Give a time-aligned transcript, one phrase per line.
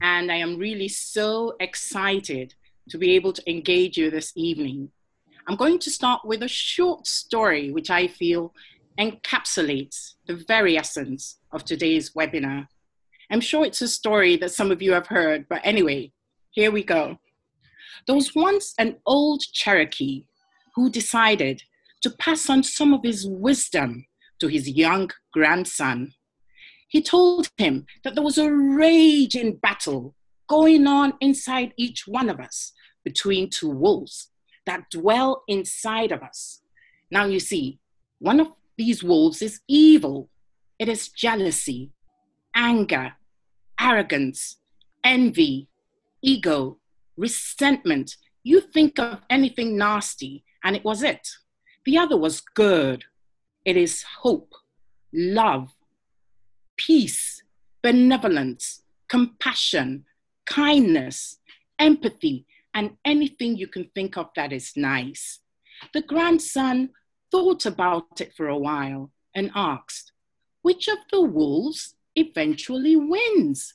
[0.00, 2.54] and I am really so excited
[2.90, 4.90] to be able to engage you this evening.
[5.48, 8.52] I'm going to start with a short story which I feel
[8.98, 12.68] encapsulates the very essence of today's webinar.
[13.30, 16.12] I'm sure it's a story that some of you have heard, but anyway,
[16.50, 17.18] here we go.
[18.06, 20.26] There was once an old Cherokee
[20.74, 21.62] who decided
[22.02, 24.06] to pass on some of his wisdom
[24.40, 26.12] to his young grandson.
[26.88, 30.14] He told him that there was a raging battle
[30.48, 32.72] going on inside each one of us
[33.04, 34.30] between two wolves
[34.66, 36.62] that dwell inside of us.
[37.10, 37.78] Now, you see,
[38.18, 40.28] one of these wolves is evil.
[40.78, 41.92] It is jealousy,
[42.54, 43.14] anger,
[43.80, 44.58] arrogance,
[45.04, 45.68] envy,
[46.22, 46.78] ego,
[47.16, 48.16] resentment.
[48.42, 51.26] You think of anything nasty, and it was it.
[51.84, 53.04] The other was good.
[53.64, 54.52] It is hope,
[55.12, 55.75] love,
[56.76, 57.42] peace,
[57.82, 60.04] benevolence, compassion,
[60.44, 61.38] kindness,
[61.78, 65.40] empathy, and anything you can think of that is nice.
[65.92, 66.90] The grandson
[67.30, 70.12] thought about it for a while and asked,
[70.62, 73.74] Which of the wolves eventually wins?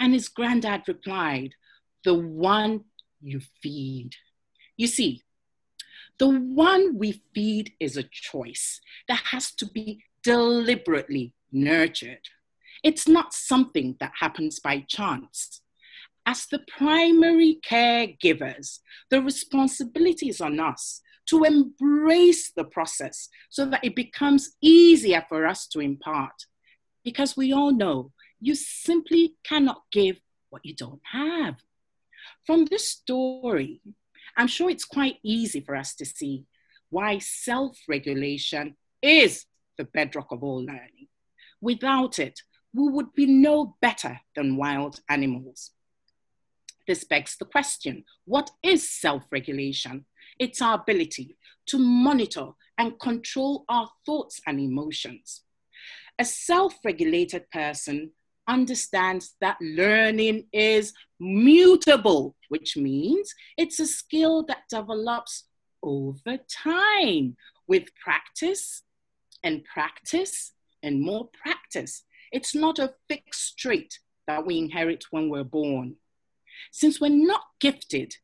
[0.00, 1.54] And his granddad replied,
[2.04, 2.84] The one
[3.20, 4.12] you feed.
[4.76, 5.22] You see,
[6.18, 12.28] the one we feed is a choice that has to be deliberately nurtured.
[12.82, 15.60] It's not something that happens by chance.
[16.26, 23.84] As the primary caregivers, the responsibility is on us to embrace the process so that
[23.84, 26.46] it becomes easier for us to impart.
[27.04, 31.56] Because we all know you simply cannot give what you don't have.
[32.46, 33.80] From this story,
[34.36, 36.44] I'm sure it's quite easy for us to see
[36.90, 39.44] why self regulation is
[39.76, 41.08] the bedrock of all learning.
[41.60, 42.40] Without it,
[42.74, 45.72] we would be no better than wild animals.
[46.86, 50.06] This begs the question what is self regulation?
[50.38, 51.36] It's our ability
[51.66, 55.42] to monitor and control our thoughts and emotions.
[56.18, 58.12] A self regulated person
[58.48, 65.44] understands that learning is mutable, which means it's a skill that develops
[65.82, 67.36] over time
[67.66, 68.82] with practice
[69.44, 70.52] and practice
[70.82, 72.04] and more practice.
[72.32, 75.96] It's not a fixed trait that we inherit when we're born.
[76.72, 78.14] Since we're not gifted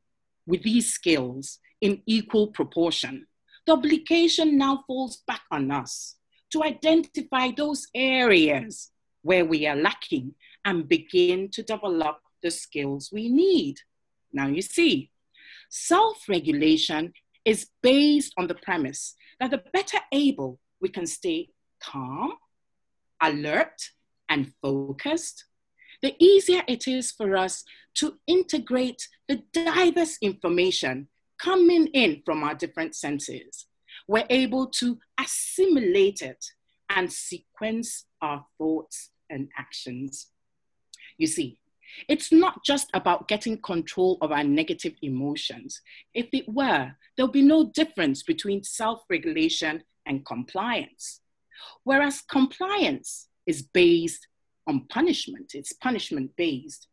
[0.46, 3.26] with these skills in equal proportion,
[3.66, 6.16] the obligation now falls back on us
[6.50, 8.90] to identify those areas
[9.22, 13.76] where we are lacking and begin to develop the skills we need.
[14.32, 15.10] Now, you see,
[15.70, 17.12] self regulation
[17.44, 21.48] is based on the premise that the better able we can stay
[21.80, 22.34] calm,
[23.28, 23.90] alert,
[24.28, 25.44] and focused,
[26.02, 27.64] the easier it is for us
[27.94, 31.08] to integrate the diverse information
[31.38, 33.66] coming in from our different senses.
[34.08, 36.44] We're able to assimilate it
[36.90, 40.28] and sequence our thoughts and actions.
[41.16, 41.58] You see,
[42.08, 45.80] it's not just about getting control of our negative emotions.
[46.12, 51.20] If it were, there'll be no difference between self regulation and compliance.
[51.84, 54.26] Whereas compliance is based
[54.66, 56.88] on punishment, it's punishment based.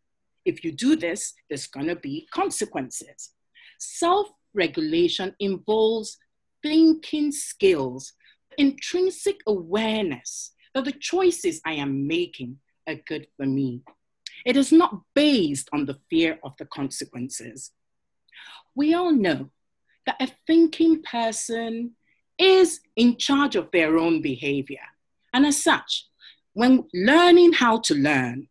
[0.46, 3.34] If you do this, there's gonna be consequences.
[3.80, 6.18] Self regulation involves
[6.62, 8.14] thinking skills,
[8.58, 12.58] intrinsic awareness that the choices I am making
[12.88, 13.82] are good for me.
[14.46, 17.72] It is not based on the fear of the consequences.
[18.76, 19.52] We all know
[20.06, 21.92] that a thinking person
[22.42, 24.86] is in charge of their own behavior.
[25.34, 26.08] And as such,
[26.54, 28.48] when learning how to learn,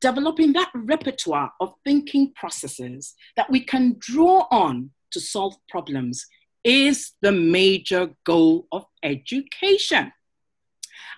[0.00, 6.26] developing that repertoire of thinking processes that we can draw on to solve problems
[6.64, 10.12] is the major goal of education.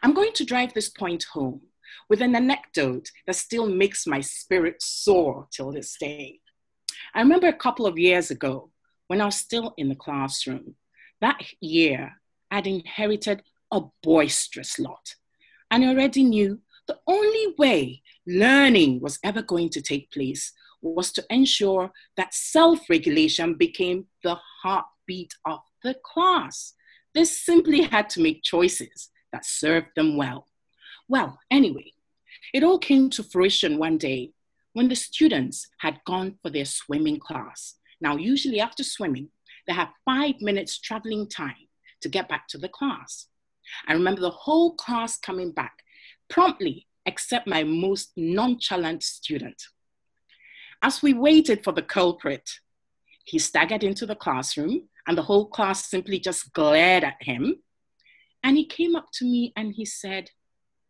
[0.03, 1.63] I'm going to drive this point home
[2.09, 6.41] with an anecdote that still makes my spirit soar till this day.
[7.15, 8.71] I remember a couple of years ago
[9.09, 10.77] when I was still in the classroom.
[11.21, 12.21] That year,
[12.51, 15.15] I'd inherited a boisterous lot.
[15.71, 20.53] And I already knew the only way learning was ever going to take place
[20.83, 26.75] was to ensure that self regulation became the heartbeat of the class.
[27.15, 30.49] They simply had to make choices that served them well.
[31.09, 31.93] Well, anyway,
[32.53, 34.33] it all came to fruition one day
[34.73, 37.77] when the students had gone for their swimming class.
[38.01, 39.29] Now, usually after swimming,
[39.67, 41.69] they have five minutes traveling time
[42.03, 43.27] to get back to the class.
[43.87, 45.83] I remember the whole class coming back
[46.29, 49.63] promptly, except my most nonchalant student.
[50.83, 52.51] As we waited for the culprit,
[53.25, 57.57] he staggered into the classroom and the whole class simply just glared at him.
[58.43, 60.31] And he came up to me and he said,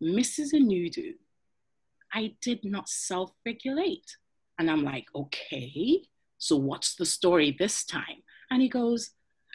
[0.03, 0.53] Mrs.
[0.53, 1.13] Anudu,
[2.13, 4.17] I did not self regulate.
[4.59, 6.03] And I'm like, okay,
[6.39, 8.23] so what's the story this time?
[8.55, 9.11] And he goes,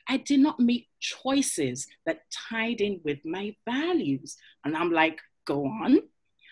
[0.09, 4.35] I did not make choices that tied in with my values.
[4.65, 5.99] And I'm like, go on.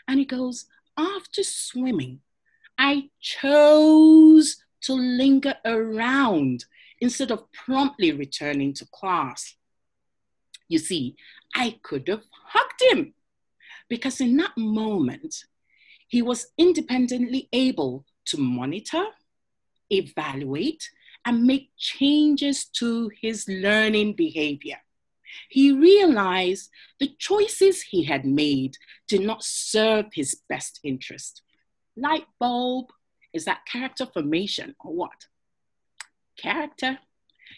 [0.07, 0.65] And he goes,
[0.97, 2.21] after swimming,
[2.77, 6.63] I chose to linger around
[7.01, 9.57] instead of promptly returning to class.
[10.69, 11.17] You see,
[11.53, 13.13] I could have hugged him
[13.89, 15.35] because in that moment,
[16.07, 19.03] he was independently able to monitor,
[19.89, 20.89] evaluate,
[21.27, 24.77] and make changes to his learning behavior.
[25.49, 26.69] He realized
[27.01, 28.77] the choices he had made
[29.09, 31.41] did not serve his best interest.
[31.97, 32.85] Light bulb,
[33.33, 35.27] is that character formation or what?
[36.37, 36.99] Character.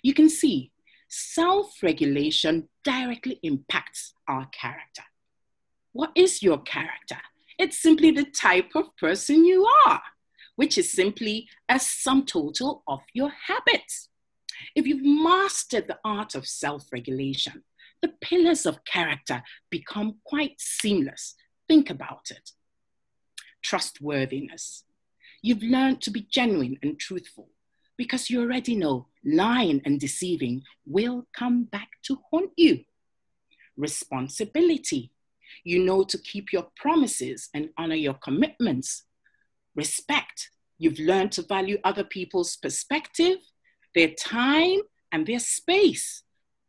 [0.02, 0.72] You can see
[1.08, 5.04] self regulation directly impacts our character.
[5.92, 7.20] What is your character?
[7.60, 10.02] It's simply the type of person you are,
[10.60, 14.10] which is simply a sum total of your habits.
[14.76, 17.64] If you've mastered the art of self regulation,
[18.02, 21.36] the pillars of character become quite seamless.
[21.70, 22.52] Think about it.
[23.64, 24.84] Trustworthiness.
[25.42, 27.48] You've learned to be genuine and truthful
[27.98, 32.84] because you already know lying and deceiving will come back to haunt you.
[33.78, 35.14] Responsibility.
[35.64, 39.06] You know to keep your promises and honor your commitments.
[39.80, 40.52] Respect.
[40.78, 43.38] You've learned to value other people's perspective,
[43.96, 44.82] their time,
[45.14, 46.24] and their space.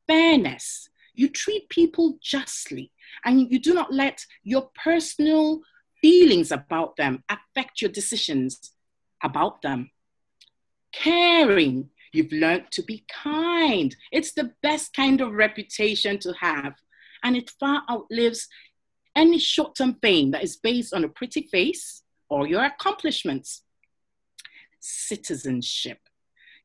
[0.06, 0.88] Fairness.
[1.12, 2.92] You treat people justly
[3.24, 5.60] and you do not let your personal
[6.00, 8.70] feelings about them affect your decisions
[9.24, 9.90] about them.
[10.92, 13.96] Caring, you've learned to be kind.
[14.12, 16.74] It's the best kind of reputation to have,
[17.24, 18.46] and it far outlives
[19.16, 23.62] any short term fame that is based on a pretty face or your accomplishments.
[24.80, 25.98] Citizenship.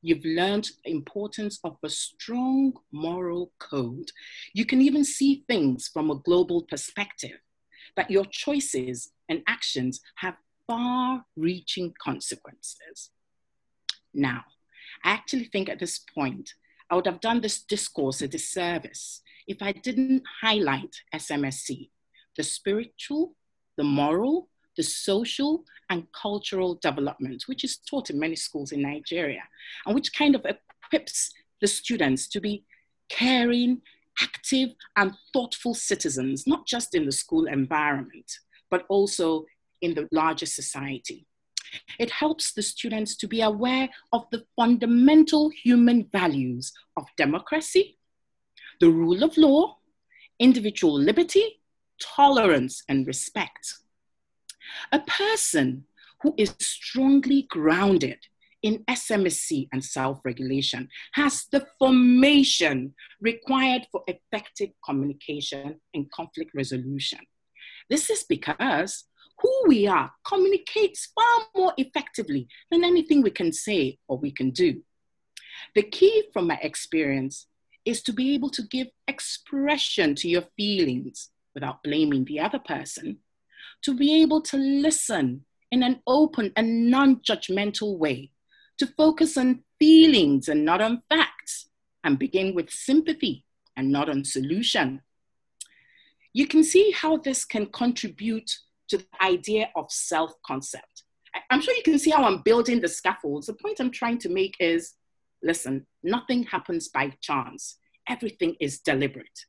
[0.01, 4.11] You've learned the importance of a strong moral code.
[4.53, 7.39] You can even see things from a global perspective,
[7.95, 10.35] that your choices and actions have
[10.67, 13.09] far reaching consequences.
[14.13, 14.43] Now,
[15.03, 16.53] I actually think at this point,
[16.89, 21.89] I would have done this discourse a disservice if I didn't highlight SMSC,
[22.37, 23.35] the spiritual,
[23.75, 29.43] the moral, the social and cultural development, which is taught in many schools in Nigeria,
[29.85, 31.31] and which kind of equips
[31.61, 32.63] the students to be
[33.09, 33.81] caring,
[34.21, 38.39] active, and thoughtful citizens, not just in the school environment,
[38.69, 39.45] but also
[39.81, 41.25] in the larger society.
[41.99, 47.97] It helps the students to be aware of the fundamental human values of democracy,
[48.79, 49.77] the rule of law,
[50.39, 51.61] individual liberty,
[51.99, 53.75] tolerance, and respect.
[54.91, 55.85] A person
[56.21, 58.19] who is strongly grounded
[58.61, 67.19] in SMSC and self regulation has the formation required for effective communication and conflict resolution.
[67.89, 69.03] This is because
[69.39, 74.49] who we are communicates far more effectively than anything we can say or we can
[74.49, 74.81] do.
[75.75, 77.47] The key from my experience
[77.85, 83.19] is to be able to give expression to your feelings without blaming the other person
[83.85, 88.31] to be able to listen in an open and non judgmental way,
[88.79, 91.69] to focus on feelings and not on facts,
[92.03, 93.45] and begin with sympathy
[93.77, 95.01] and not on solution.
[96.33, 98.51] You can see how this can contribute
[98.89, 101.03] to the idea of self concept.
[101.51, 103.47] I'm sure you can see how I'm building the scaffolds.
[103.47, 104.93] The point I'm trying to make is
[105.43, 107.77] listen, nothing happens by chance,
[108.09, 109.45] everything is deliberate.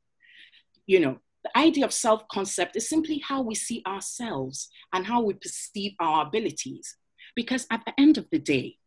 [0.86, 5.22] You know, the idea of self concept is simply how we see ourselves and how
[5.22, 6.96] we perceive our abilities.
[7.36, 8.78] Because at the end of the day,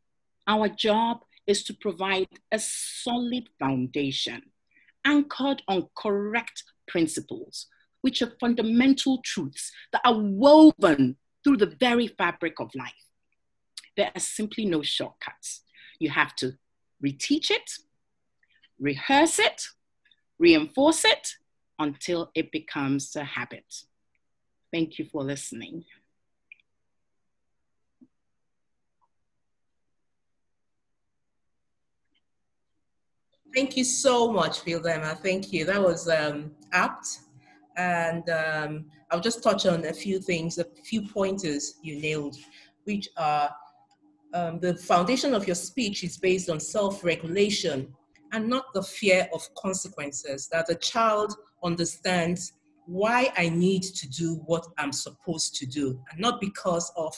[0.47, 4.41] our job is to provide a solid foundation
[5.05, 7.67] anchored on correct principles,
[8.01, 13.05] which are fundamental truths that are woven through the very fabric of life.
[13.95, 15.61] There are simply no shortcuts.
[15.99, 16.53] You have to
[17.03, 17.71] reteach it,
[18.79, 19.67] rehearse it,
[20.37, 21.35] reinforce it,
[21.79, 23.65] until it becomes a habit.
[24.71, 25.85] Thank you for listening.
[33.55, 35.17] Thank you so much, Philema.
[35.17, 35.65] Thank you.
[35.65, 37.07] That was um, apt.
[37.77, 42.35] And um, I'll just touch on a few things, a few pointers you nailed,
[42.83, 43.49] which are
[44.33, 47.93] um, the foundation of your speech is based on self regulation
[48.31, 52.53] and not the fear of consequences, that the child understands
[52.85, 57.15] why I need to do what I'm supposed to do, and not because of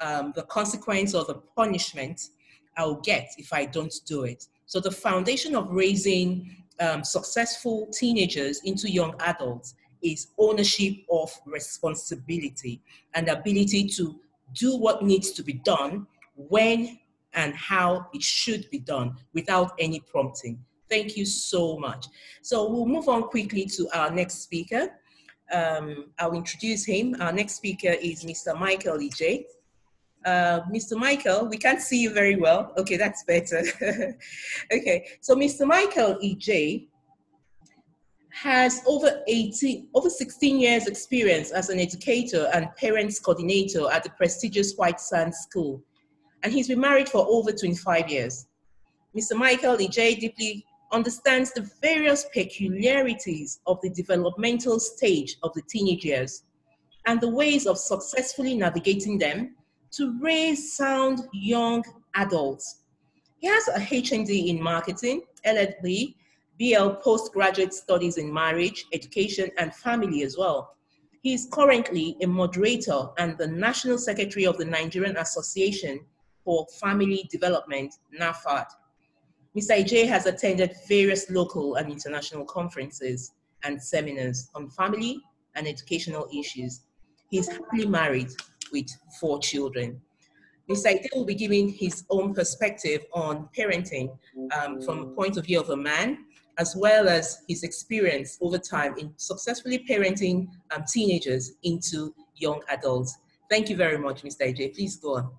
[0.00, 2.20] um, the consequence or the punishment
[2.76, 4.46] I'll get if I don't do it.
[4.66, 12.82] So, the foundation of raising um, successful teenagers into young adults is ownership of responsibility
[13.14, 14.18] and ability to
[14.54, 16.98] do what needs to be done when
[17.34, 20.58] and how it should be done without any prompting.
[20.88, 22.06] Thank you so much.
[22.42, 24.90] So we'll move on quickly to our next speaker.
[25.52, 27.16] Um, I'll introduce him.
[27.20, 28.58] Our next speaker is Mr.
[28.58, 29.44] Michael EJ.
[30.24, 30.96] Uh, Mr.
[30.96, 32.72] Michael, we can't see you very well.
[32.76, 33.62] Okay, that's better.
[34.72, 35.66] okay, so Mr.
[35.66, 36.88] Michael EJ
[38.32, 44.10] has over 18, over 16 years experience as an educator and parents coordinator at the
[44.10, 45.82] prestigious White Sands School.
[46.42, 48.46] And he's been married for over 25 years.
[49.16, 49.36] Mr.
[49.36, 56.44] Michael EJ deeply understands the various peculiarities of the developmental stage of the teenage years
[57.06, 59.54] and the ways of successfully navigating them
[59.90, 61.84] to raise sound young
[62.14, 62.82] adults.
[63.38, 66.14] He has a HND in marketing, LLB,
[66.58, 70.76] BL postgraduate studies in marriage, education, and family as well.
[71.22, 76.00] He is currently a moderator and the National Secretary of the Nigerian Association
[76.44, 78.66] for Family Development, NAFAD.
[79.56, 79.84] Mr.
[79.84, 83.32] EJ has attended various local and international conferences
[83.64, 85.20] and seminars on family
[85.54, 86.80] and educational issues.
[87.30, 88.30] He's happily married
[88.72, 88.86] with
[89.20, 90.00] four children.
[90.70, 90.86] Mr.
[90.86, 94.16] EJ will be giving his own perspective on parenting
[94.58, 96.24] um, from the point of view of a man,
[96.58, 103.18] as well as his experience over time in successfully parenting um, teenagers into young adults.
[103.50, 104.42] Thank you very much, Mr.
[104.42, 104.74] EJ.
[104.74, 105.30] Please go on.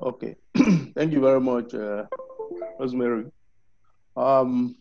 [0.00, 0.36] Okay.
[0.94, 2.04] Thank you very much, uh,
[2.78, 3.26] Rosemary.
[4.16, 4.76] Um,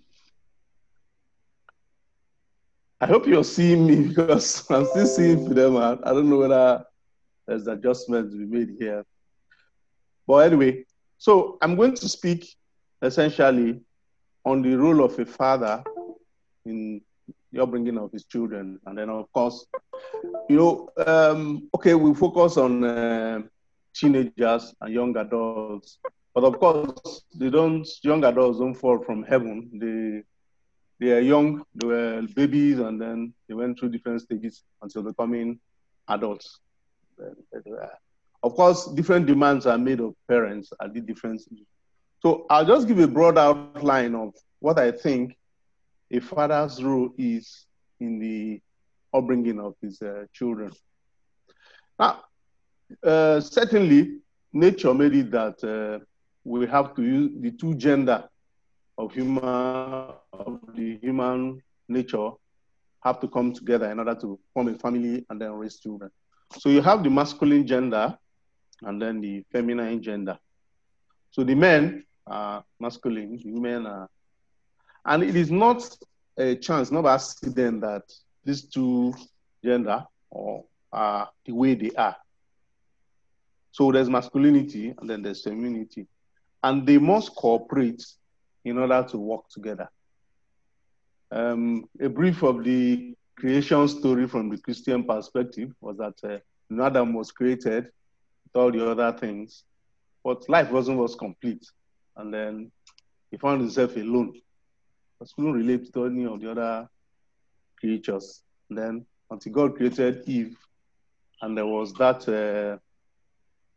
[3.01, 5.77] I hope you're seeing me because I'm still seeing them.
[5.77, 6.85] I don't know whether
[7.47, 9.05] there's adjustments we made here.
[10.27, 10.85] But anyway,
[11.17, 12.55] so I'm going to speak
[13.01, 13.81] essentially
[14.45, 15.83] on the role of a father
[16.65, 17.01] in
[17.51, 18.79] the upbringing of his children.
[18.85, 19.65] And then, of course,
[20.47, 23.41] you know, um, okay, we focus on uh,
[23.99, 25.99] teenagers and young adults.
[26.33, 27.87] But of course, they don't.
[28.03, 29.69] Young adults don't fall from heaven.
[29.73, 30.23] They
[30.99, 31.63] they are young.
[31.75, 35.59] They were babies, and then they went through different stages until becoming
[36.07, 36.59] adults.
[38.43, 41.41] Of course, different demands are made of parents at the different.
[42.21, 45.35] So I'll just give a broad outline of what I think
[46.11, 47.65] a father's role is
[47.99, 48.61] in the
[49.13, 50.71] upbringing of his uh, children.
[51.99, 52.23] Now,
[53.03, 54.19] uh, certainly,
[54.53, 56.03] nature made it that uh,
[56.43, 58.23] we have to use the two gender
[58.97, 62.29] of human of the human nature
[63.03, 66.09] have to come together in order to form a family and then raise children.
[66.57, 68.17] So you have the masculine gender
[68.81, 70.37] and then the feminine gender.
[71.31, 74.09] So the men are masculine, the women are,
[75.05, 75.87] and it is not
[76.37, 78.03] a chance, not accident that
[78.43, 79.13] these two
[79.63, 80.05] gender
[80.91, 82.15] are the way they are.
[83.77, 86.07] So there's masculinity and then there's femininity.
[86.63, 88.03] And they must cooperate
[88.65, 89.87] in order to work together.
[91.31, 97.13] Um, a brief of the creation story from the Christian perspective was that uh, Adam
[97.13, 97.83] was created
[98.45, 99.63] with all the other things,
[100.23, 101.63] but life wasn't was complete.
[102.15, 102.71] And then
[103.29, 104.33] he found himself alone.
[104.33, 106.89] He couldn't relate to any of the other
[107.79, 108.41] creatures.
[108.69, 110.57] And then until God created Eve,
[111.43, 112.79] and there was that uh,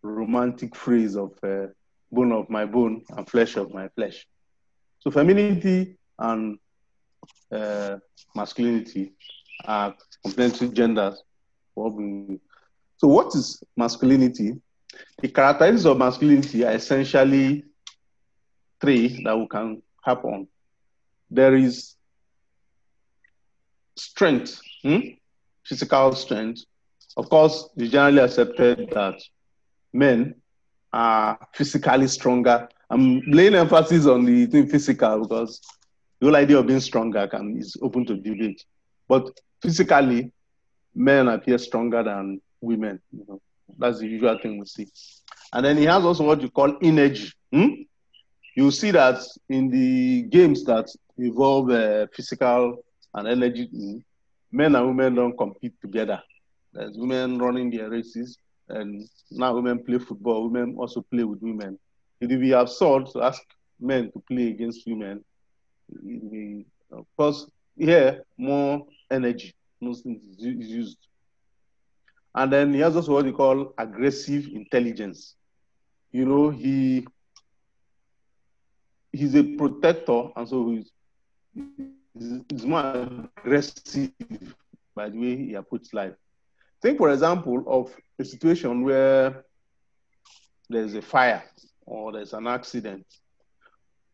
[0.02, 1.66] romantic phrase of uh,
[2.11, 4.26] bone of my bone and flesh of my flesh.
[5.00, 6.59] So femininity and
[7.52, 7.97] uh,
[8.35, 9.12] masculinity
[9.64, 11.23] are complementary genders.
[11.76, 14.61] So what is masculinity?
[15.23, 17.64] The characteristics of masculinity are essentially
[18.80, 20.49] three that we can happen.
[21.30, 21.97] There is
[23.97, 24.99] strength, hmm?
[25.64, 26.64] physical strength.
[27.16, 29.21] Of course, it's generally accepted that
[29.92, 30.35] men
[30.92, 32.68] are physically stronger.
[32.88, 35.61] I'm laying emphasis on the thing physical because
[36.18, 38.64] the whole idea of being stronger can, is open to debate.
[39.09, 39.30] But
[39.62, 40.32] physically,
[40.94, 43.00] men appear stronger than women.
[43.12, 43.40] You know,
[43.78, 44.88] that's the usual thing we see.
[45.52, 47.32] And then he has also what you call energy.
[47.52, 47.68] Hmm?
[48.56, 53.68] You see that in the games that involve uh, physical and energy,
[54.52, 56.20] men and women don't compete together.
[56.73, 58.38] There's women running their races,
[58.71, 61.79] and now women play football, women also play with women.
[62.21, 63.43] It would be absurd to ask
[63.79, 65.25] men to play against women.
[66.03, 67.47] Be, of course,
[67.77, 70.99] here more energy is used.
[72.35, 75.35] And then he has also what he call aggressive intelligence.
[76.12, 77.07] You know, he
[79.12, 80.93] he's a protector, and so he's,
[82.49, 84.12] he's more aggressive
[84.95, 86.15] by the way he approaches life.
[86.83, 89.45] Think, for example, of a situation where
[90.69, 91.43] there's a fire
[91.85, 93.05] or there's an accident.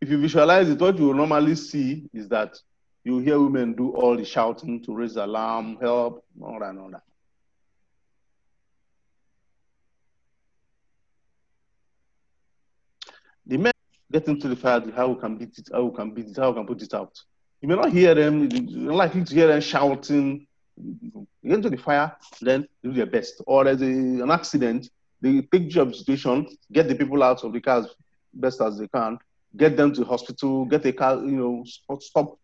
[0.01, 2.59] If you visualize it, what you will normally see is that
[3.05, 6.91] you hear women do all the shouting to raise alarm, help, all that and all
[6.91, 7.03] that.
[13.47, 13.73] The men
[14.11, 16.51] get into the fire, how we can beat it, how we can beat it, how
[16.51, 17.17] we can put it out.
[17.61, 20.49] You may not hear them, you're likely to hear them shouting,
[21.45, 23.43] get the fire, then do their best.
[23.47, 24.91] Or there's a, an accident,
[25.21, 27.87] they take job situation, get the people out of the cars
[28.35, 29.19] best as they can,
[29.57, 31.65] get them to hospital, get a car, you know,
[32.01, 32.39] stop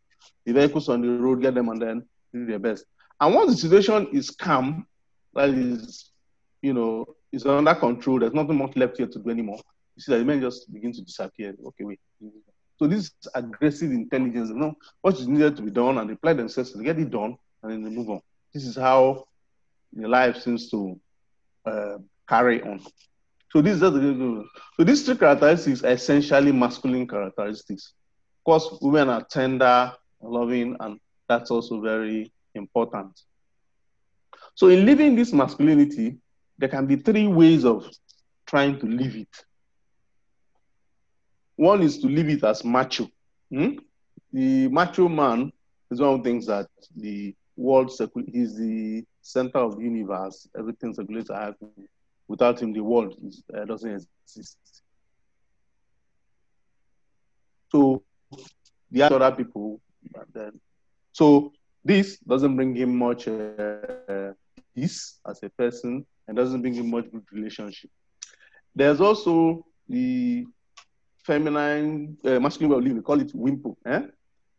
[0.44, 2.84] the vehicles on the road, get them, and then do their best.
[3.20, 4.86] And once the situation is calm,
[5.34, 6.10] that is,
[6.62, 9.60] you know, is under control, there's nothing much left here to do anymore.
[9.96, 11.54] You see that the men just begin to disappear.
[11.66, 12.00] Okay, wait.
[12.78, 16.32] So this aggressive intelligence, you know, what is needed to be done and they apply
[16.32, 18.20] themselves to get it done and then they move on.
[18.52, 19.26] This is how
[19.92, 20.98] the life seems to
[21.64, 22.80] uh, carry on.
[23.50, 24.44] So this is the,
[24.76, 27.92] so these three characteristics are essentially masculine characteristics.
[28.40, 29.92] Of course, women are tender,
[30.22, 33.20] loving, and that's also very important.
[34.54, 36.18] So in living this masculinity,
[36.58, 37.86] there can be three ways of
[38.46, 39.44] trying to live it.
[41.56, 43.08] One is to live it as macho.
[43.50, 43.76] Hmm?
[44.32, 45.52] The macho man
[45.90, 47.90] is one of the things that the world
[48.32, 50.48] is the center of the universe.
[50.58, 51.88] Everything circulates around him.
[52.28, 54.58] Without him, the world is, uh, doesn't exist.
[57.70, 58.02] So
[58.90, 59.80] the other people,
[60.32, 60.60] then,
[61.12, 61.52] so
[61.84, 64.32] this doesn't bring him much uh,
[64.74, 67.90] peace as a person and doesn't bring him much good relationship.
[68.74, 70.46] There's also the
[71.24, 72.96] feminine, uh, masculine living.
[72.96, 73.76] We call it wimpo.
[73.84, 74.02] Eh?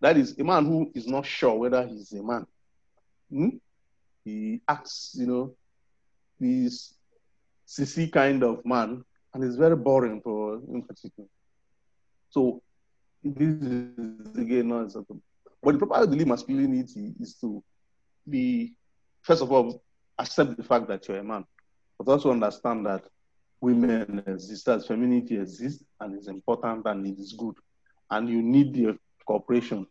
[0.02, 2.46] That is a man who is not sure whether he's a man.
[3.30, 3.50] Hmm?
[4.26, 5.56] He acts, you know,
[6.40, 6.94] he's
[7.68, 11.28] sissy kind of man, and it's very boring for in particular.
[12.30, 12.62] So
[13.24, 15.22] this is again not acceptable.
[15.62, 17.64] But the proper daily masculinity is to
[18.30, 18.74] be,
[19.22, 19.82] first of all,
[20.20, 21.46] accept the fact that you're a man,
[21.98, 23.04] but also understand that
[23.62, 27.56] women exist, that femininity exists, and it's important and it is good,
[28.12, 29.88] and you need the cooperation.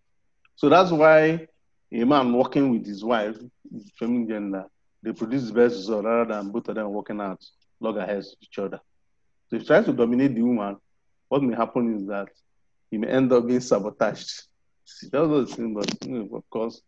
[0.57, 1.49] So that's why
[1.93, 3.37] a man working with his wife,
[3.99, 4.65] feminine gender,
[5.03, 7.43] they produce the best result rather than both of them working out
[7.81, 8.81] loggerheads with each other.
[9.49, 10.77] So if he tries to dominate the woman,
[11.29, 12.29] what may happen is that
[12.91, 14.45] he may end up being sabotaged.
[14.85, 16.81] See, that's what thing, but you know, of course,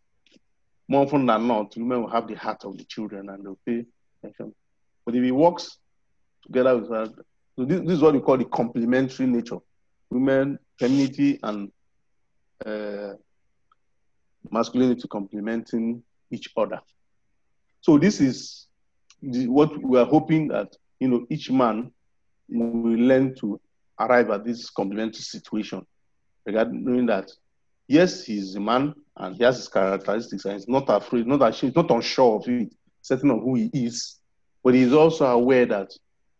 [0.87, 3.85] more often than not, women will have the heart of the children and they'll pay
[4.23, 4.53] attention.
[5.05, 5.77] But if he works
[6.45, 7.07] together with her,
[7.55, 9.57] so this, this is what we call the complementary nature.
[10.09, 11.71] Women, femininity, and
[12.65, 13.13] uh,
[14.51, 16.79] masculinity complementing each other.
[17.81, 18.67] So this is
[19.21, 21.91] what we are hoping that you know each man
[22.49, 23.59] will learn to
[23.99, 25.85] arrive at this complementary situation
[26.45, 27.31] regarding knowing that
[27.87, 31.75] yes, he's a man and he has his characteristics and he's not afraid, not ashamed,
[31.75, 34.19] not unsure of it, certain of who he is,
[34.63, 35.91] but he's also aware that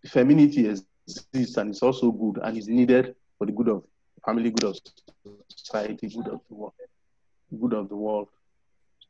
[0.07, 3.83] femininity exists and it's also good and is needed for the good of
[4.25, 4.77] family, good of
[5.49, 6.73] society, good of the world
[7.59, 8.27] good of the world.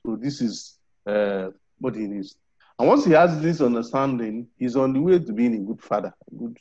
[0.05, 2.35] So this is uh, what he needs.
[2.77, 6.13] And once he has this understanding, he's on the way to being a good father,
[6.31, 6.57] a good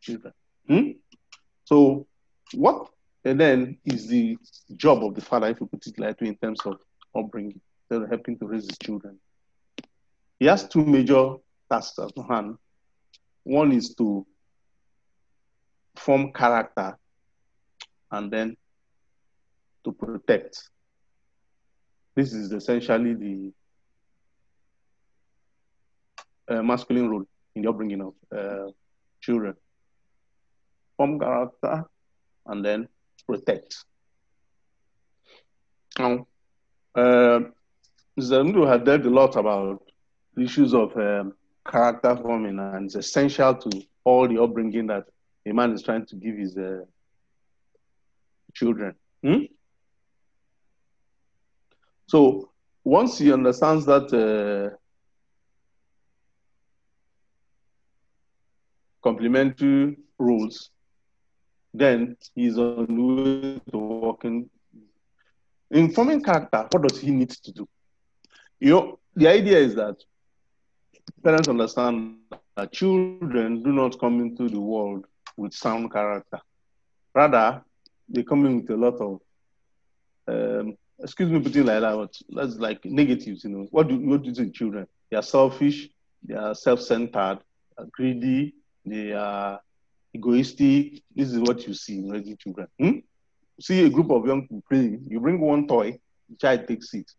[0.00, 0.32] children.
[0.68, 0.90] Hmm?
[1.64, 2.06] So
[2.54, 2.88] what
[3.24, 4.36] and then is the
[4.76, 6.80] job of the father, if you put it lightly, in terms of
[7.14, 9.18] upbringing, of helping to raise his children.
[10.38, 11.36] He has two major
[11.70, 12.56] tasks at hand.
[13.44, 14.26] One is to
[15.96, 16.98] form character
[18.10, 18.56] and then
[19.84, 20.70] to protect.
[22.14, 23.52] This is essentially the
[26.48, 28.70] uh, masculine role in the upbringing of uh,
[29.20, 29.54] children.
[30.96, 31.84] Form character
[32.46, 32.88] and then
[33.26, 33.84] protect.
[35.98, 36.26] Now,
[36.94, 37.40] uh,
[38.18, 38.68] Mr.
[38.68, 39.82] had dealt a lot about
[40.38, 41.34] issues of um,
[41.66, 45.04] character forming, and it's essential to all the upbringing that
[45.46, 46.84] a man is trying to give his uh,
[48.54, 48.94] children.
[49.22, 49.44] Hmm?
[52.12, 52.50] So
[52.84, 54.76] once he understands that uh,
[59.02, 60.68] complementary roles,
[61.72, 64.50] then he's on the way to working.
[65.70, 67.66] In forming character, what does he need to do?
[68.60, 69.96] You know, the idea is that
[71.24, 72.18] parents understand
[72.58, 75.06] that children do not come into the world
[75.38, 76.40] with sound character.
[77.14, 77.64] Rather,
[78.06, 79.20] they come in with a lot of,
[80.28, 83.66] um, excuse me, putting like that, but that's like negatives, you know.
[83.70, 84.86] What do, what do you to children?
[85.10, 85.88] They are selfish,
[86.22, 87.38] they are self-centered,
[87.90, 89.60] greedy, they are
[90.14, 91.02] egoistic.
[91.14, 92.68] This is what you see in raising children.
[92.78, 92.98] Hmm?
[93.60, 97.10] See a group of young people playing, you bring one toy, the child takes it.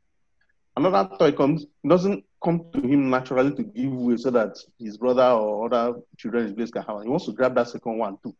[0.75, 5.23] Another toy comes, doesn't come to him naturally to give way so that his brother
[5.23, 7.03] or other children in his place can have.
[7.03, 8.35] He wants to grab that second one too.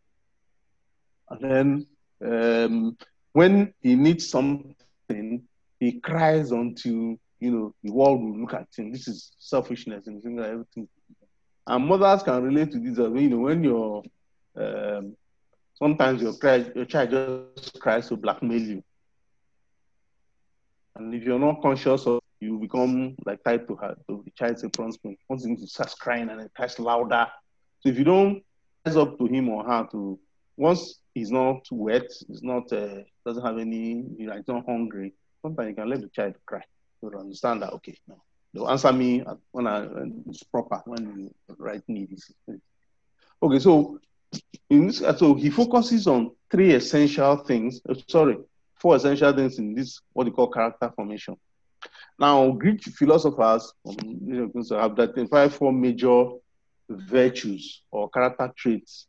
[1.29, 1.87] And then
[2.25, 2.97] um,
[3.33, 4.75] when he needs something,
[5.79, 8.91] he cries until you know the world will look at him.
[8.91, 10.87] This is selfishness and everything.
[11.67, 12.97] And mothers can relate to this.
[12.97, 14.03] You know, when you're
[14.55, 15.15] um,
[15.75, 18.83] sometimes your cry, your child just cries to blackmail you.
[20.95, 24.63] And if you're not conscious of you become like tied to her, to the child's
[24.63, 25.17] apronment.
[25.29, 27.27] Once he starts crying and it cries louder.
[27.79, 28.43] So if you don't
[28.85, 30.19] rise up to him or her to
[30.57, 35.13] once he's not wet, he's not uh, doesn't have any, you know, he's not hungry.
[35.41, 36.63] Sometimes you can let the child cry.
[37.01, 38.21] to understand that okay, no,
[38.53, 42.31] they'll answer me when, I, when it's proper, when the right need is.
[43.41, 43.99] Okay, so
[44.69, 47.81] in this, so he focuses on three essential things.
[47.87, 48.37] Uh, sorry,
[48.75, 51.35] four essential things in this what they call character formation.
[52.19, 56.29] Now, Greek philosophers um, you have identified four major
[56.89, 59.07] virtues or character traits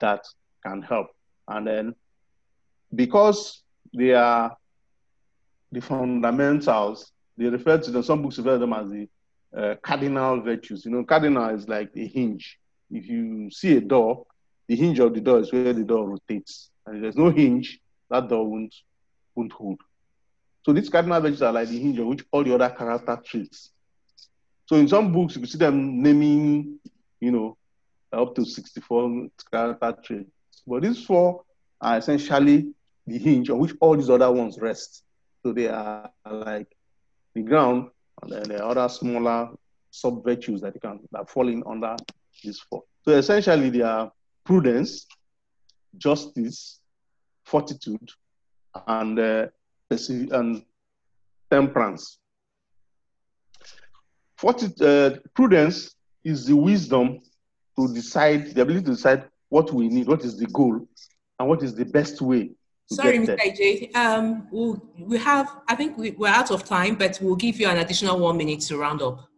[0.00, 0.24] that
[0.64, 1.08] can help.
[1.48, 1.94] And then,
[2.94, 4.56] because they are
[5.70, 9.08] the fundamentals, they refer to them, some books refer to them as the
[9.56, 10.84] uh, cardinal virtues.
[10.84, 12.58] You know, cardinal is like a hinge.
[12.90, 14.26] If you see a door,
[14.68, 16.70] the hinge of the door is where the door rotates.
[16.86, 18.74] And if there's no hinge, that door won't,
[19.34, 19.80] won't hold.
[20.64, 23.70] So these cardinal virtues are like the hinge on which all the other character traits.
[24.66, 26.78] So in some books, you see them naming,
[27.20, 27.56] you know,
[28.12, 30.30] up to 64 character traits.
[30.66, 31.42] But these four
[31.80, 32.72] are essentially
[33.06, 35.04] the hinge on which all these other ones rest.
[35.42, 36.68] So they are like
[37.34, 37.90] the ground,
[38.22, 39.50] and then there are other smaller
[39.90, 41.96] sub virtues that can that fall in under
[42.42, 42.84] these four.
[43.04, 44.12] So essentially, they are
[44.44, 45.06] prudence,
[45.98, 46.80] justice,
[47.44, 48.10] fortitude,
[48.86, 49.46] and uh,
[49.90, 50.64] and
[51.50, 52.18] temperance.
[54.36, 57.20] Fortitude, uh, prudence is the wisdom
[57.76, 60.88] to decide, the ability to decide what we need, what is the goal,
[61.38, 62.52] and what is the best way.
[62.86, 63.38] Sorry, Mr.
[63.38, 63.94] AJ.
[63.94, 67.68] Um, we'll, we have, I think we, we're out of time, but we'll give you
[67.68, 69.28] an additional one minute to round up.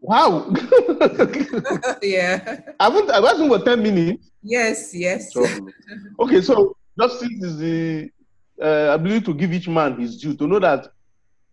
[0.00, 0.50] Wow.
[2.02, 2.60] yeah.
[2.80, 4.30] I won't, I wasn't for 10 minutes.
[4.42, 5.36] Yes, yes.
[6.18, 8.10] okay, so justice is the
[8.62, 10.88] uh, ability to give each man his due, to know that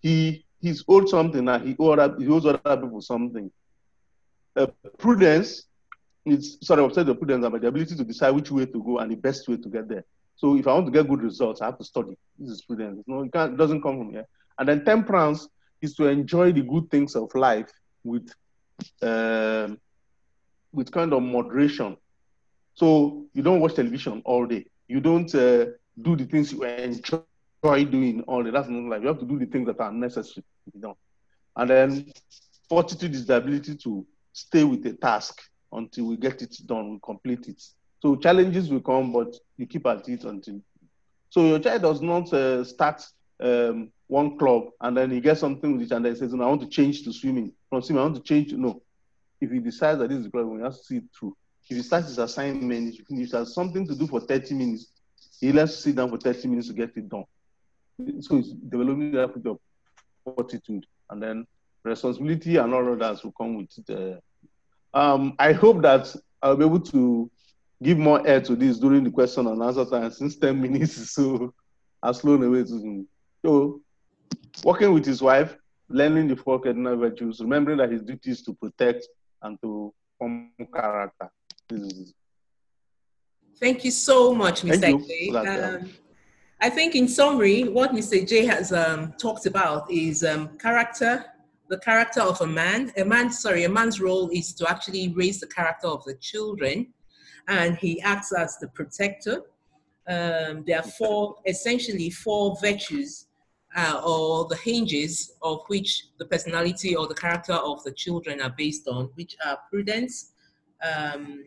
[0.02, 3.52] he he's owed something and he, owed he owes other people something.
[4.56, 5.66] Uh, prudence
[6.26, 9.00] is sorry, I'm saying the prudence about the ability to decide which way to go
[9.00, 10.04] and the best way to get there.
[10.36, 12.18] So if I want to get good results, I have to study.
[12.38, 13.04] This is prudence.
[13.08, 14.28] No, it, it doesn't come from here.
[14.58, 15.48] And then temperance
[15.82, 17.72] is to enjoy the good things of life
[18.04, 18.30] with
[19.02, 19.70] uh,
[20.72, 21.98] with kind of moderation.
[22.74, 24.66] So you don't watch television all day.
[24.88, 25.66] You don't uh,
[26.02, 27.22] do the things you enjoy
[27.64, 28.52] doing all day.
[28.52, 29.02] That's not life.
[29.02, 30.96] You have to do the things that are necessary be done.
[31.56, 32.12] And then
[32.70, 37.00] fortitude is the ability to stay with a task until we get it done, we
[37.04, 37.62] complete it.
[38.02, 40.62] So challenges will come, but you keep at it until.
[41.30, 43.04] So your child does not uh, start
[43.42, 46.44] um, one club and then he gets something with it and then he says, no,
[46.44, 47.54] I want to change to swimming.
[47.70, 48.54] From swimming, I want to change.
[48.54, 48.82] No.
[49.40, 51.36] If he decides that this is the problem, we have to see it through.
[51.70, 54.88] If he starts his assignment, if he has something to do for 30 minutes,
[55.40, 57.24] he lets sit down for 30 minutes to get it done.
[58.20, 59.58] So it's developing that
[60.24, 61.48] fortitude and then
[61.84, 63.90] responsibility and all of that will come with it.
[63.90, 64.20] Uh,
[64.94, 67.30] um, I hope that I'll be able to
[67.82, 71.12] give more air to this during the question and answer time since 10 minutes is
[71.14, 71.54] so
[72.04, 73.08] has flown away to.
[73.44, 73.82] So
[74.64, 75.56] working with his wife,
[75.90, 79.08] learning the four cardinal virtues, remembering that his duty is to protect
[79.42, 81.30] and to form character.
[83.60, 85.08] Thank you so much, Mr.
[85.08, 85.30] J.
[85.36, 85.90] Um,
[86.60, 88.28] I think, in summary, what Mr.
[88.28, 91.26] J has um, talked about is um, character,
[91.72, 92.92] the character of a man.
[92.98, 96.94] A man, sorry, a man's role is to actually raise the character of the children,
[97.48, 99.38] and he acts as the protector.
[100.06, 103.28] Um, there are four, essentially, four virtues
[103.78, 108.54] uh, or the hinges of which the personality or the character of the children are
[108.58, 110.34] based on, which are prudence,
[110.84, 111.46] um,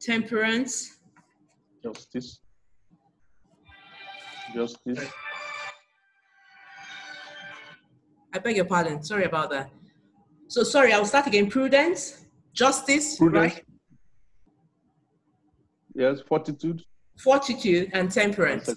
[0.00, 0.96] Temperance.
[1.82, 2.40] Justice.
[4.54, 5.10] Justice.
[8.32, 9.02] I beg your pardon.
[9.02, 9.70] Sorry about that.
[10.48, 11.48] So sorry, I'll start again.
[11.50, 13.54] Prudence, justice, Prudence.
[13.54, 13.64] right?
[15.94, 16.82] Yes, fortitude.
[17.18, 18.68] Fortitude and temperance.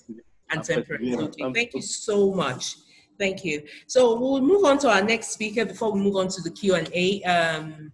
[0.49, 1.15] And temperance.
[1.15, 1.53] Okay.
[1.53, 2.75] Thank you so much.
[3.19, 3.63] Thank you.
[3.87, 7.23] So we'll move on to our next speaker before we move on to the Q&A.
[7.23, 7.91] Um,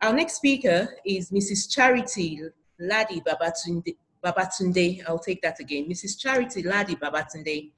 [0.00, 1.70] our next speaker is Mrs.
[1.70, 2.40] Charity
[2.78, 3.96] Ladi Babatunde.
[4.24, 5.88] Babatunde, I'll take that again.
[5.88, 6.18] Mrs.
[6.18, 7.70] Charity Ladi Babatunde.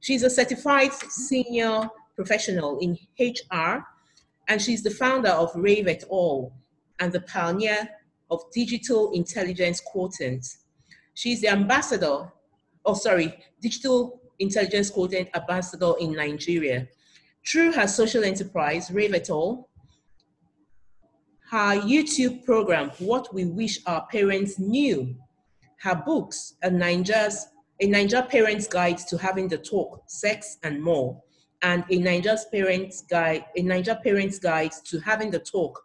[0.00, 1.88] She's a certified senior
[2.18, 3.84] professional in HR,
[4.48, 6.52] and she's the founder of Rave et al.
[6.98, 7.88] and the pioneer
[8.28, 10.44] of Digital Intelligence Quotient.
[11.14, 12.16] She's the ambassador,
[12.84, 13.28] oh sorry,
[13.62, 16.88] Digital Intelligence Quotient ambassador in Nigeria.
[17.48, 19.68] Through her social enterprise, Rave et al.,
[21.52, 25.14] her YouTube program, What We Wish Our Parents Knew,
[25.84, 27.46] her books, a Naija's
[27.80, 31.22] a Naija Parents Guide to Having the Talk, Sex and More,
[31.62, 35.82] and a Naija's Parents Guide, a Naija Parents Guide to Having the Talk,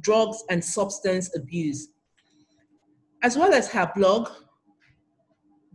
[0.00, 1.88] Drugs and Substance Abuse,
[3.22, 4.30] as well as her blog,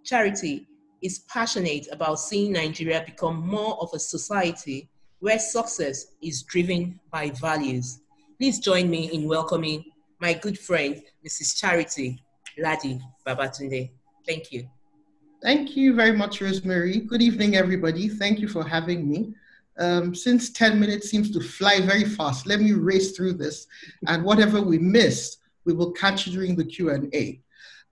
[0.04, 0.68] Charity
[1.04, 4.90] is passionate about seeing Nigeria become more of a society
[5.20, 8.00] where success is driven by values.
[8.40, 9.86] Please join me in welcoming
[10.20, 11.56] my good friend, Mrs.
[11.60, 12.20] Charity
[12.58, 13.92] Ladi Babatunde.
[14.28, 14.68] Thank you.
[15.44, 17.02] Thank you very much, Rosemary.
[17.02, 18.10] Good evening, everybody.
[18.10, 19.36] Thank you for having me.
[19.78, 23.68] Um, since 10 minutes seems to fly very fast, let me race through this.
[24.08, 27.42] And whatever we miss, we will catch during the Q&A.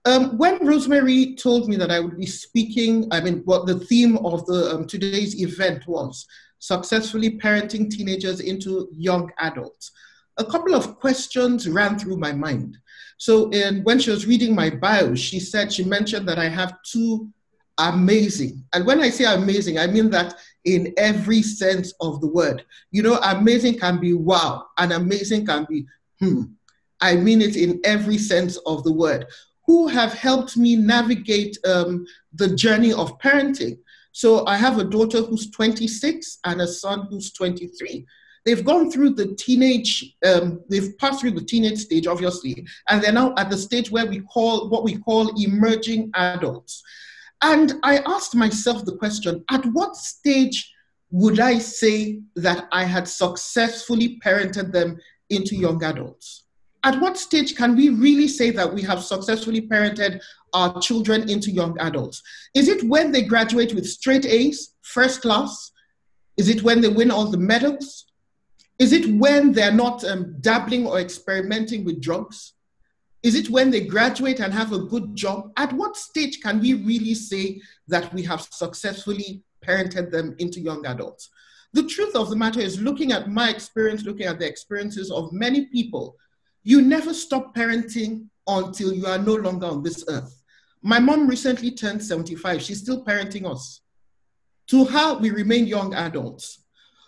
[0.06, 4.18] Um, when Rosemary told me that I would be speaking, I mean, what the theme
[4.18, 6.26] of the um, today's event was,
[6.58, 9.92] successfully parenting teenagers into young adults
[10.36, 12.78] a couple of questions ran through my mind.
[13.16, 16.76] So, in, when she was reading my bio, she said, she mentioned that I have
[16.82, 17.30] two
[17.78, 20.34] amazing, and when I say amazing, I mean that
[20.64, 22.64] in every sense of the word.
[22.90, 25.86] You know, amazing can be wow, and amazing can be
[26.20, 26.42] hmm.
[27.00, 29.26] I mean it in every sense of the word,
[29.66, 33.78] who have helped me navigate um, the journey of parenting.
[34.12, 38.06] So, I have a daughter who's 26 and a son who's 23
[38.44, 43.12] they've gone through the teenage, um, they've passed through the teenage stage, obviously, and they're
[43.12, 46.82] now at the stage where we call what we call emerging adults.
[47.46, 50.72] And I asked myself the question at what stage
[51.10, 56.44] would I say that I had successfully parented them into young adults?
[56.84, 60.20] At what stage can we really say that we have successfully parented
[60.54, 62.22] our children into young adults?
[62.54, 65.70] Is it when they graduate with straight A's, first class?
[66.38, 68.06] Is it when they win all the medals?
[68.78, 72.53] Is it when they're not um, dabbling or experimenting with drugs?
[73.24, 75.50] Is it when they graduate and have a good job?
[75.56, 77.58] At what stage can we really say
[77.88, 81.30] that we have successfully parented them into young adults?
[81.72, 85.32] The truth of the matter is, looking at my experience, looking at the experiences of
[85.32, 86.16] many people,
[86.64, 90.42] you never stop parenting until you are no longer on this earth.
[90.82, 92.60] My mom recently turned 75.
[92.60, 93.80] She's still parenting us.
[94.68, 96.64] To her, we remain young adults.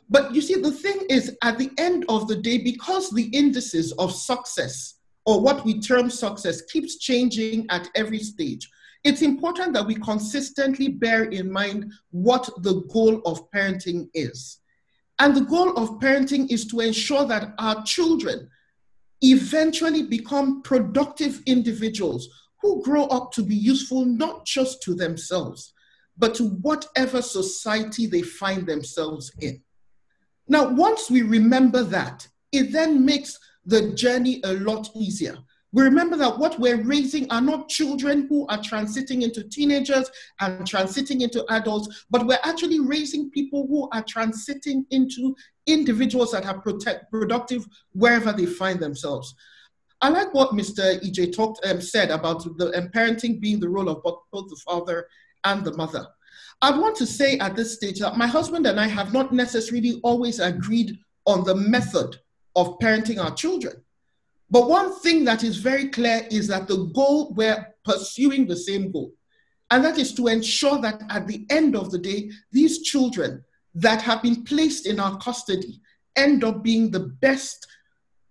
[0.09, 3.92] But you see, the thing is, at the end of the day, because the indices
[3.92, 4.95] of success,
[5.26, 8.70] or what we term success, keeps changing at every stage,
[9.04, 14.60] it's important that we consistently bear in mind what the goal of parenting is.
[15.18, 18.48] And the goal of parenting is to ensure that our children
[19.22, 22.28] eventually become productive individuals
[22.60, 25.72] who grow up to be useful not just to themselves,
[26.18, 29.62] but to whatever society they find themselves in.
[30.48, 35.37] Now, once we remember that, it then makes the journey a lot easier.
[35.72, 40.61] We remember that what we're raising are not children who are transiting into teenagers and
[40.61, 46.61] transiting into adults, but we're actually raising people who are transiting into individuals that are
[46.61, 49.35] protect, productive wherever they find themselves.
[50.00, 51.00] I like what Mr.
[51.05, 54.61] EJ talked um, said about the um, parenting being the role of both, both the
[54.64, 55.07] father
[55.44, 56.07] and the mother.
[56.62, 60.00] I want to say at this stage that my husband and I have not necessarily
[60.02, 62.16] always agreed on the method
[62.57, 63.75] of parenting our children.
[64.51, 68.90] But one thing that is very clear is that the goal, we're pursuing the same
[68.90, 69.12] goal.
[69.71, 74.01] And that is to ensure that at the end of the day, these children that
[74.03, 75.81] have been placed in our custody
[76.14, 77.66] end up being the best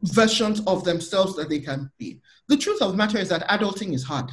[0.02, 2.20] versions of themselves that they can be.
[2.48, 4.32] The truth of the matter is that adulting is hard.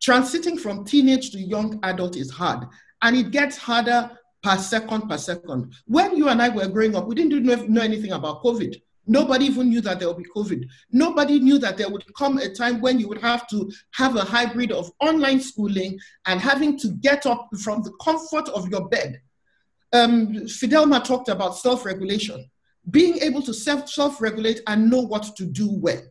[0.00, 2.66] Transiting from teenage to young adult is hard,
[3.02, 4.10] and it gets harder
[4.42, 5.74] per second per second.
[5.86, 8.80] When you and I were growing up, we didn't know anything about COVID.
[9.08, 10.68] Nobody even knew that there would be COVID.
[10.92, 14.20] Nobody knew that there would come a time when you would have to have a
[14.22, 19.20] hybrid of online schooling and having to get up from the comfort of your bed.
[19.94, 22.50] Um, Fidelma talked about self regulation,
[22.90, 26.02] being able to self regulate and know what to do when.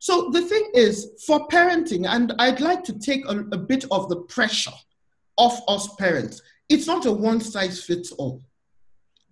[0.00, 4.08] So the thing is, for parenting, and I'd like to take a, a bit of
[4.08, 4.72] the pressure
[5.36, 8.42] off us parents, it's not a one size fits all.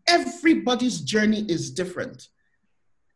[0.07, 2.29] Everybody's journey is different.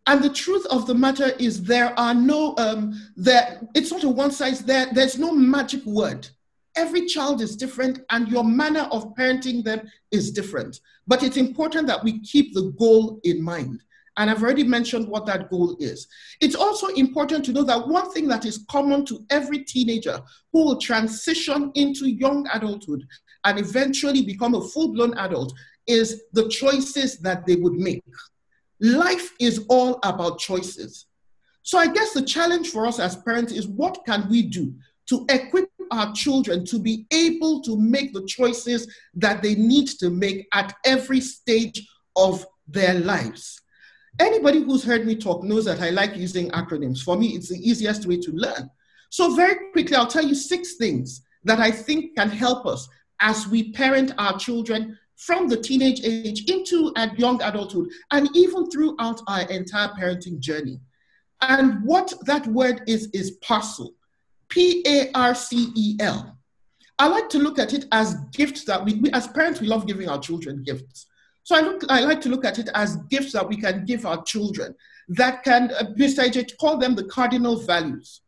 [0.07, 4.09] And the truth of the matter is there are no, um, there, it's not a
[4.09, 6.29] one size, there, there's no magic word.
[6.77, 10.79] Every child is different and your manner of parenting them is different.
[11.07, 13.83] But it's important that we keep the goal in mind.
[14.19, 16.07] And I've already mentioned what that goal is.
[16.41, 20.21] It's also important to know that one thing that is common to every teenager
[20.53, 23.05] who will transition into young adulthood
[23.45, 25.53] and eventually become a full blown adult
[25.87, 28.03] is the choices that they would make.
[28.81, 31.07] Life is all about choices.
[31.63, 34.75] So I guess the challenge for us as parents is what can we do
[35.09, 40.11] to equip our children to be able to make the choices that they need to
[40.11, 41.87] make at every stage
[42.17, 43.61] of their lives.
[44.19, 47.03] Anybody who's heard me talk knows that I like using acronyms.
[47.03, 48.71] For me, it's the easiest way to learn.
[49.11, 52.89] So, very quickly, I'll tell you six things that I think can help us
[53.21, 59.21] as we parent our children from the teenage age into young adulthood and even throughout
[59.29, 60.79] our entire parenting journey.
[61.41, 63.95] And what that word is, is parcel.
[64.49, 66.37] P A R C E L.
[66.99, 69.87] I like to look at it as gifts that we, we, as parents, we love
[69.87, 71.07] giving our children gifts.
[71.43, 74.07] So I, look, I like to look at it as gifts that we can give
[74.07, 74.75] our children
[75.09, 76.25] that can, uh, Mr.
[76.25, 78.23] AJ call them the cardinal values.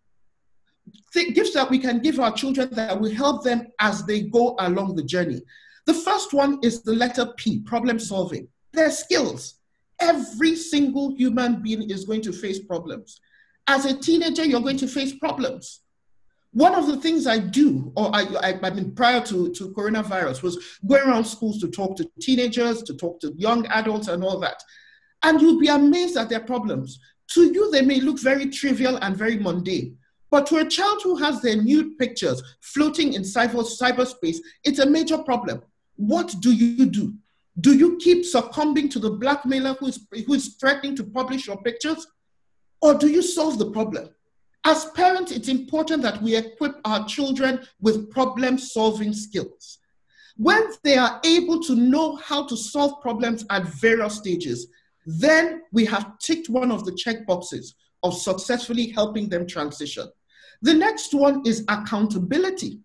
[1.12, 4.55] Th- gifts that we can give our children that will help them as they go
[4.61, 5.42] along the journey.
[5.88, 8.46] The first one is the letter P, problem solving.
[8.74, 9.55] Their skills.
[9.98, 13.18] Every single human being is going to face problems.
[13.66, 15.81] As a teenager, you're going to face problems.
[16.53, 20.42] One of the things I do, or I, I, I mean, prior to, to coronavirus,
[20.42, 24.38] was going around schools to talk to teenagers, to talk to young adults, and all
[24.40, 24.62] that.
[25.22, 27.01] And you'll be amazed at their problems.
[27.29, 29.96] To you, they may look very trivial and very mundane.
[30.31, 34.90] But to a child who has their nude pictures floating in cyber, cyberspace, it's a
[34.90, 35.62] major problem
[35.99, 37.13] what do you do?
[37.61, 41.61] Do you keep succumbing to the blackmailer who is, who is threatening to publish your
[41.61, 42.07] pictures?
[42.81, 44.09] Or do you solve the problem?
[44.65, 49.79] As parents, it's important that we equip our children with problem solving skills.
[50.37, 54.69] When they are able to know how to solve problems at various stages,
[55.05, 60.07] then we have ticked one of the check boxes of successfully helping them transition.
[60.63, 62.79] The next one is accountability.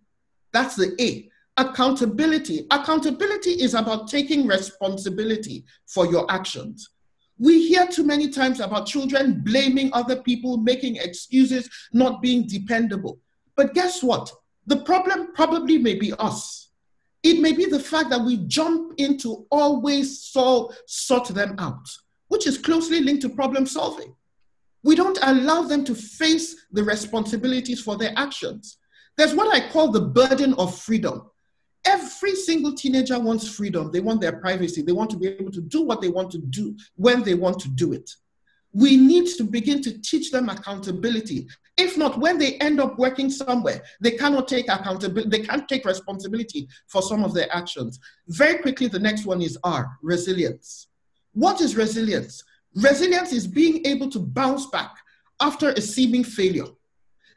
[0.52, 1.30] That's the A.
[1.58, 2.66] Accountability.
[2.72, 6.90] Accountability is about taking responsibility for your actions.
[7.38, 13.20] We hear too many times about children blaming other people, making excuses, not being dependable.
[13.56, 14.32] But guess what?
[14.66, 16.70] The problem probably may be us.
[17.22, 21.88] It may be the fact that we jump into always solve, sort them out,
[22.28, 24.16] which is closely linked to problem solving.
[24.84, 28.78] We don't allow them to face the responsibilities for their actions.
[29.18, 31.30] There's what I call the burden of freedom.
[31.86, 33.92] Every single teenager wants freedom.
[33.92, 34.82] They want their privacy.
[34.82, 37.60] They want to be able to do what they want to do when they want
[37.60, 38.10] to do it.
[38.72, 41.48] We need to begin to teach them accountability.
[41.78, 45.86] If not, when they end up working somewhere, they cannot take accountability, they can't take
[45.86, 48.00] responsibility for some of their actions.
[48.28, 50.88] Very quickly, the next one is R resilience.
[51.34, 52.44] What is resilience?
[52.76, 54.96] Resilience is being able to bounce back
[55.42, 56.68] after a seeming failure.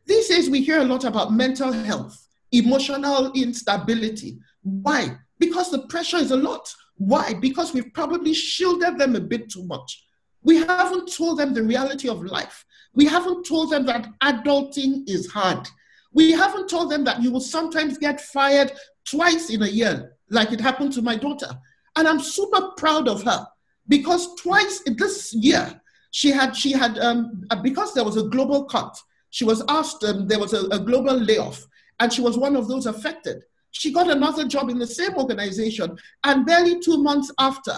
[0.06, 2.25] These days, we hear a lot about mental health
[2.58, 4.38] emotional instability.
[4.62, 5.16] Why?
[5.38, 6.72] Because the pressure is a lot.
[6.96, 7.34] Why?
[7.34, 10.04] Because we've probably shielded them a bit too much.
[10.42, 12.64] We haven't told them the reality of life.
[12.94, 15.68] We haven't told them that adulting is hard.
[16.12, 18.72] We haven't told them that you will sometimes get fired
[19.04, 21.50] twice in a year, like it happened to my daughter.
[21.96, 23.46] And I'm super proud of her
[23.88, 25.80] because twice this year
[26.10, 28.96] she had she had um, because there was a global cut.
[29.30, 31.66] She was asked um, there was a, a global layoff,
[32.00, 33.42] and she was one of those affected.
[33.70, 37.74] She got another job in the same organization, and barely two months after,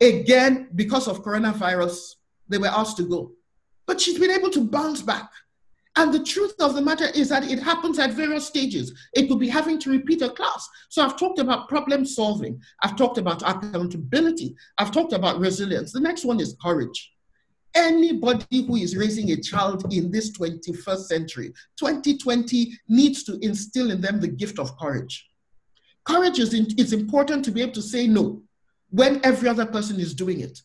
[0.00, 2.16] again, because of coronavirus,
[2.48, 3.32] they were asked to go.
[3.86, 5.30] But she's been able to bounce back.
[5.96, 8.92] And the truth of the matter is that it happens at various stages.
[9.14, 10.68] It could be having to repeat a class.
[10.88, 12.60] So I've talked about problem solving.
[12.82, 14.56] I've talked about accountability.
[14.76, 15.92] I've talked about resilience.
[15.92, 17.13] The next one is courage.
[17.74, 24.00] Anybody who is raising a child in this 21st century, 2020, needs to instill in
[24.00, 25.28] them the gift of courage.
[26.04, 28.42] Courage is, in, important to be able to say no
[28.90, 30.60] when every other person is doing it.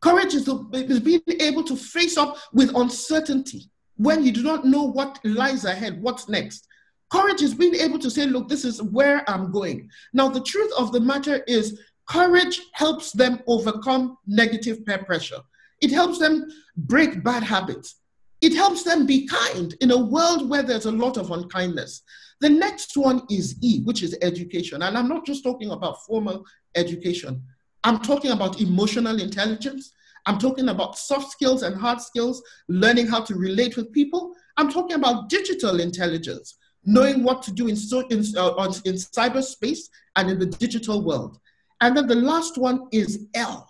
[0.00, 4.82] Courage is, is being able to face up with uncertainty when you do not know
[4.82, 6.68] what lies ahead, what's next.
[7.10, 9.88] Courage is being able to say, look, this is where I'm going.
[10.12, 15.40] Now, the truth of the matter is, courage helps them overcome negative peer pressure.
[15.80, 17.96] It helps them break bad habits.
[18.40, 22.02] It helps them be kind in a world where there's a lot of unkindness.
[22.40, 24.82] The next one is E, which is education.
[24.82, 26.44] And I'm not just talking about formal
[26.74, 27.42] education,
[27.84, 29.92] I'm talking about emotional intelligence.
[30.26, 34.34] I'm talking about soft skills and hard skills, learning how to relate with people.
[34.56, 37.76] I'm talking about digital intelligence, knowing what to do in,
[38.10, 39.80] in, uh, in cyberspace
[40.16, 41.38] and in the digital world.
[41.82, 43.68] And then the last one is L.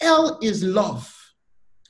[0.00, 1.10] L is love.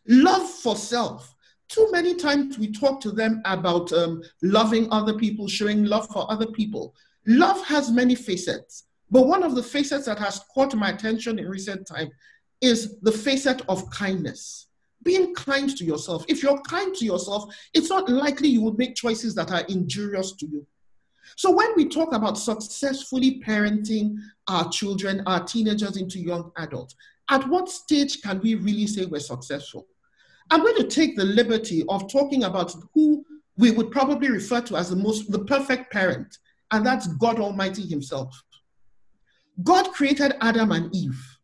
[0.09, 1.35] Love for self.
[1.69, 6.31] Too many times we talk to them about um, loving other people, showing love for
[6.31, 6.95] other people.
[7.27, 11.49] Love has many facets, but one of the facets that has caught my attention in
[11.49, 12.11] recent time
[12.61, 14.69] is the facet of kindness.
[15.03, 16.25] Being kind to yourself.
[16.29, 20.33] If you're kind to yourself, it's not likely you will make choices that are injurious
[20.37, 20.67] to you.
[21.37, 24.17] So when we talk about successfully parenting
[24.49, 26.95] our children, our teenagers into young adults,
[27.29, 29.87] at what stage can we really say we're successful?
[30.51, 33.25] I'm going to take the liberty of talking about who
[33.57, 36.39] we would probably refer to as the most, the perfect parent,
[36.71, 38.43] and that's God Almighty Himself.
[39.63, 41.39] God created Adam and Eve.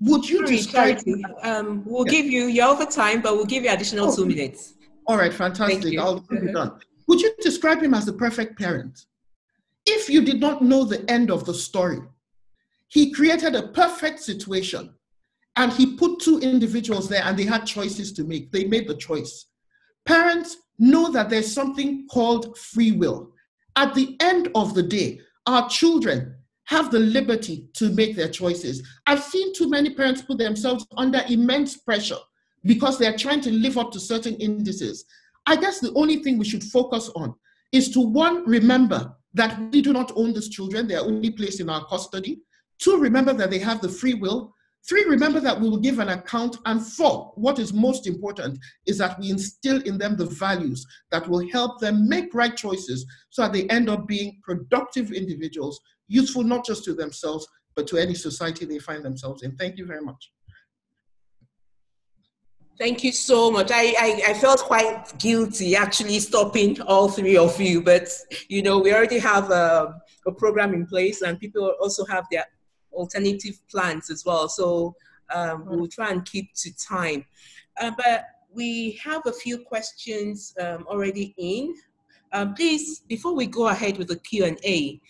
[0.00, 0.98] Would you Sorry, describe?
[1.42, 4.16] Um, we'll give you your over time, but we'll give you additional oh.
[4.16, 4.74] two minutes.
[5.06, 5.98] All right, fantastic.
[5.98, 6.78] I'll be done.
[7.08, 9.06] Would you describe him as the perfect parent?
[9.84, 12.00] If you did not know the end of the story,
[12.88, 14.94] he created a perfect situation
[15.56, 18.52] and he put two individuals there and they had choices to make.
[18.52, 19.46] They made the choice.
[20.06, 23.32] Parents know that there's something called free will.
[23.76, 28.86] At the end of the day, our children have the liberty to make their choices.
[29.06, 32.18] I've seen too many parents put themselves under immense pressure
[32.64, 35.04] because they're trying to live up to certain indices.
[35.46, 37.34] I guess the only thing we should focus on
[37.72, 41.60] is to one, remember that we do not own these children, they are only placed
[41.60, 42.40] in our custody.
[42.78, 44.54] Two, remember that they have the free will.
[44.88, 46.56] Three, remember that we will give an account.
[46.64, 51.28] And four, what is most important is that we instill in them the values that
[51.28, 56.42] will help them make right choices so that they end up being productive individuals, useful
[56.42, 59.54] not just to themselves, but to any society they find themselves in.
[59.56, 60.32] Thank you very much.
[62.78, 63.70] Thank you so much.
[63.70, 68.08] I, I, I, felt quite guilty actually stopping all three of you, but
[68.48, 69.94] you know, we already have a,
[70.26, 72.46] a program in place and people also have their
[72.92, 74.48] alternative plans as well.
[74.48, 74.94] So
[75.34, 77.24] um, we'll try and keep to time.
[77.80, 81.74] Uh, but we have a few questions um, already in.
[82.32, 85.00] Um, please, before we go ahead with the Q&A,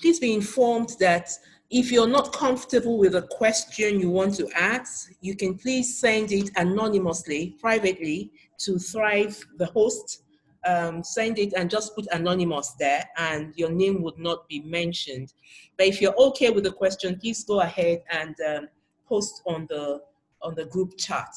[0.00, 1.30] please be informed that
[1.70, 6.30] if you're not comfortable with a question you want to ask, you can please send
[6.30, 10.22] it anonymously, privately, to Thrive, the host,
[10.64, 15.32] um, send it and just put anonymous there and your name would not be mentioned.
[15.76, 18.68] But if you're okay with the question, please go ahead and um,
[19.08, 20.02] post on the,
[20.40, 21.28] on the group chat.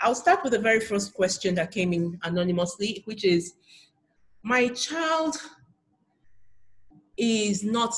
[0.00, 3.54] I'll start with the very first question that came in anonymously, which is,
[4.42, 5.36] my child
[7.16, 7.94] is not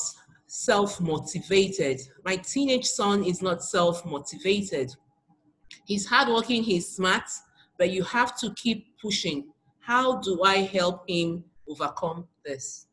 [0.47, 2.03] self-motivated.
[2.25, 4.95] My teenage son is not self-motivated.
[5.87, 7.25] He's hardworking, he's smart,
[7.79, 9.54] but you have to keep pushing
[9.85, 12.87] how do I help him overcome this?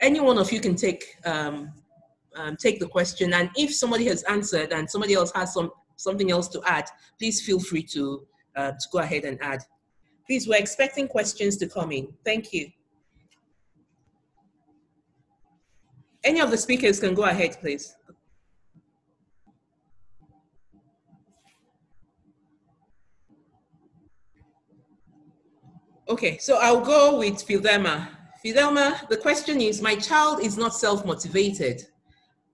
[0.00, 1.72] Any one of you can take um,
[2.36, 6.30] um, take the question, and if somebody has answered and somebody else has some something
[6.30, 6.88] else to add,
[7.18, 8.26] please feel free to
[8.56, 9.60] uh, to go ahead and add.
[10.26, 12.12] Please, we're expecting questions to come in.
[12.24, 12.68] Thank you.
[16.22, 17.96] Any of the speakers can go ahead, please.
[26.08, 28.08] Okay, so I'll go with Fidelma.
[28.42, 31.86] Fidelma, the question is, my child is not self-motivated.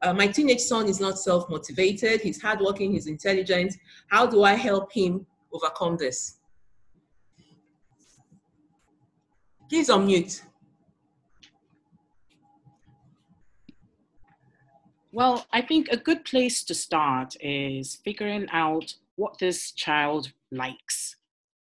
[0.03, 2.21] Uh, my teenage son is not self-motivated.
[2.21, 3.75] He's hardworking, he's intelligent.
[4.09, 6.39] How do I help him overcome this?
[9.69, 10.43] Please unmute.
[15.13, 21.15] Well, I think a good place to start is figuring out what this child likes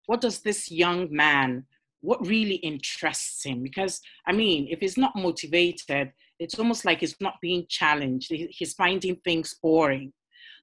[0.06, 1.64] what does this young man,
[2.02, 3.62] what really interests him?
[3.62, 8.30] Because, I mean, if he's not motivated, it's almost like he's not being challenged.
[8.30, 10.12] He's finding things boring.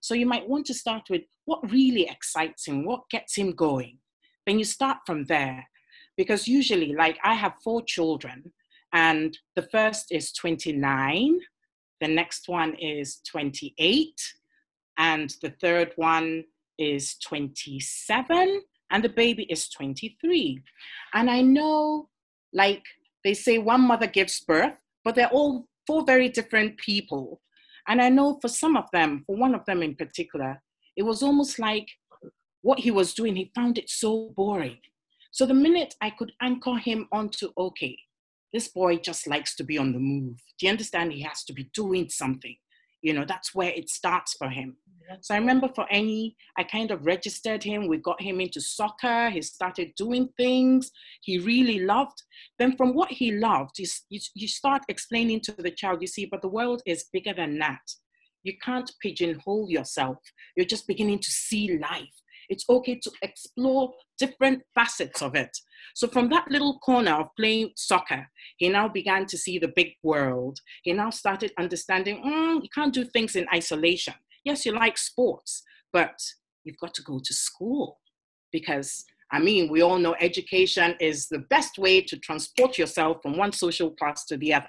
[0.02, 3.98] So you might want to start with what really excites him, what gets him going.
[4.46, 5.66] Then you start from there.
[6.18, 8.52] Because usually, like I have four children,
[8.94, 11.40] and the first is 29,
[12.02, 14.14] the next one is 28,
[14.98, 16.44] and the third one
[16.78, 18.62] is 27,
[18.92, 20.62] and the baby is 23.
[21.14, 22.10] And I know,
[22.54, 22.84] like
[23.24, 24.74] they say, one mother gives birth,
[25.04, 27.42] but they're all four very different people.
[27.88, 30.62] And I know for some of them, for one of them in particular,
[30.96, 31.88] it was almost like
[32.62, 34.78] what he was doing, he found it so boring.
[35.32, 37.98] So the minute I could anchor him onto, okay,
[38.52, 40.38] this boy just likes to be on the move.
[40.60, 41.14] Do you understand?
[41.14, 42.58] He has to be doing something.
[43.02, 44.78] You know, that's where it starts for him.
[45.22, 47.88] So I remember for any, I kind of registered him.
[47.88, 49.30] We got him into soccer.
[49.32, 50.92] He started doing things
[51.22, 52.22] he really loved.
[52.60, 56.26] Then from what he loved, you, you, you start explaining to the child, you see,
[56.26, 57.82] but the world is bigger than that.
[58.44, 60.18] You can't pigeonhole yourself.
[60.56, 62.14] You're just beginning to see life.
[62.50, 65.56] It's okay to explore different facets of it.
[65.96, 68.28] So from that little corner of playing soccer,
[68.58, 70.60] he now began to see the big world.
[70.84, 74.14] He now started understanding mm, you can't do things in isolation.
[74.44, 76.20] Yes, you like sports, but
[76.64, 78.00] you've got to go to school
[78.52, 83.38] because I mean, we all know education is the best way to transport yourself from
[83.38, 84.66] one social class to the other,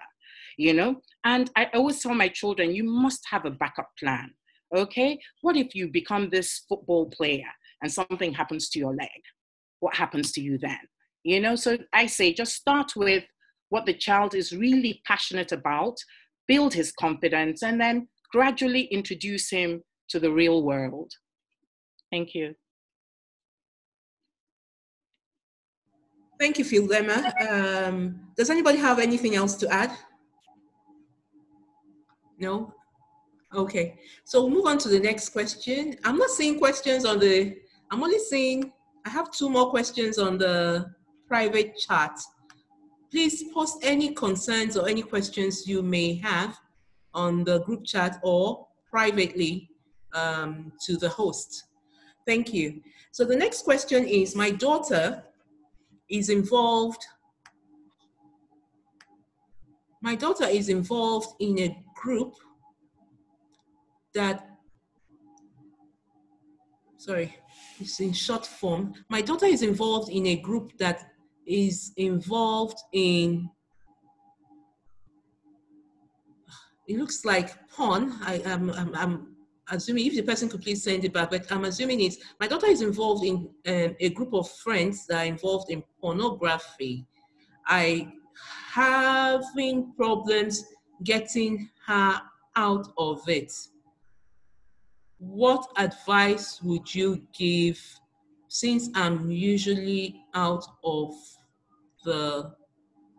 [0.59, 1.01] you know?
[1.25, 4.31] And I always tell my children, you must have a backup plan,
[4.77, 5.19] okay?
[5.41, 7.49] What if you become this football player
[7.83, 9.09] and something happens to your leg?
[9.81, 10.79] What happens to you then?
[11.23, 13.25] You know, so I say just start with
[13.68, 15.97] what the child is really passionate about,
[16.49, 21.12] build his confidence, and then gradually introduce him to the real world.
[22.11, 22.55] Thank you.
[26.39, 27.33] Thank you, Fidelma.
[27.49, 29.93] Um, does anybody have anything else to add?
[32.39, 32.73] No?
[33.55, 35.97] Okay, so we'll move on to the next question.
[36.05, 37.57] I'm not seeing questions on the,
[37.91, 38.73] I'm only seeing,
[39.05, 40.91] I have two more questions on the
[41.31, 42.18] private chat.
[43.09, 46.59] Please post any concerns or any questions you may have
[47.14, 49.70] on the group chat or privately
[50.12, 51.64] um, to the host.
[52.26, 52.81] Thank you.
[53.12, 55.22] So the next question is, my daughter
[56.09, 57.03] is involved,
[60.03, 62.35] my daughter is involved in a group
[64.14, 64.49] that,
[66.97, 67.37] sorry,
[67.78, 68.95] it's in short form.
[69.09, 71.10] My daughter is involved in a group that
[71.51, 73.51] is involved in
[76.86, 78.14] it looks like porn.
[78.22, 79.26] I am I'm, I'm,
[79.72, 82.66] assuming if the person could please send it back, but I'm assuming it's my daughter
[82.66, 87.07] is involved in um, a group of friends that are involved in pornography.
[87.66, 88.12] I
[88.72, 90.64] having problems
[91.05, 92.20] getting her
[92.57, 93.53] out of it.
[95.18, 97.80] What advice would you give
[98.48, 101.14] since I'm usually out of
[102.05, 102.55] the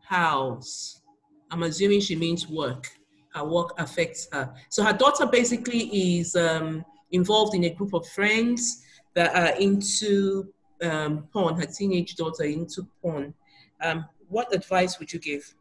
[0.03, 1.01] house?
[1.49, 2.88] I'm assuming she means work
[3.34, 4.53] her work affects her.
[4.69, 10.53] So her daughter basically is um, involved in a group of friends that are into
[10.82, 13.34] um, porn, her teenage daughter into porn.
[13.82, 15.53] Um, what advice would you give?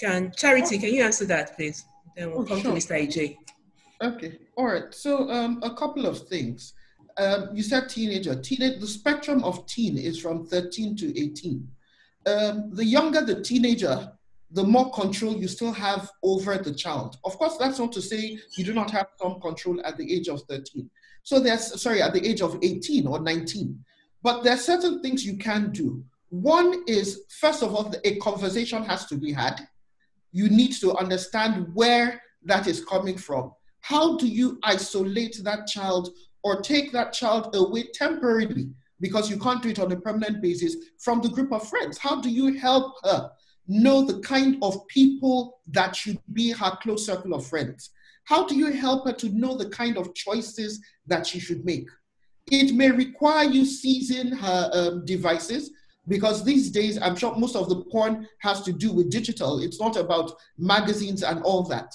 [0.00, 1.84] Can Charity, can you answer that, please?
[2.16, 2.72] Then we'll oh, come sure.
[2.72, 3.00] to Mr.
[3.00, 3.36] AJ.
[4.02, 4.92] Okay, all right.
[4.92, 6.74] So um, a couple of things.
[7.18, 8.34] Um, you said teenager.
[8.34, 8.80] Teenage.
[8.80, 11.68] The spectrum of teen is from 13 to 18.
[12.26, 14.12] Um, the younger the teenager,
[14.50, 17.16] the more control you still have over the child.
[17.24, 20.28] Of course, that's not to say you do not have some control at the age
[20.28, 20.90] of 13.
[21.22, 23.84] So there's, sorry, at the age of 18 or 19.
[24.22, 26.04] But there are certain things you can do.
[26.30, 29.66] One is, first of all, a conversation has to be had.
[30.32, 33.52] You need to understand where that is coming from.
[33.80, 36.10] How do you isolate that child
[36.46, 38.68] or take that child away temporarily
[39.00, 41.98] because you can't do it on a permanent basis from the group of friends?
[41.98, 43.32] How do you help her
[43.66, 47.90] know the kind of people that should be her close circle of friends?
[48.26, 51.88] How do you help her to know the kind of choices that she should make?
[52.52, 55.72] It may require you seizing her um, devices
[56.06, 59.58] because these days, I'm sure most of the porn has to do with digital.
[59.58, 61.92] It's not about magazines and all that.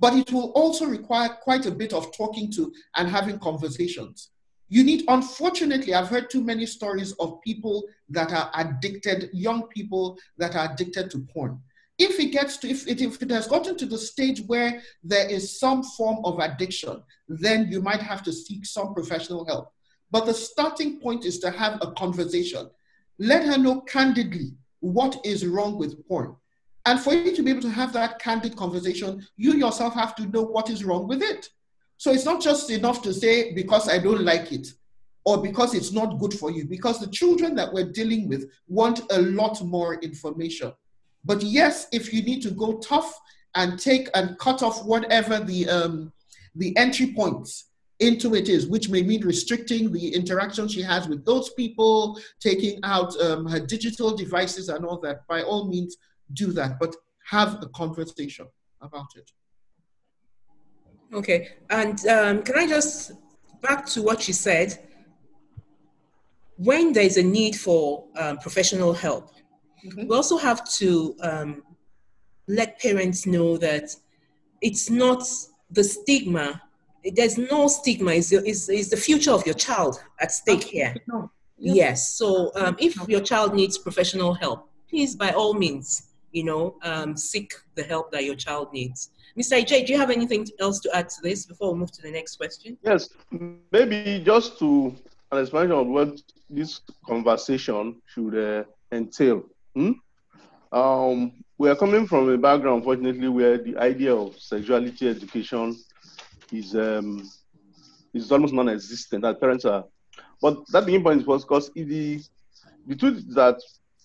[0.00, 4.30] But it will also require quite a bit of talking to and having conversations.
[4.68, 10.18] You need, unfortunately, I've heard too many stories of people that are addicted, young people
[10.38, 11.60] that are addicted to porn.
[11.98, 15.28] If it gets to, if it, if it has gotten to the stage where there
[15.28, 19.72] is some form of addiction, then you might have to seek some professional help.
[20.10, 22.68] But the starting point is to have a conversation.
[23.18, 26.34] Let her know candidly what is wrong with porn.
[26.86, 30.26] And for you to be able to have that candid conversation, you yourself have to
[30.26, 31.48] know what is wrong with it.
[31.96, 34.68] So it's not just enough to say, because I don't like it
[35.24, 39.00] or because it's not good for you, because the children that we're dealing with want
[39.10, 40.72] a lot more information.
[41.24, 43.18] But yes, if you need to go tough
[43.54, 46.12] and take and cut off whatever the um,
[46.56, 47.70] the entry points
[48.00, 52.78] into it is, which may mean restricting the interaction she has with those people, taking
[52.82, 55.26] out um, her digital devices and all that.
[55.26, 55.96] By all means,
[56.32, 56.94] do that, but
[57.30, 58.46] have a conversation
[58.80, 59.30] about it.
[61.12, 63.12] Okay, and um, can I just
[63.62, 64.78] back to what you said?
[66.56, 69.30] When there is a need for um, professional help,
[69.84, 70.08] mm-hmm.
[70.08, 71.62] we also have to um,
[72.46, 73.94] let parents know that
[74.60, 75.24] it's not
[75.70, 76.62] the stigma.
[77.04, 78.12] There's no stigma.
[78.12, 80.94] Is is is the future of your child at stake here?
[81.06, 81.30] No.
[81.56, 82.12] Yes.
[82.12, 87.16] So um, if your child needs professional help, please, by all means, you know, um,
[87.16, 89.10] seek the help that your child needs.
[89.38, 89.64] Mr.
[89.64, 92.10] J, do you have anything else to add to this before we move to the
[92.10, 92.76] next question?
[92.82, 93.08] Yes,
[93.72, 94.94] maybe just to
[95.30, 96.20] an explanation of what
[96.50, 99.44] this conversation should uh, entail.
[99.74, 99.92] Hmm?
[100.72, 105.76] Um, we are coming from a background, unfortunately, where the idea of sexuality education
[106.52, 107.30] is um,
[108.12, 109.22] is almost non-existent.
[109.22, 109.84] That parents are,
[110.42, 112.20] but that being point was because the
[112.86, 113.60] the truth is that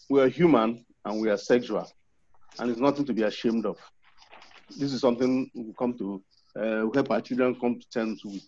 [0.10, 1.90] we are human and we are sexual,
[2.60, 3.78] and it's nothing to be ashamed of
[4.78, 6.22] this is something we come to
[6.55, 8.43] uh, help our children come to terms with.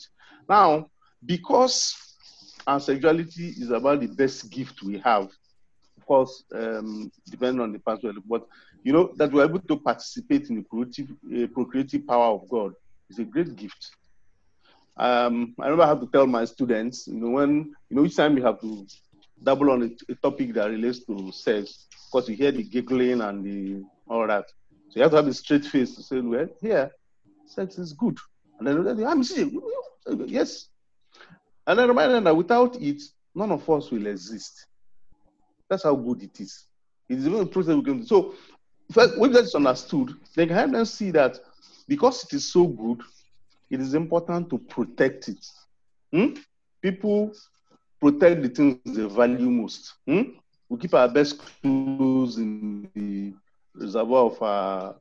[0.47, 0.89] Now,
[1.25, 1.95] because
[2.67, 5.29] our sexuality is about the best gift we have,
[5.97, 8.45] of course, um, depending on the password, but
[8.83, 12.73] you know that we're able to participate in the procreative, uh, procreative power of God
[13.09, 13.91] is a great gift.
[14.97, 18.15] Um, I remember I have to tell my students, you know, when you know each
[18.15, 18.85] time you have to
[19.43, 23.43] double on a, a topic that relates to sex, because you hear the giggling and
[23.43, 24.45] the all that.
[24.89, 26.91] So you have to have a straight face to say, well, here,
[27.45, 28.17] sex is good.
[28.59, 29.59] And then I'm saying,
[30.25, 30.67] yes.
[31.65, 33.01] And I remind them that without it,
[33.33, 34.67] none of us will exist.
[35.69, 36.65] That's how good it is.
[37.07, 38.05] It is even a process we can do.
[38.05, 38.33] So
[39.17, 41.37] when that is understood, they can help them see that
[41.87, 43.01] because it is so good,
[43.69, 45.45] it is important to protect it.
[46.11, 46.33] Hmm?
[46.81, 47.31] People
[48.01, 49.93] protect the things they value most.
[50.05, 50.21] Hmm?
[50.67, 53.33] We keep our best clothes in the
[53.75, 54.95] reservoir of our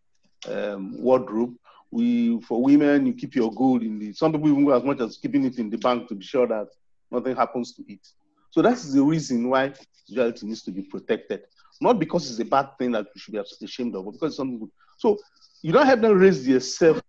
[0.48, 1.54] um, wardrobe.
[1.90, 4.12] We, for women, you keep your gold in the.
[4.12, 6.46] Some people even go as much as keeping it in the bank to be sure
[6.46, 6.68] that
[7.10, 8.06] nothing happens to it.
[8.50, 9.72] So that's the reason why
[10.06, 11.42] sexuality needs to be protected.
[11.80, 14.36] Not because it's a bad thing that we should be ashamed of, but because it's
[14.36, 14.70] something good.
[14.98, 15.18] So
[15.62, 17.00] you don't have them raise their self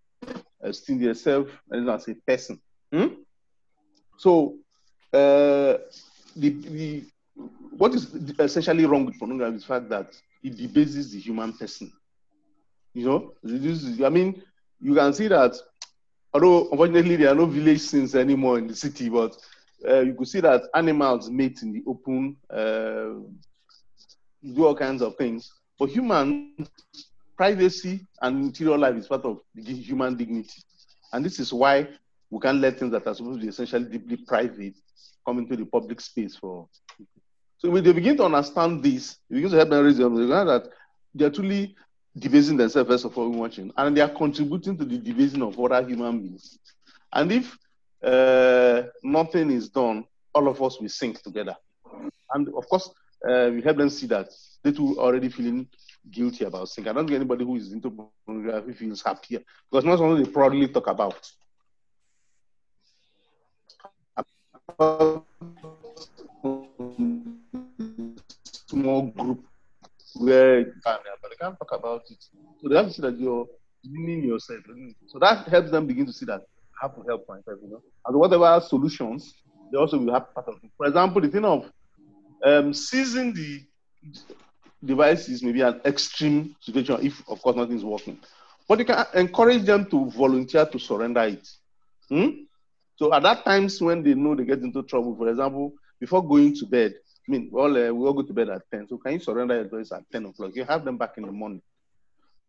[0.62, 2.60] esteem, their self as a person.
[2.92, 3.08] Hmm?
[4.18, 4.56] So
[5.14, 5.78] uh,
[6.36, 7.04] the, the
[7.72, 11.92] what is essentially wrong with pornography is the fact that it debases the human person.
[12.94, 14.42] You know, I mean,
[14.80, 15.56] you can see that
[16.34, 19.36] although unfortunately there are no village scenes anymore in the city, but
[19.88, 23.20] uh, you could see that animals mate in the open, uh,
[24.54, 25.52] do all kinds of things.
[25.78, 26.70] For humans,
[27.38, 30.62] privacy and interior life is part of human dignity.
[31.14, 31.88] And this is why
[32.30, 34.76] we can't let things that are supposed to be essentially deeply private
[35.26, 36.68] come into the public space for
[37.62, 40.26] so when they begin to understand this, they begin to help them raise them, they
[40.26, 40.68] that
[41.14, 41.76] they're truly
[42.18, 45.60] debasing themselves first of all we're watching, and they are contributing to the debasing of
[45.60, 46.58] other human beings.
[47.14, 47.56] And if
[48.04, 51.56] uh, nothing is done, all of us will sink together.
[52.34, 52.90] And of course,
[53.30, 54.30] uh, we help them see that
[54.64, 55.68] they too are already feeling
[56.10, 56.90] guilty about sinking.
[56.90, 60.68] I don't think anybody who is into pornography feels happier because not something they proudly
[60.68, 61.32] talk about
[68.72, 69.40] small group
[70.16, 72.24] where you can, but they can't talk about it.
[72.62, 73.48] So they have to see that you're
[73.84, 74.60] meaning yourself.
[75.08, 76.42] So that helps them begin to see that
[76.82, 77.82] I have to help myself, you know.
[78.06, 79.34] And whatever solutions,
[79.72, 80.72] they also will have part of it.
[80.78, 81.70] For example, the thing of
[82.44, 83.62] um, seizing the
[84.84, 88.20] devices may be an extreme situation if, of course, nothing is working.
[88.68, 91.48] But you can encourage them to volunteer to surrender it.
[92.10, 92.30] Hmm?
[92.96, 96.56] So at that times when they know they get into trouble, for example, before going
[96.56, 96.94] to bed,
[97.32, 98.90] I mean, well, uh, we all go to bed at 10.
[98.90, 100.52] So can you surrender your toys at 10 o'clock?
[100.54, 101.62] You have them back in the morning.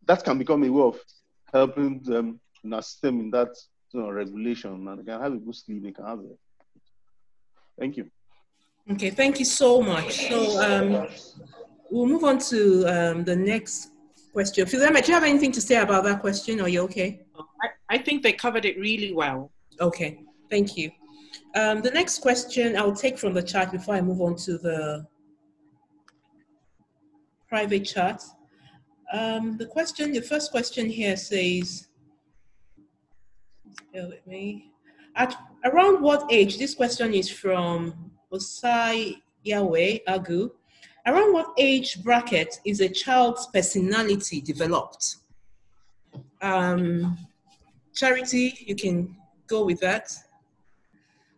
[0.05, 0.99] That can become a way of
[1.53, 3.55] helping them in our system in that
[3.93, 4.85] you know, regulation.
[4.85, 5.83] And they can have a good sleep.
[5.83, 6.37] They can have it.
[7.79, 8.09] Thank you.
[8.91, 10.27] Okay, thank you so much.
[10.27, 11.07] So um,
[11.89, 13.91] we'll move on to um, the next
[14.33, 14.65] question.
[14.65, 16.59] Fidelma, do you have anything to say about that question?
[16.59, 17.21] Are you okay?
[17.61, 19.49] I, I think they covered it really well.
[19.79, 20.19] Okay,
[20.49, 20.91] thank you.
[21.55, 25.05] Um, the next question I'll take from the chat before I move on to the
[27.47, 28.23] private chat.
[29.11, 31.87] Um, the question, the first question here says,
[33.93, 34.71] bear with me.
[35.15, 40.49] At around what age, this question is from Osai Yahweh Agu.
[41.05, 45.17] Around what age bracket is a child's personality developed?
[46.41, 47.17] Um,
[47.93, 50.11] Charity, you can go with that.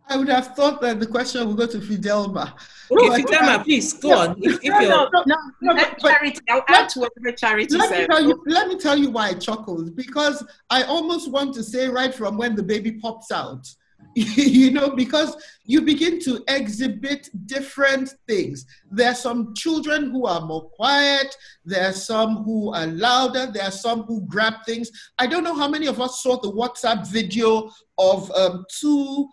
[0.07, 2.53] I would have thought that the question would go to Fidelma.
[2.91, 4.15] Okay, Fidelma, please go yeah.
[4.15, 4.35] on.
[4.41, 7.89] If, if no, no, no, no, no, but, charity, I'll add to whatever charity let
[7.89, 8.01] said.
[8.01, 11.63] Me tell you, let me tell you why I chuckled because I almost want to
[11.63, 13.67] say right from when the baby pops out.
[14.15, 15.35] you know, because
[15.65, 18.65] you begin to exhibit different things.
[18.89, 21.35] There are some children who are more quiet,
[21.65, 24.89] there are some who are louder, there are some who grab things.
[25.19, 29.27] I don't know how many of us saw the WhatsApp video of um, two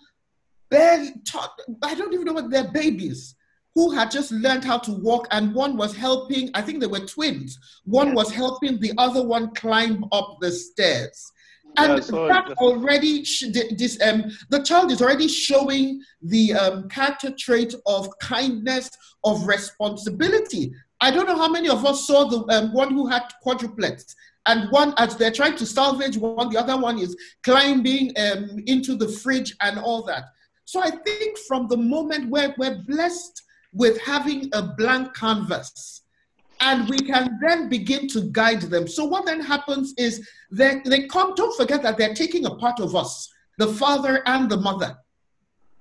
[0.72, 3.36] barely taught, I don't even know what they're babies
[3.74, 7.06] who had just learned how to walk, and one was helping, I think they were
[7.06, 7.58] twins.
[7.84, 11.32] One was helping the other one climb up the stairs.
[11.78, 13.24] And yeah, that already,
[13.80, 18.90] this, um, the child is already showing the um, character trait of kindness,
[19.24, 20.74] of responsibility.
[21.00, 24.14] I don't know how many of us saw the um, one who had quadruplets
[24.46, 28.96] and one as they're trying to salvage one the other one is climbing um, into
[28.96, 30.24] the fridge and all that
[30.64, 33.42] so I think from the moment where we're blessed
[33.72, 36.02] with having a blank canvas,
[36.60, 38.86] and we can then begin to guide them.
[38.86, 42.78] So what then happens is they, they come, don't forget that they're taking a part
[42.78, 44.96] of us, the father and the mother.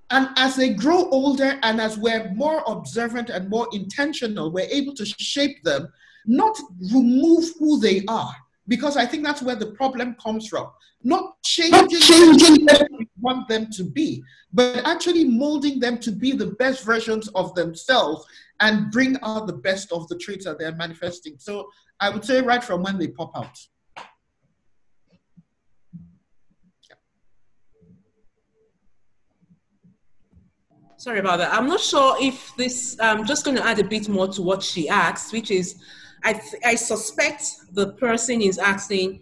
[0.10, 4.94] And as they grow older and as we're more observant and more intentional, we're able
[4.96, 5.88] to shape them,
[6.26, 6.60] not
[6.92, 8.36] remove who they are,
[8.68, 10.72] because I think that's where the problem comes from.
[11.04, 16.48] Not changing, changing them want them to be, but actually molding them to be the
[16.48, 18.26] best versions of themselves
[18.60, 21.36] and bring out the best of the traits that they're manifesting.
[21.38, 21.70] So
[22.00, 23.58] I would say right from when they pop out.
[30.98, 31.52] Sorry about that.
[31.52, 34.62] I'm not sure if this, I'm just going to add a bit more to what
[34.62, 35.82] she asked, which is
[36.24, 39.22] I, I suspect the person is asking,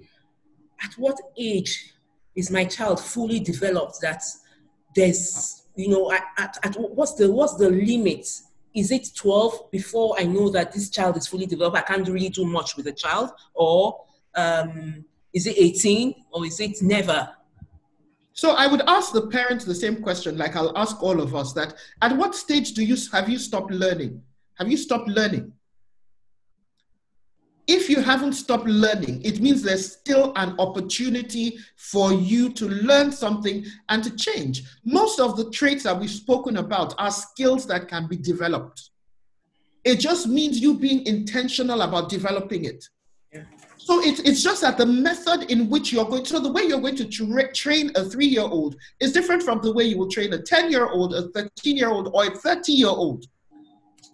[0.83, 1.93] at what age
[2.39, 4.23] is my child fully developed that
[4.95, 8.25] there's, you know, at, at what's the what's the limit?
[8.73, 11.75] Is it 12 before I know that this child is fully developed?
[11.75, 16.59] I can't really do much with the child, or um, is it 18, or is
[16.61, 17.29] it never?
[18.33, 21.51] So I would ask the parents the same question, like I'll ask all of us
[21.53, 24.21] that at what stage do you have you stopped learning?
[24.55, 25.51] Have you stopped learning?
[27.69, 33.11] If you haven't stopped learning, it means there's still an opportunity for you to learn
[33.11, 34.63] something and to change.
[34.83, 38.89] Most of the traits that we've spoken about are skills that can be developed.
[39.83, 42.83] It just means you being intentional about developing it.
[43.31, 43.43] Yeah.
[43.77, 46.81] So it, it's just that the method in which you're going, so the way you're
[46.81, 50.09] going to tra- train a three year old is different from the way you will
[50.09, 53.25] train a 10 year old, a 13 year old, or a 30 year old.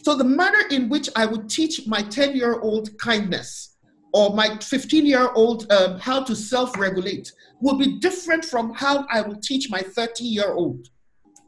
[0.06, 3.78] So the manner in which I would teach my 10 year old kindness
[4.14, 9.08] or my 15 year old um, how to self regulate will be different from how
[9.12, 10.90] I will teach my 30 year old.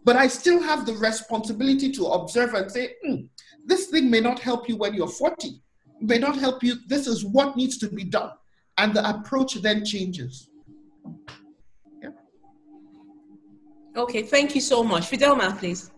[0.06, 3.28] But I still have the responsibility to observe and say, mm,
[3.64, 5.62] this thing may not help you when you're 40, it
[6.02, 6.78] may not help you.
[6.88, 8.32] This is what needs to be done.
[8.80, 10.50] And the approach then changes.
[12.02, 12.10] Yeah.
[13.96, 15.12] Okay, thank you so much.
[15.12, 15.92] Fidelma, please.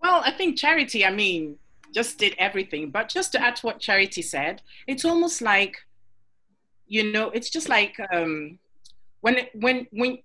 [0.00, 1.58] Well, I think charity, I mean,
[1.94, 2.90] just did everything.
[2.90, 5.76] But just to add to what Charity said, it's almost like,
[6.86, 8.58] you know, it's just like um,
[9.20, 10.18] when when when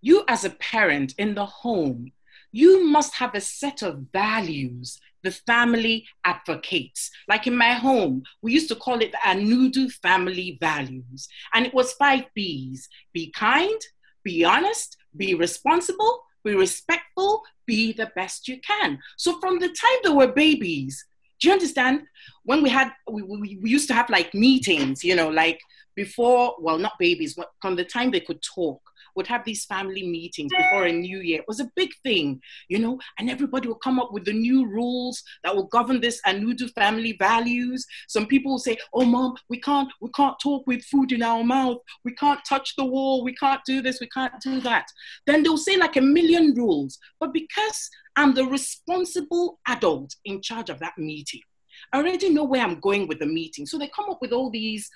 [0.00, 2.12] you as a parent in the home,
[2.52, 7.10] you must have a set of values the family advocates.
[7.28, 11.28] Like in my home, we used to call it the Anudu family values.
[11.54, 13.80] And it was five B's be kind,
[14.24, 18.98] be honest, be responsible, be respectful, be the best you can.
[19.16, 21.04] So from the time they were babies,
[21.40, 22.02] do you understand?
[22.44, 25.60] When we had, we, we, we used to have like meetings, you know, like
[25.94, 28.80] before, well, not babies, but from the time they could talk
[29.14, 31.40] would have these family meetings before a new year.
[31.40, 34.66] It was a big thing, you know, and everybody would come up with the new
[34.66, 37.86] rules that will govern this Anudu family values.
[38.08, 41.44] Some people will say, "Oh, mom, we can't, we can't talk with food in our
[41.44, 41.78] mouth.
[42.04, 43.24] We can't touch the wall.
[43.24, 44.00] We can't do this.
[44.00, 44.86] We can't do that."
[45.26, 50.70] Then they'll say like a million rules, but because I'm the responsible adult in charge
[50.70, 51.40] of that meeting.
[51.92, 53.66] I already know where I'm going with the meeting.
[53.66, 54.90] So they come up with all these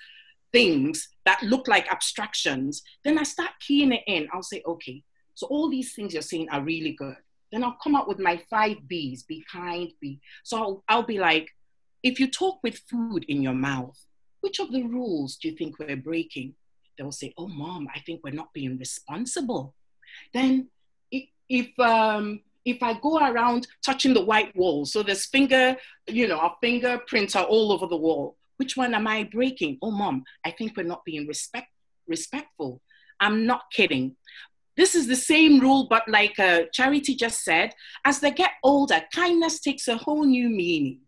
[0.51, 4.27] things that look like abstractions, then I start keying it in.
[4.33, 5.03] I'll say, okay,
[5.35, 7.17] so all these things you're saying are really good.
[7.51, 10.19] then I'll come up with my five B's be kind, be.
[10.43, 11.49] So I'll, I'll be like,
[12.03, 13.97] if you talk with food in your mouth,
[14.41, 16.53] which of the rules do you think we're breaking?
[16.97, 19.75] They'll say, oh, mom, I think we're not being responsible.
[20.33, 20.69] Then
[21.11, 25.77] if, um, if I go around touching the white wall, so there's finger,
[26.07, 28.35] you know, our fingerprints are all over the wall.
[28.57, 29.77] Which one am I breaking?
[29.81, 31.67] Oh, mom, I think we're not being respect,
[32.07, 32.81] respectful.
[33.19, 34.15] I'm not kidding.
[34.75, 37.73] This is the same rule, but like uh, Charity just said,
[38.05, 41.01] as they get older, kindness takes a whole new meaning.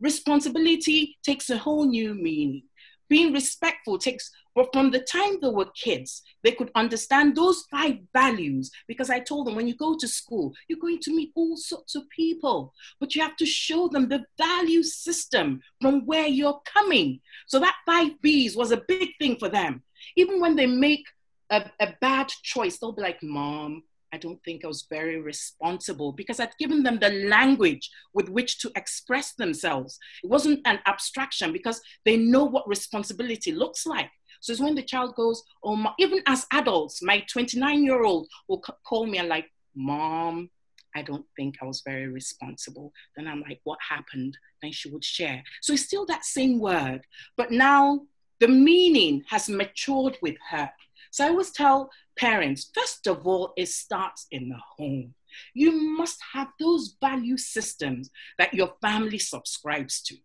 [0.00, 2.62] Responsibility takes a whole new meaning.
[3.08, 7.98] Being respectful takes, but from the time they were kids, they could understand those five
[8.12, 11.56] values because I told them when you go to school, you're going to meet all
[11.56, 16.60] sorts of people, but you have to show them the value system from where you're
[16.64, 17.20] coming.
[17.46, 19.82] So that five B's was a big thing for them.
[20.16, 21.04] Even when they make
[21.50, 23.82] a, a bad choice, they'll be like, Mom,
[24.12, 28.58] I don't think I was very responsible because I'd given them the language with which
[28.58, 29.98] to express themselves.
[30.22, 34.10] It wasn't an abstraction because they know what responsibility looks like.
[34.42, 38.28] So it's when the child goes, oh, my, even as adults, my 29 year old
[38.48, 40.50] will c- call me and like, Mom,
[40.94, 42.92] I don't think I was very responsible.
[43.16, 44.36] Then I'm like, what happened?
[44.60, 45.42] Then she would share.
[45.62, 47.02] So it's still that same word,
[47.36, 48.02] but now
[48.40, 50.70] the meaning has matured with her.
[51.12, 55.14] So I always tell parents, first of all, it starts in the home.
[55.54, 60.16] You must have those value systems that your family subscribes to.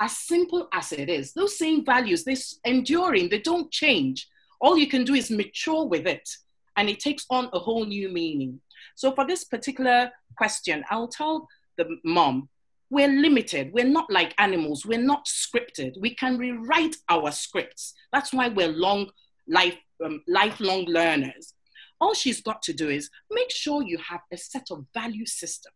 [0.00, 4.28] As simple as it is, those same values, they're enduring, they don't change.
[4.60, 6.28] All you can do is mature with it,
[6.76, 8.60] and it takes on a whole new meaning.
[8.94, 12.48] So, for this particular question, I'll tell the mom,
[12.90, 13.72] we're limited.
[13.72, 14.84] We're not like animals.
[14.84, 16.00] We're not scripted.
[16.00, 17.94] We can rewrite our scripts.
[18.12, 19.10] That's why we're long
[19.46, 21.54] life um, lifelong learners.
[22.00, 25.72] All she's got to do is make sure you have a set of value system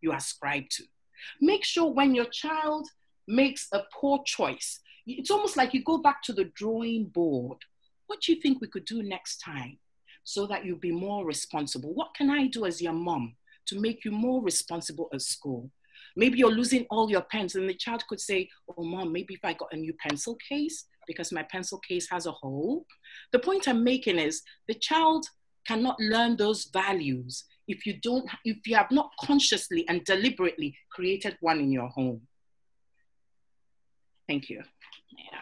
[0.00, 0.84] you ascribe to.
[1.40, 2.88] Make sure when your child
[3.26, 7.58] makes a poor choice, it's almost like you go back to the drawing board.
[8.06, 9.78] What do you think we could do next time
[10.24, 11.94] so that you'll be more responsible?
[11.94, 15.70] What can I do as your mom to make you more responsible at school?
[16.16, 19.40] Maybe you're losing all your pens, and the child could say, Oh, mom, maybe if
[19.44, 22.86] I got a new pencil case, because my pencil case has a hole.
[23.32, 25.26] The point I'm making is the child
[25.66, 31.36] cannot learn those values if you don't if you have not consciously and deliberately created
[31.40, 32.20] one in your home
[34.28, 34.62] thank you
[35.16, 35.40] yeah.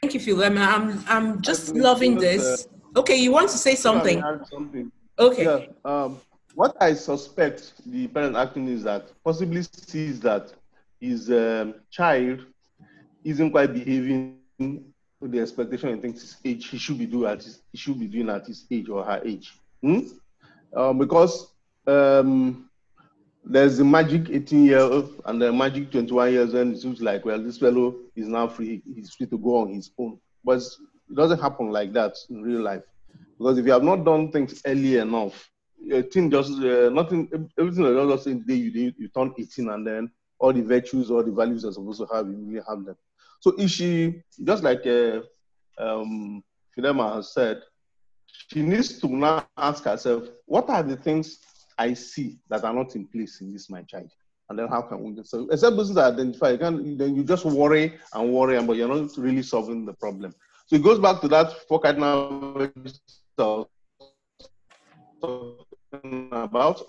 [0.00, 4.20] thank you fidelma i'm i'm just loving this uh, okay you want to say something,
[4.50, 4.90] something.
[5.18, 6.20] okay yeah, um,
[6.54, 10.52] what i suspect the parent acting is that possibly sees that
[11.00, 12.44] his um, child
[13.24, 17.42] isn't quite behaving to the expectation and thinks his age he should be doing at
[17.42, 19.54] his, he should be doing at his age or her age.
[19.82, 20.00] Hmm?
[20.74, 21.52] Um, because
[21.86, 22.69] um,
[23.50, 27.24] there's the magic 18 year old and the magic 21 years and it seems like
[27.24, 30.18] well this fellow is now free he's free to go on his own.
[30.44, 32.82] But it doesn't happen like that in real life.
[33.36, 35.50] Because if you have not done things early enough
[35.90, 37.28] a thing just uh, nothing
[37.58, 41.24] everything that does the day you, you turn 18 and then all the virtues all
[41.24, 42.96] the values you're supposed to have you really have them.
[43.40, 45.20] So if she, just like uh,
[45.78, 46.44] um,
[46.76, 47.62] Fidelma has said,
[48.26, 51.38] she needs to now ask herself, what are the things
[51.80, 54.10] I see that are not in place in this my child?
[54.48, 57.44] And then how can we so except those are identified, you can, then you just
[57.44, 60.34] worry and worry, and but you're not really solving the problem.
[60.66, 62.68] So it goes back to that four cardinal
[66.32, 66.82] about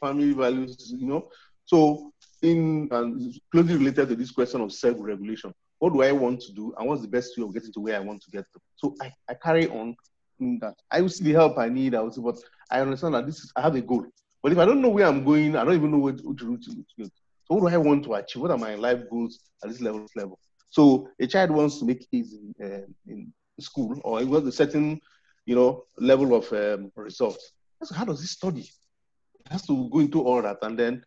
[0.00, 1.28] family values, you know.
[1.66, 5.52] So in and closely related to this question of self-regulation.
[5.78, 7.96] What do I want to do, and what's the best way of getting to where
[7.96, 8.60] I want to get to?
[8.76, 9.94] So I, I carry on
[10.40, 10.74] in that.
[10.90, 11.94] I will see the help I need.
[11.94, 12.38] I will see, but
[12.72, 14.06] I understand that this is I have a goal.
[14.42, 16.84] But if I don't know where I'm going, I don't even know which, route to
[16.98, 17.04] go.
[17.44, 18.42] So what do I want to achieve?
[18.42, 20.06] What are my life goals at this level?
[20.16, 20.38] level?
[20.70, 25.00] So a child wants to make in, uh, in school, or it was a certain,
[25.44, 27.52] you know, level of um, results.
[27.82, 28.62] So how does he study?
[28.62, 31.04] He has to go into all that, and then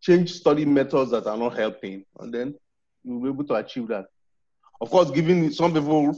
[0.00, 2.54] change study methods that are not helping, and then
[3.04, 4.06] you'll be able to achieve that.
[4.80, 6.10] Of course, giving some people,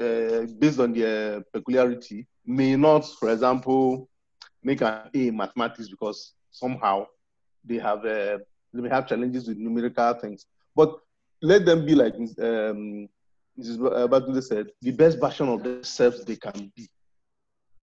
[0.00, 4.08] uh, based on their peculiarity, may not, for example,
[4.68, 7.06] make an A in mathematics because somehow
[7.64, 8.38] they have uh,
[8.72, 10.46] they may have challenges with numerical things.
[10.76, 10.90] But
[11.40, 13.08] let them be like um,
[13.58, 13.78] Mrs.
[14.12, 16.88] Batunde said, the best version of themselves they can be.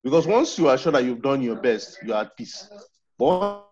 [0.03, 2.69] Because once you are sure that you've done your best, you are at peace.
[3.17, 3.65] But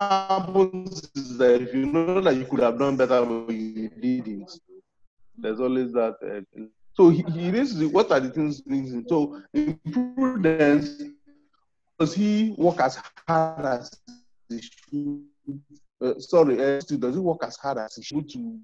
[0.00, 4.50] happens is that if you know that you could have done better, but you didn't,
[5.36, 6.16] there's always that.
[6.22, 6.62] Uh,
[6.94, 8.62] so he, he what are the things?
[9.08, 11.02] So in prudence,
[12.12, 13.90] he work as hard as
[14.48, 15.22] he should?
[16.00, 18.58] Uh, sorry, uh, does he work as hard as he should to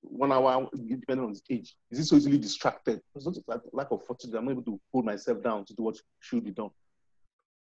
[0.00, 1.76] one hour, depending on his age?
[1.90, 3.00] Is he so easily distracted?
[3.14, 4.34] It's not like lack of fortitude.
[4.34, 6.70] I'm able to hold myself down to do what should be done.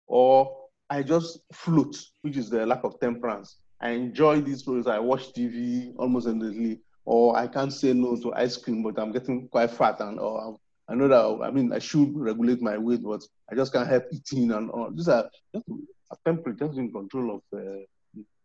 [0.06, 0.56] Or
[0.90, 3.58] I just float, which is the lack of temperance.
[3.80, 4.86] I enjoy these programs.
[4.86, 9.12] I watch TV almost endlessly, or I can't say no to ice cream, but I'm
[9.12, 10.58] getting quite fat, and or
[10.88, 14.04] I know that I mean I should regulate my weight, but I just can't help
[14.12, 14.90] eating and all.
[14.90, 15.66] These are just
[16.10, 17.58] a temperate, just in control of.
[17.58, 17.82] Uh,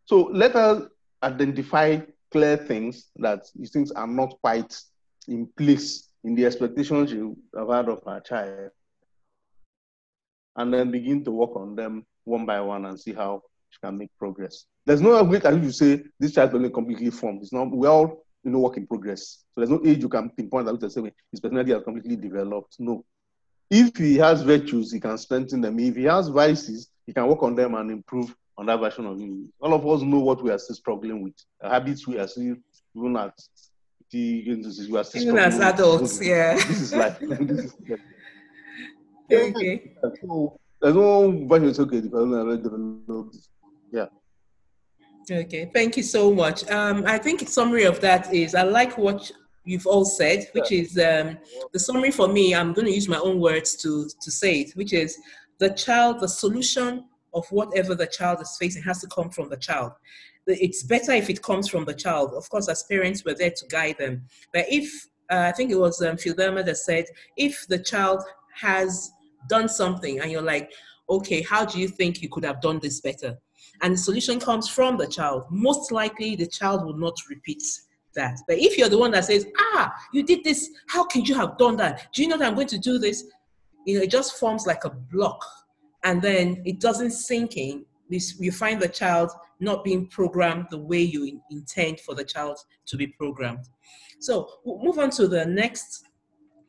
[0.04, 0.84] so let us
[1.22, 4.78] identify clear things that these things are not quite
[5.26, 8.70] in place in the expectations you have had of our child,
[10.56, 13.98] and then begin to work on them one by one and see how she can
[13.98, 14.64] make progress.
[14.86, 17.42] There's no way that you say this child is only completely formed.
[17.42, 17.70] It's not.
[17.70, 19.44] We're all you know work in progress.
[19.54, 22.76] So there's no age you can pinpoint that to say his personality has completely developed.
[22.78, 23.04] No.
[23.70, 25.78] If he has virtues, he can strengthen them.
[25.78, 29.18] If he has vices, he can work on them and improve on that version of
[29.18, 29.52] him.
[29.60, 31.34] All of us know what we are still struggling with.
[31.60, 32.56] The habits we are still
[32.96, 33.34] even at
[34.10, 36.28] the we are still even as adults, with.
[36.28, 36.54] yeah.
[36.54, 37.18] This is life.
[37.20, 38.00] this is life.
[39.30, 39.92] Okay.
[40.22, 43.36] So, there's no version it's okay because I already developed.
[43.92, 44.06] Yeah.
[45.30, 46.68] Okay, thank you so much.
[46.70, 49.30] Um, I think summary of that is I like what
[49.64, 51.36] you've all said, which is um,
[51.72, 52.54] the summary for me.
[52.54, 55.18] I'm going to use my own words to to say it, which is
[55.58, 57.04] the child, the solution
[57.34, 59.92] of whatever the child is facing has to come from the child.
[60.46, 62.32] It's better if it comes from the child.
[62.32, 64.22] Of course, as parents, we're there to guide them.
[64.54, 67.04] But if uh, I think it was um, Phil that said,
[67.36, 68.22] if the child
[68.54, 69.10] has
[69.48, 70.72] done something and you're like,
[71.10, 73.36] okay, how do you think you could have done this better?
[73.82, 75.44] And the solution comes from the child.
[75.50, 77.62] Most likely, the child will not repeat
[78.14, 78.38] that.
[78.46, 81.56] But if you're the one that says, ah, you did this, how could you have
[81.58, 82.12] done that?
[82.12, 83.24] Do you know that I'm going to do this?
[83.86, 85.44] You know, it just forms like a block
[86.04, 87.84] and then it doesn't sink in.
[88.10, 92.96] You find the child not being programmed the way you intend for the child to
[92.96, 93.68] be programmed.
[94.18, 96.06] So we'll move on to the next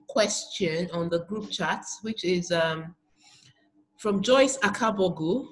[0.08, 2.96] question on the group chat, which is um,
[3.98, 5.48] from Joyce Akabogu.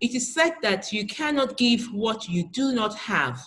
[0.00, 3.40] It is said that you cannot give what you do not have.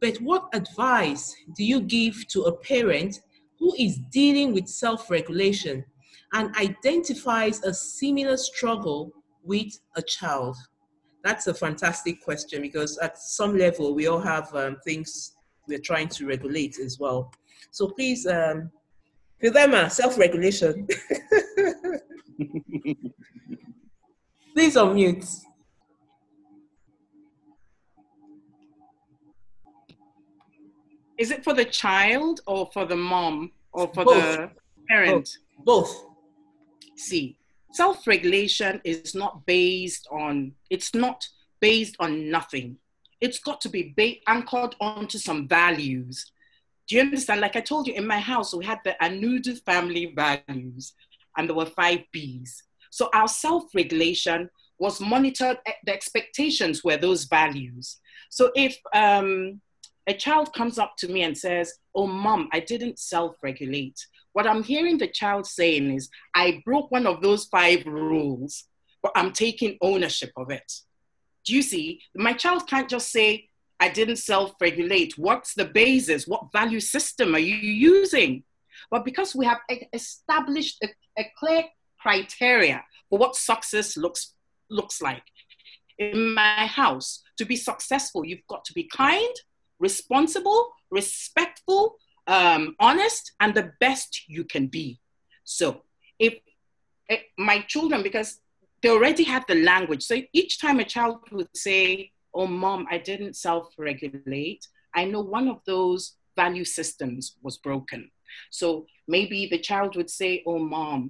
[0.00, 3.20] But what advice do you give to a parent
[3.58, 5.84] who is dealing with self regulation
[6.32, 9.12] and identifies a similar struggle
[9.42, 10.56] with a child?
[11.22, 15.32] That's a fantastic question because at some level we all have um, things
[15.68, 17.32] we're trying to regulate as well.
[17.70, 18.70] So please, um,
[19.42, 20.86] Fidelma, self-regulation.
[24.54, 25.44] please unmute.
[31.18, 34.14] Is it for the child or for the mom or for Both.
[34.36, 34.50] the
[34.88, 35.38] parent?
[35.64, 36.04] Both.
[36.96, 37.38] See,
[37.72, 41.26] self-regulation is not based on it's not
[41.60, 42.76] based on nothing.
[43.20, 46.30] It's got to be ba- anchored onto some values.
[46.86, 47.40] Do you understand?
[47.40, 50.94] Like I told you, in my house, we had the Anudu family values,
[51.36, 52.62] and there were five B's.
[52.90, 55.58] So our self-regulation was monitored.
[55.86, 57.98] The expectations were those values.
[58.30, 59.60] So if um,
[60.06, 64.06] a child comes up to me and says, Oh, mom, I didn't self regulate.
[64.32, 68.64] What I'm hearing the child saying is, I broke one of those five rules,
[69.02, 70.72] but I'm taking ownership of it.
[71.44, 72.00] Do you see?
[72.14, 73.48] My child can't just say,
[73.80, 75.16] I didn't self regulate.
[75.16, 76.26] What's the basis?
[76.26, 78.44] What value system are you using?
[78.90, 79.58] But because we have
[79.92, 80.88] established a,
[81.18, 81.64] a clear
[82.00, 84.34] criteria for what success looks,
[84.68, 85.22] looks like,
[85.98, 89.34] in my house, to be successful, you've got to be kind,
[89.88, 90.60] responsible,
[90.90, 91.82] respectful,
[92.26, 94.86] um, honest, and the best you can be.
[95.56, 95.66] So,
[96.18, 96.34] if,
[97.14, 97.20] if
[97.50, 98.30] my children, because
[98.80, 102.98] they already have the language, so each time a child would say, Oh, mom, I
[103.10, 104.62] didn't self regulate,
[105.00, 106.02] I know one of those
[106.42, 108.10] value systems was broken.
[108.50, 111.00] So maybe the child would say, Oh, mom,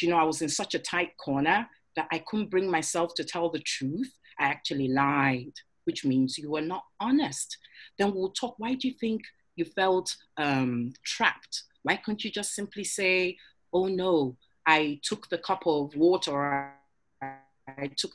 [0.00, 1.58] you know, I was in such a tight corner
[1.96, 4.12] that I couldn't bring myself to tell the truth.
[4.38, 5.54] I actually lied,
[5.88, 7.56] which means you were not honest.
[7.98, 8.56] Then we'll talk.
[8.58, 9.22] Why do you think
[9.56, 11.62] you felt um, trapped?
[11.82, 13.38] Why can't you just simply say,
[13.72, 14.36] oh no,
[14.66, 16.74] I took the cup of water,
[17.22, 18.12] I took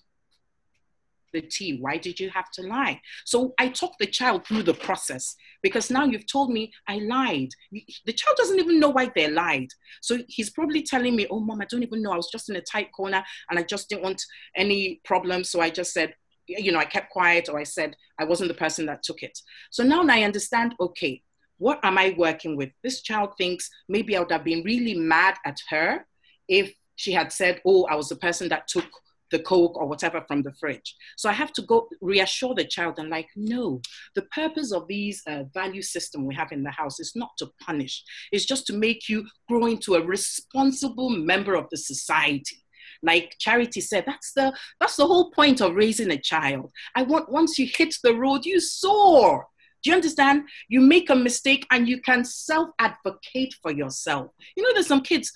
[1.34, 1.80] the tea.
[1.82, 3.02] Why did you have to lie?
[3.26, 7.50] So I talk the child through the process because now you've told me I lied.
[7.72, 9.70] The child doesn't even know why they lied.
[10.04, 12.12] So he's probably telling me, oh, mom, I don't even know.
[12.12, 14.22] I was just in a tight corner and I just didn't want
[14.56, 15.50] any problems.
[15.50, 16.14] So I just said,
[16.48, 19.38] you know, I kept quiet or I said I wasn't the person that took it.
[19.72, 21.22] So now I understand, okay,
[21.58, 22.70] what am I working with?
[22.84, 26.06] This child thinks maybe I would have been really mad at her
[26.48, 28.86] if she had said, oh, I was the person that took
[29.32, 30.96] the Coke or whatever from the fridge.
[31.18, 33.82] So I have to go reassure the child and like, no,
[34.14, 37.50] the purpose of these uh, value system we have in the house is not to
[37.60, 38.04] punish.
[38.32, 42.63] It's just to make you grow into a responsible member of the society
[43.04, 47.32] like charity said that's the that's the whole point of raising a child i want
[47.32, 49.46] once you hit the road you soar
[49.84, 54.64] do you understand you make a mistake and you can self advocate for yourself you
[54.64, 55.32] know there's some kids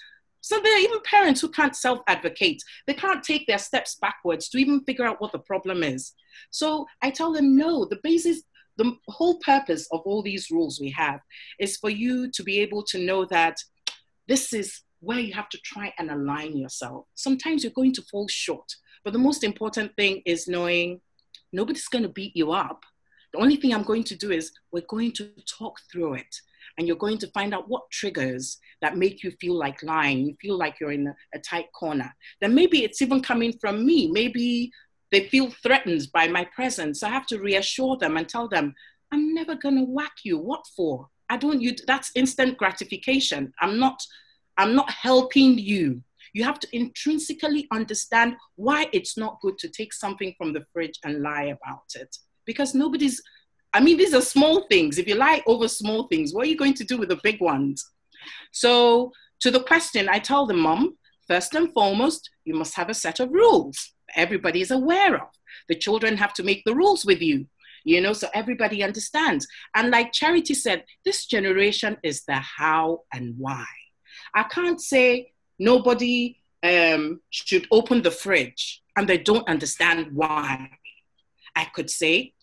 [0.47, 2.63] so there are even parents who can't self advocate.
[2.85, 6.13] They can't take their steps backwards to even figure out what the problem is.
[6.51, 8.43] So I tell them, no, the basis,
[8.77, 11.19] the whole purpose of all these rules we have
[11.59, 13.57] is for you to be able to know that
[14.29, 17.05] this is where you have to try and align yourself.
[17.15, 18.71] Sometimes you're going to fall short,
[19.03, 21.01] but the most important thing is knowing
[21.53, 22.83] nobody's going to beat you up.
[23.33, 26.35] The only thing I'm going to do is we're going to talk through it
[26.77, 30.35] and you're going to find out what triggers that make you feel like lying, you
[30.41, 32.13] feel like you're in a, a tight corner.
[32.41, 34.11] Then maybe it's even coming from me.
[34.11, 34.71] Maybe
[35.11, 37.03] they feel threatened by my presence.
[37.03, 38.73] I have to reassure them and tell them,
[39.11, 40.37] I'm never gonna whack you.
[40.37, 41.07] What for?
[41.29, 43.53] I don't you that's instant gratification.
[43.61, 44.01] I'm not
[44.57, 46.01] I'm not helping you.
[46.33, 50.99] You have to intrinsically understand why it's not good to take something from the fridge
[51.03, 52.15] and lie about it.
[52.45, 53.21] Because nobody's
[53.73, 54.97] I mean, these are small things.
[54.97, 57.41] If you lie over small things, what are you going to do with the big
[57.41, 57.85] ones?
[58.51, 60.97] So, to the question, I tell the mom,
[61.27, 65.29] first and foremost, you must have a set of rules everybody is aware of.
[65.67, 67.47] The children have to make the rules with you,
[67.83, 69.47] you know, so everybody understands.
[69.75, 73.65] And like Charity said, this generation is the how and why.
[74.37, 80.69] I can't say nobody um, should open the fridge and they don't understand why.
[81.55, 82.35] I could say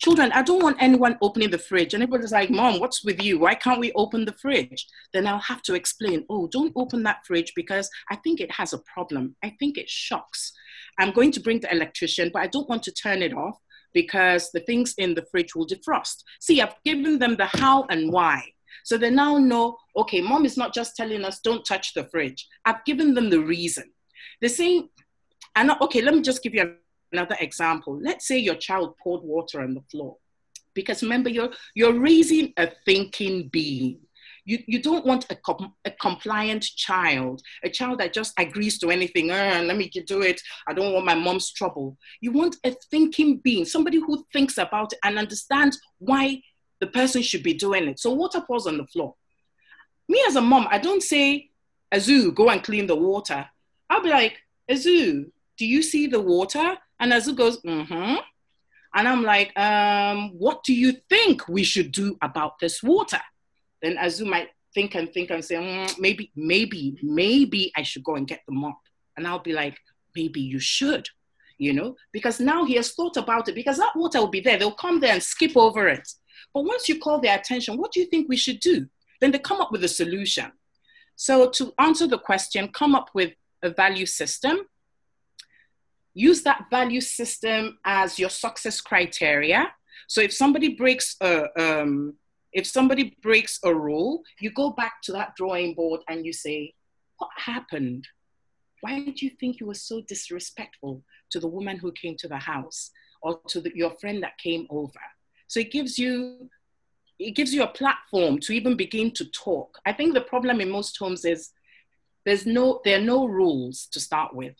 [0.00, 1.94] children, I don't want anyone opening the fridge.
[1.94, 3.38] And everybody's like, Mom, what's with you?
[3.38, 4.84] Why can't we open the fridge?
[5.12, 8.72] Then I'll have to explain, oh, don't open that fridge because I think it has
[8.72, 9.36] a problem.
[9.44, 10.52] I think it shocks.
[10.98, 13.58] I'm going to bring the electrician, but I don't want to turn it off
[13.94, 16.24] because the things in the fridge will defrost.
[16.40, 18.42] See, I've given them the how and why.
[18.84, 22.46] So they now know, okay, mom is not just telling us, don't touch the fridge.
[22.64, 23.92] I've given them the reason.
[24.40, 24.88] The same,
[25.56, 26.76] and okay, let me just give you
[27.12, 27.98] another example.
[28.00, 30.16] Let's say your child poured water on the floor.
[30.74, 34.00] Because remember, you're, you're raising a thinking being.
[34.44, 38.90] You, you don't want a, com- a compliant child, a child that just agrees to
[38.90, 39.30] anything.
[39.30, 40.40] Uh, let me do it.
[40.66, 41.98] I don't want my mom's trouble.
[42.22, 46.40] You want a thinking being, somebody who thinks about it and understands why
[46.80, 47.98] the person should be doing it.
[47.98, 49.14] So water pours on the floor.
[50.08, 51.50] Me as a mom, I don't say,
[51.92, 53.46] Azu, go and clean the water.
[53.90, 54.38] I'll be like,
[54.70, 56.76] Azu, do you see the water?
[57.00, 58.16] And Azu goes, mm-hmm.
[58.94, 63.20] And I'm like, um, what do you think we should do about this water?
[63.82, 68.16] Then Azu might think and think and say, mm, maybe, maybe, maybe I should go
[68.16, 68.78] and get the mop.
[69.16, 69.78] And I'll be like,
[70.16, 71.08] maybe you should,
[71.58, 74.58] you know, because now he has thought about it because that water will be there.
[74.58, 76.08] They'll come there and skip over it.
[76.54, 78.86] But once you call their attention, what do you think we should do?
[79.20, 80.52] Then they come up with a solution.
[81.16, 83.32] So to answer the question, come up with
[83.62, 84.66] a value system
[86.18, 89.72] use that value system as your success criteria.
[90.08, 92.14] So if somebody breaks a, um,
[92.52, 96.74] if somebody breaks a rule, you go back to that drawing board and you say,
[97.18, 98.08] what happened?
[98.80, 102.38] Why did you think you were so disrespectful to the woman who came to the
[102.38, 102.90] house
[103.22, 105.00] or to the, your friend that came over?
[105.48, 106.48] So it gives you
[107.18, 109.76] it gives you a platform to even begin to talk.
[109.84, 111.50] I think the problem in most homes is
[112.24, 114.54] there's no there are no rules to start with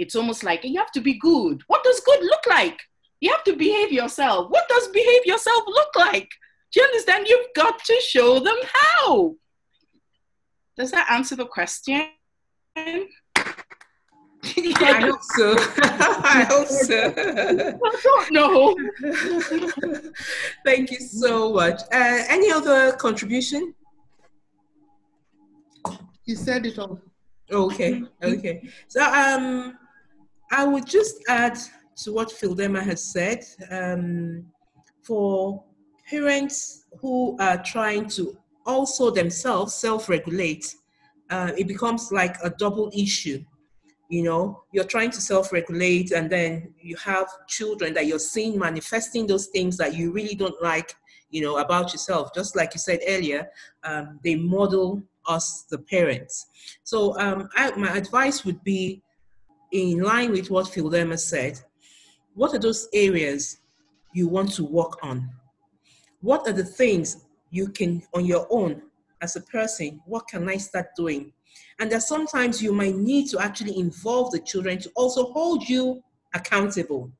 [0.00, 1.62] it's almost like you have to be good.
[1.66, 2.80] What does good look like?
[3.20, 4.50] You have to behave yourself.
[4.50, 6.30] What does behave yourself look like?
[6.72, 7.26] Do you understand?
[7.28, 9.34] You've got to show them how.
[10.78, 12.08] Does that answer the question?
[14.80, 15.54] I hope so.
[15.82, 17.12] I hope so.
[17.16, 18.76] I don't know.
[20.64, 21.80] Thank you so much.
[21.92, 23.74] Uh, any other contribution?
[26.24, 27.00] You said it all.
[27.50, 28.68] Okay, okay.
[28.88, 29.76] So um
[30.50, 31.58] I would just add
[32.02, 33.44] to what Fidelma has said.
[33.70, 34.46] Um,
[35.02, 35.64] for
[36.08, 38.36] parents who are trying to
[38.66, 40.74] also themselves self-regulate,
[41.30, 43.44] uh, it becomes like a double issue.
[44.10, 49.24] You know, you're trying to self-regulate, and then you have children that you're seeing manifesting
[49.26, 50.94] those things that you really don't like.
[51.30, 52.34] You know about yourself.
[52.34, 53.48] Just like you said earlier,
[53.84, 56.46] um, they model us, the parents.
[56.82, 59.00] So um, I, my advice would be
[59.70, 61.60] in line with what Fidelma said,
[62.34, 63.58] what are those areas
[64.12, 65.30] you want to work on?
[66.20, 68.82] What are the things you can, on your own,
[69.20, 71.32] as a person, what can I start doing?
[71.80, 76.02] And that sometimes you might need to actually involve the children to also hold you
[76.34, 77.10] accountable.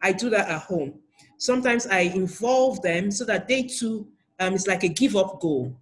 [0.00, 0.94] I do that at home.
[1.38, 4.08] Sometimes I involve them so that they too,
[4.40, 5.76] um, it's like a give up goal.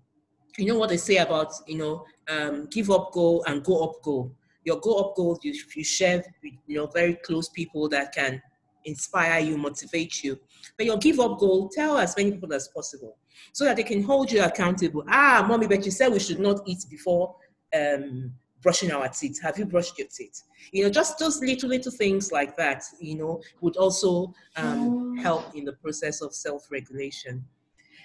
[0.58, 4.02] You know what they say about, you know, um, give up goal and go up
[4.02, 4.34] goal.
[4.64, 8.42] Your go up goal, you, you share with, you know, very close people that can
[8.84, 10.38] inspire you, motivate you.
[10.76, 13.16] But your give up goal, tell as many people as possible
[13.52, 15.04] so that they can hold you accountable.
[15.08, 17.36] Ah, mommy, but you said we should not eat before
[17.74, 18.32] um,
[18.62, 19.40] brushing our teeth.
[19.42, 20.42] Have you brushed your teeth?
[20.72, 25.54] You know, just those little, little things like that, you know, would also um, help
[25.54, 27.44] in the process of self regulation.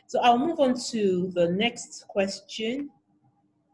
[0.07, 2.89] So I'll move on to the next question.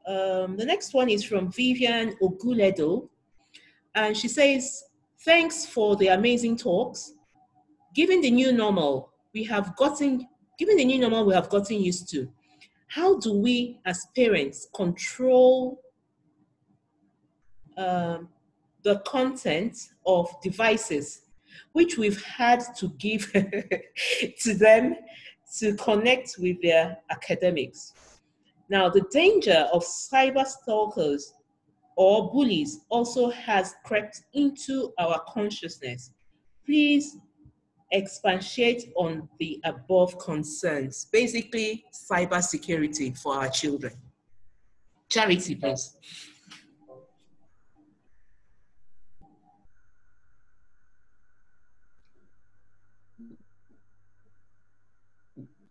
[0.08, 3.10] Um, the next one is from Vivian Oguledo.
[3.94, 4.86] And she says,
[5.24, 7.14] Thanks for the amazing talks.
[7.94, 10.28] Given the new normal, we have gotten,
[10.58, 12.28] given the new normal we have gotten used to,
[12.92, 15.82] how do we as parents control
[17.78, 18.28] um,
[18.84, 21.22] the content of devices
[21.72, 23.32] which we've had to give
[24.40, 24.96] to them
[25.58, 27.94] to connect with their academics?
[28.68, 31.34] Now, the danger of cyber stalkers
[31.96, 36.12] or bullies also has crept into our consciousness.
[36.66, 37.18] Please
[37.92, 41.06] expatiate on the above concerns.
[41.12, 43.94] Basically, cyber security for our children.
[45.10, 45.98] Charity, please.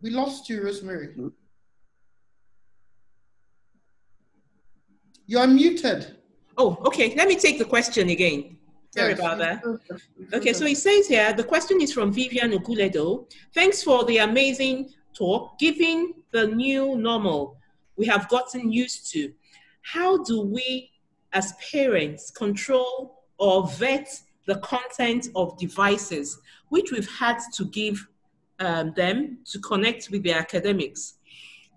[0.03, 1.15] We lost you, Rosemary.
[5.27, 6.17] You're muted.
[6.57, 7.15] Oh, okay.
[7.15, 8.57] Let me take the question again.
[8.91, 9.63] Sorry about that.
[10.33, 13.31] Okay, so it says here the question is from Vivian Oguledo.
[13.55, 15.59] Thanks for the amazing talk.
[15.59, 17.57] Given the new normal
[17.97, 19.33] we have gotten used to,
[19.83, 20.91] how do we
[21.33, 24.09] as parents control or vet
[24.47, 26.39] the content of devices
[26.71, 28.05] which we've had to give
[28.59, 31.15] um, them to connect with their academics?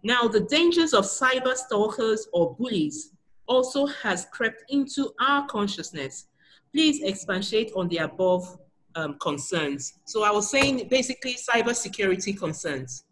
[0.01, 3.11] Now, the dangers of cyber stalkers or bullies
[3.47, 6.27] also has crept into our consciousness.
[6.73, 8.57] Please expatiate on the above
[8.95, 9.99] um, concerns.
[10.05, 13.05] So I was saying basically cybersecurity concerns.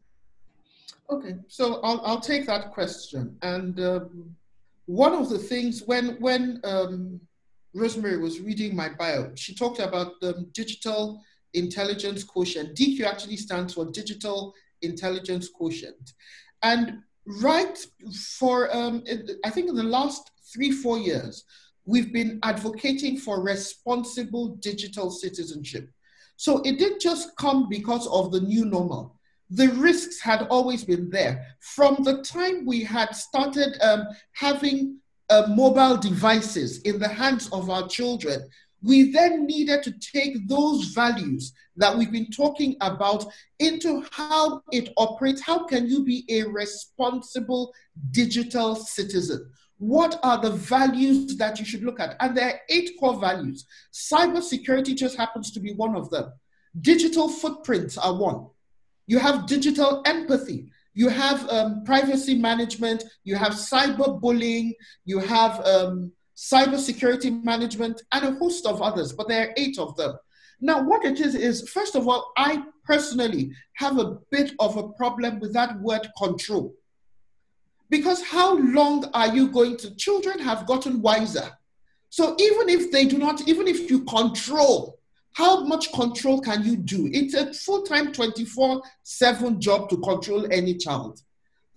[1.09, 3.37] Okay, so I'll, I'll take that question.
[3.41, 4.35] And um,
[4.85, 7.19] one of the things when, when um,
[7.73, 11.21] Rosemary was reading my bio, she talked about the digital
[11.53, 12.75] intelligence quotient.
[12.75, 16.13] DQ actually stands for digital intelligence quotient.
[16.63, 17.77] And right
[18.37, 19.03] for, um,
[19.43, 21.43] I think in the last three, four years,
[21.91, 25.89] we've been advocating for responsible digital citizenship.
[26.37, 29.19] So it didn't just come because of the new normal.
[29.49, 31.45] The risks had always been there.
[31.59, 34.99] From the time we had started um, having
[35.29, 38.47] uh, mobile devices in the hands of our children,
[38.81, 43.25] we then needed to take those values that we've been talking about
[43.59, 45.41] into how it operates.
[45.41, 47.73] How can you be a responsible
[48.11, 49.51] digital citizen?
[49.81, 52.15] What are the values that you should look at?
[52.19, 53.65] And there are eight core values.
[53.91, 56.31] Cybersecurity just happens to be one of them.
[56.79, 58.45] Digital footprints are one.
[59.07, 60.67] You have digital empathy.
[60.93, 63.03] You have um, privacy management.
[63.23, 64.73] You have cyberbullying.
[65.05, 69.95] You have um, cybersecurity management, and a host of others, but there are eight of
[69.95, 70.13] them.
[70.59, 74.89] Now, what it is, is first of all, I personally have a bit of a
[74.89, 76.75] problem with that word control.
[77.91, 79.93] Because how long are you going to?
[79.95, 81.51] Children have gotten wiser.
[82.09, 84.97] So even if they do not, even if you control,
[85.33, 87.09] how much control can you do?
[87.11, 91.21] It's a full time 24 7 job to control any child.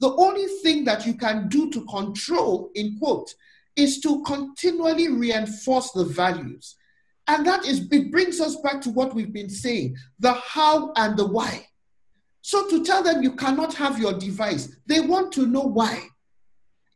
[0.01, 3.35] The only thing that you can do to control, in quote,
[3.75, 6.77] is to continually reinforce the values.
[7.27, 11.17] And that is, it brings us back to what we've been saying the how and
[11.17, 11.67] the why.
[12.47, 16.09] So to tell them you cannot have your device, they want to know why.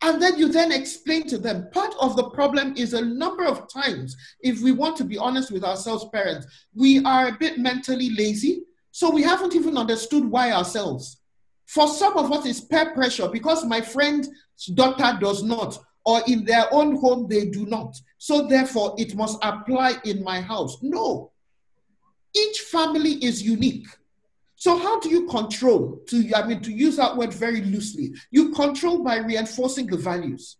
[0.02, 1.70] And then you then explain to them.
[1.72, 5.50] Part of the problem is a number of times, if we want to be honest
[5.50, 8.64] with ourselves, parents, we are a bit mentally lazy.
[8.90, 11.22] So we haven't even understood why ourselves.
[11.64, 14.28] For some of us, it's peer pressure because my friend's
[14.74, 17.96] daughter does not or in their own home they do not.
[18.18, 20.76] So therefore, it must apply in my house.
[20.82, 21.32] No.
[22.36, 23.86] Each family is unique.
[24.60, 26.00] So how do you control?
[26.08, 30.56] To I mean, to use that word very loosely, you control by reinforcing the values.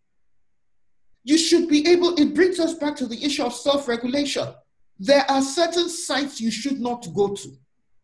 [1.24, 2.14] You should be able.
[2.14, 4.54] It brings us back to the issue of self-regulation.
[5.00, 7.48] There are certain sites you should not go to.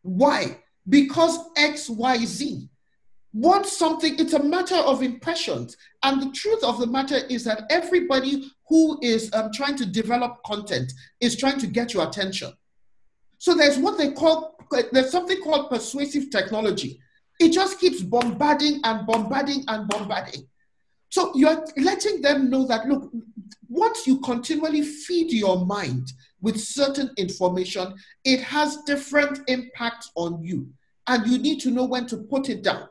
[0.02, 0.58] Why?
[0.88, 2.68] Because X, Y, Z.
[3.34, 5.76] want something, it's a matter of impressions.
[6.04, 10.40] And the truth of the matter is that everybody who is um, trying to develop
[10.46, 12.52] content is trying to get your attention.
[13.38, 14.53] So there's what they call,
[14.92, 17.00] there's something called persuasive technology.
[17.40, 20.46] It just keeps bombarding and bombarding and bombarding.
[21.10, 23.10] So you're letting them know that, look,
[23.68, 30.68] once you continually feed your mind with certain information, it has different impacts on you.
[31.06, 32.88] And you need to know when to put it down.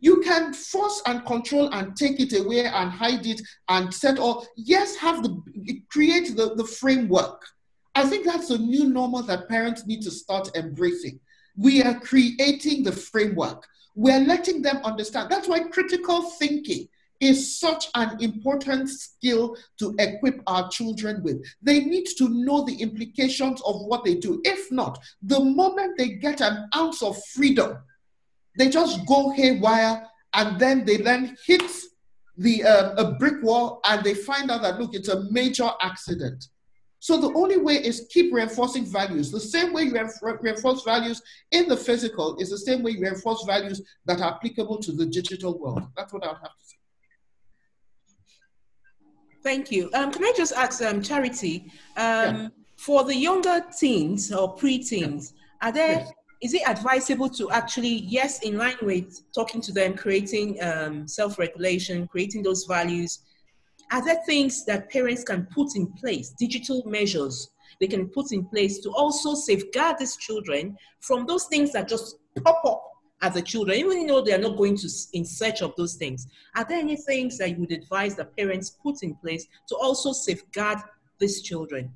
[0.00, 4.46] You can force and control and take it away and hide it and set all,
[4.56, 5.40] yes, have the,
[5.90, 7.44] create the, the framework.
[7.94, 11.20] I think that's the new normal that parents need to start embracing.
[11.56, 13.66] We are creating the framework.
[13.94, 15.30] We're letting them understand.
[15.30, 16.88] That's why critical thinking
[17.20, 21.44] is such an important skill to equip our children with.
[21.60, 24.40] They need to know the implications of what they do.
[24.44, 27.76] If not, the moment they get an ounce of freedom,
[28.56, 31.62] they just go haywire and then they then hit
[32.38, 36.46] the uh, a brick wall and they find out that look, it's a major accident.
[37.00, 39.30] So the only way is keep reinforcing values.
[39.30, 40.08] The same way you
[40.42, 44.78] reinforce values in the physical is the same way you reinforce values that are applicable
[44.80, 45.82] to the digital world.
[45.96, 46.76] That's what I would have to say.
[49.42, 49.88] Thank you.
[49.94, 52.48] Um, can I just ask um, Charity, um, yeah.
[52.76, 55.68] for the younger teens or preteens, yeah.
[55.68, 56.12] are there, yes.
[56.42, 62.08] is it advisable to actually, yes, in line with talking to them, creating um, self-regulation,
[62.08, 63.20] creating those values,
[63.90, 67.50] are there things that parents can put in place, digital measures
[67.80, 72.16] they can put in place to also safeguard these children from those things that just
[72.44, 72.84] pop up
[73.22, 76.26] as a children, even though they are not going to in search of those things.
[76.56, 80.12] Are there any things that you would advise the parents put in place to also
[80.12, 80.78] safeguard
[81.18, 81.92] these children?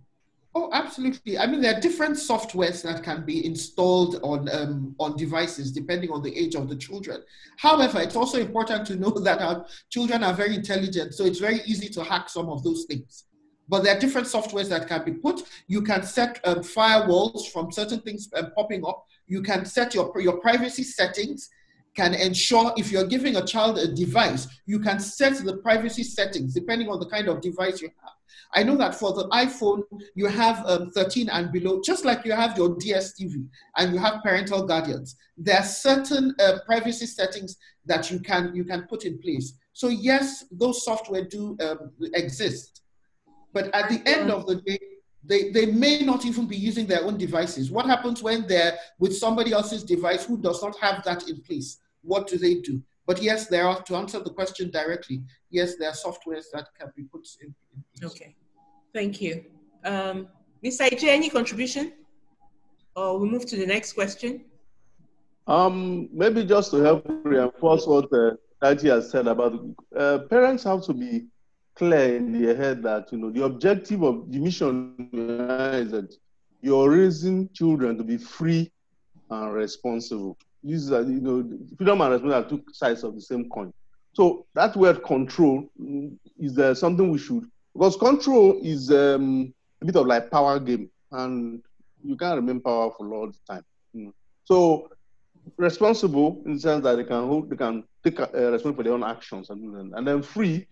[0.57, 1.37] Oh, absolutely.
[1.37, 6.11] I mean, there are different softwares that can be installed on um, on devices depending
[6.11, 7.23] on the age of the children.
[7.57, 11.61] However, it's also important to know that our children are very intelligent, so it's very
[11.67, 13.25] easy to hack some of those things.
[13.69, 15.43] But there are different softwares that can be put.
[15.67, 19.07] You can set um, firewalls from certain things um, popping up.
[19.27, 21.49] You can set your, your privacy settings,
[21.95, 26.55] can ensure if you're giving a child a device, you can set the privacy settings
[26.55, 28.13] depending on the kind of device you have.
[28.53, 29.83] I know that for the iPhone,
[30.15, 33.47] you have um, 13 and below, just like you have your DSTV
[33.77, 35.17] and you have parental guardians.
[35.37, 37.57] There are certain uh, privacy settings
[37.87, 39.55] that you can you can put in place.
[39.73, 42.83] So yes, those software do um, exist.
[43.53, 44.79] But at the end of the day,
[45.27, 47.71] they, they may not even be using their own devices.
[47.71, 51.79] What happens when they're with somebody else's device who does not have that in place?
[52.05, 52.83] What do they do?
[53.07, 56.91] But yes, there are, to answer the question directly, yes, there are softwares that can
[56.97, 58.13] be put in, in place.
[58.13, 58.37] Okay,
[58.95, 59.45] thank you.
[59.85, 60.29] Um,
[60.65, 60.89] Mr.
[60.89, 61.93] AJ, any contribution?
[62.97, 64.45] Or we move to the next question?
[65.47, 68.31] Um, maybe just to help reinforce what uh,
[68.63, 69.61] has said about
[69.95, 71.27] uh, parents have to be
[71.75, 76.15] clear in their head that you know the objective of the mission is that
[76.63, 78.73] you're raising children to be free
[79.31, 80.39] and responsible.
[80.65, 81.45] Are you know
[81.77, 83.73] freedom and responsibility are two sides of the same coin.
[84.15, 85.69] So that word control
[86.39, 90.89] is uh, something we should because control is um, a bit of like power game
[91.11, 91.63] and
[92.03, 93.65] you can't remain powerful all the time.
[93.95, 94.13] Mm.
[94.45, 94.91] So
[95.57, 98.93] responsible in the sense that they can hold, they can take uh, responsibility for their
[98.93, 100.67] own actions and, and then free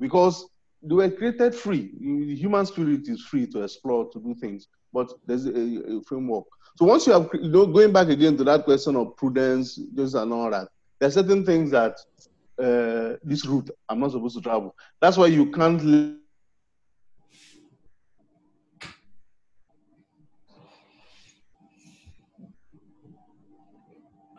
[0.00, 0.46] because
[0.82, 1.92] they were created free.
[2.00, 6.44] The human spirit is free to explore, to do things, but there's a, a framework.
[6.76, 10.16] So once you have, you know, going back again to that question of prudence, just
[10.16, 10.68] and all that,
[10.98, 11.96] there are certain things that
[12.58, 14.74] uh, this route I'm not supposed to travel.
[15.00, 16.18] That's why you can't.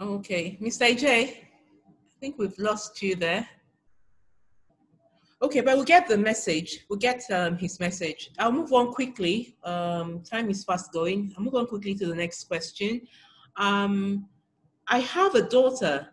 [0.01, 0.89] Okay, Mr.
[0.89, 3.47] AJ, I think we've lost you there.
[5.45, 6.79] Okay, but we'll get the message.
[6.89, 8.31] We'll get um, his message.
[8.39, 9.55] I'll move on quickly.
[9.63, 11.35] Um, time is fast going.
[11.37, 13.01] I'll move on quickly to the next question.
[13.55, 14.27] Um,
[14.87, 16.07] I have a daughter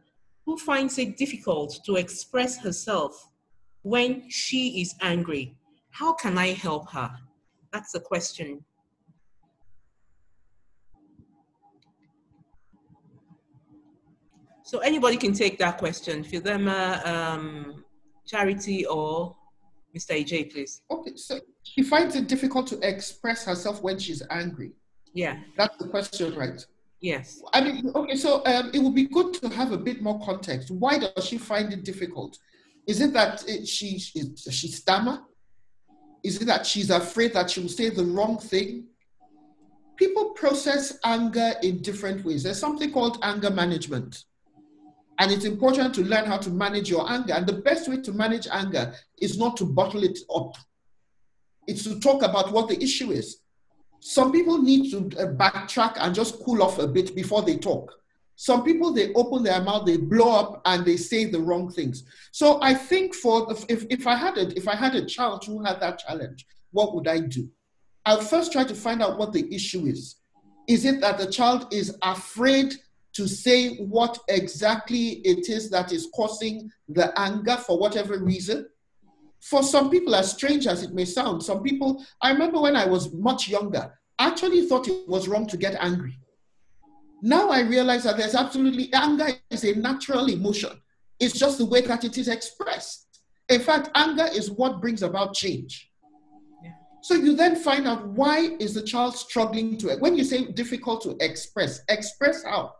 [0.45, 3.31] who finds it difficult to express herself
[3.81, 5.57] when she is angry.
[5.89, 7.11] How can I help her?
[7.73, 8.63] That's the question.
[14.63, 16.23] So anybody can take that question.
[16.23, 17.83] Fidelma, um,
[18.27, 19.36] Charity or
[19.97, 20.12] Mr.
[20.12, 20.82] AJ, please?
[20.90, 24.73] Okay, so she finds it difficult to express herself when she's angry.
[25.12, 25.39] Yeah.
[25.57, 26.65] That's the question, right?
[27.01, 27.43] Yes.
[27.53, 30.70] I mean, okay, so um, it would be good to have a bit more context.
[30.70, 32.39] Why does she find it difficult?
[32.86, 35.20] Is it that it, she, she stammer?
[36.23, 38.86] Is it that she's afraid that she will say the wrong thing?
[39.97, 42.44] People process anger in different ways.
[42.44, 44.24] There's something called anger management.
[45.23, 47.35] And it's important to learn how to manage your anger.
[47.35, 50.57] And the best way to manage anger is not to bottle it up,
[51.69, 53.39] it's to talk about what the issue is.
[54.01, 57.93] Some people need to uh, backtrack and just cool off a bit before they talk.
[58.35, 62.03] Some people, they open their mouth, they blow up, and they say the wrong things.
[62.32, 65.62] So I think for if, if I had a, if I had a child who
[65.62, 67.49] had that challenge, what would I do?
[68.05, 70.16] I'll first try to find out what the issue is.
[70.66, 72.74] Is it that the child is afraid
[73.15, 78.67] to say what exactly it is that is causing the anger for whatever reason?
[79.41, 82.87] For some people, as strange as it may sound, some people, I remember when I
[82.87, 86.19] was much younger, actually thought it was wrong to get angry.
[87.23, 90.71] Now I realize that there's absolutely anger is a natural emotion.
[91.21, 93.21] It's just the way that it is expressed.
[93.49, 95.91] In fact, anger is what brings about change.
[97.03, 99.97] So you then find out why is the child struggling to.
[99.97, 102.75] When you say difficult to express, express how?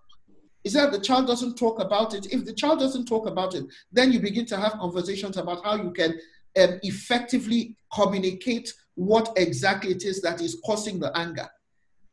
[0.65, 2.33] Is that the child doesn't talk about it?
[2.33, 5.77] If the child doesn't talk about it, then you begin to have conversations about how
[5.77, 6.13] you can
[6.61, 11.49] um, effectively communicate what exactly it is that is causing the anger.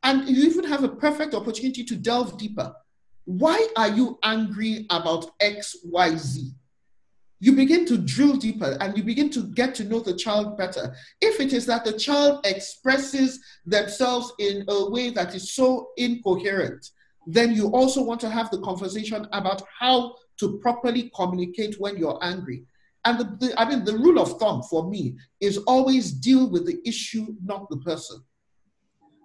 [0.04, 2.74] And you even have a perfect opportunity to delve deeper.
[3.26, 6.54] Why are you angry about X, Y, Z?
[7.40, 10.94] you begin to drill deeper and you begin to get to know the child better.
[11.22, 16.90] If it is that the child expresses themselves in a way that is so incoherent,
[17.34, 22.18] then you also want to have the conversation about how to properly communicate when you're
[22.24, 22.64] angry.
[23.06, 26.66] And the, the, I mean, the rule of thumb for me is always deal with
[26.66, 28.22] the issue, not the person.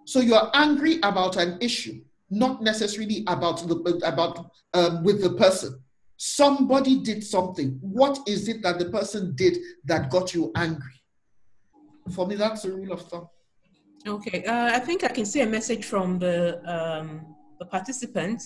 [0.05, 3.75] So you're angry about an issue, not necessarily about the
[4.05, 5.79] about um, with the person.
[6.17, 7.79] Somebody did something.
[7.81, 11.01] What is it that the person did that got you angry?
[12.11, 13.27] For me, that's the rule of thumb.
[14.07, 18.41] Okay, uh, I think I can see a message from the um, the participant.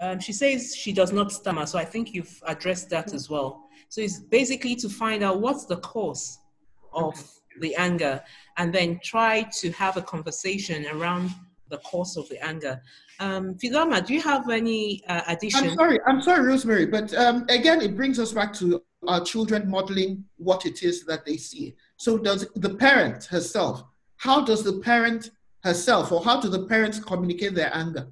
[0.00, 3.64] Um, she says she does not stammer, so I think you've addressed that as well.
[3.88, 6.38] So it's basically to find out what's the cause
[6.92, 7.14] of
[7.60, 8.22] the anger,
[8.58, 11.30] and then try to have a conversation around
[11.68, 12.80] the cause of the anger.
[13.18, 15.70] Um, do you have any uh, addition?
[15.70, 19.68] I'm sorry, I'm sorry, Rosemary, but um, again, it brings us back to our children
[19.68, 21.74] modeling what it is that they see.
[21.96, 23.84] So, does the parent herself,
[24.16, 25.30] how does the parent
[25.66, 28.06] herself, or how do the parents communicate their anger?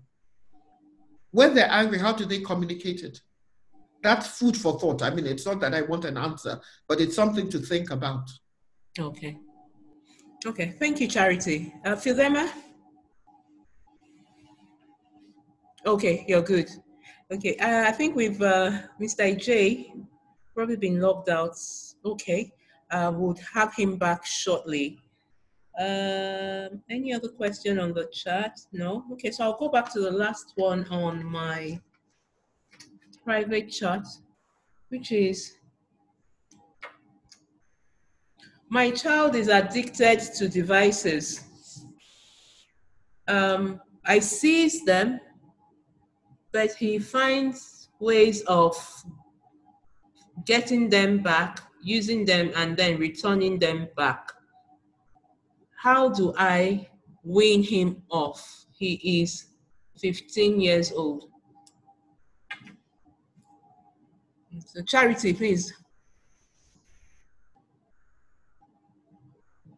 [1.30, 3.20] When they're angry, how do they communicate it?
[4.02, 5.02] That's food for thought.
[5.02, 8.28] I mean, it's not that I want an answer, but it's something to think about.
[8.98, 9.38] Okay.
[10.46, 11.72] Okay, thank you, Charity.
[11.84, 12.50] Uh, Fidelma?
[15.86, 16.68] Okay, you're good.
[17.32, 18.70] Okay, uh, I think we've uh,
[19.00, 19.40] Mr.
[19.40, 19.92] J
[20.54, 21.56] probably been logged out.
[22.04, 22.52] Okay,
[22.90, 25.03] uh, we'll have him back shortly.
[25.78, 28.60] Um, any other question on the chat?
[28.72, 29.04] No.
[29.12, 31.80] Okay, so I'll go back to the last one on my
[33.24, 34.06] private chat,
[34.88, 35.56] which is
[38.68, 41.44] my child is addicted to devices.
[43.26, 45.20] Um, I seize them
[46.54, 48.76] but he finds ways of
[50.46, 54.30] getting them back, using them, and then returning them back.
[55.84, 56.88] How do I
[57.22, 58.64] wean him off?
[58.72, 59.48] He is
[59.98, 61.28] 15 years old.
[64.64, 65.74] So, Charity, please.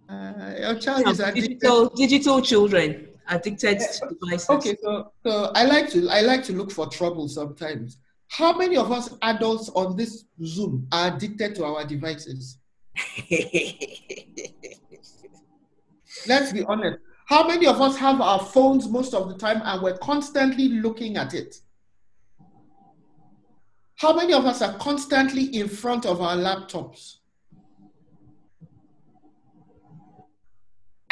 [0.09, 4.49] Uh, your child is digital, digital children addicted to devices.
[4.49, 7.99] Okay, so so I like to I like to look for trouble sometimes.
[8.29, 12.59] How many of us adults on this Zoom are addicted to our devices?
[16.29, 16.99] Let's be honest.
[17.27, 21.17] How many of us have our phones most of the time and we're constantly looking
[21.17, 21.57] at it?
[23.97, 27.17] How many of us are constantly in front of our laptops?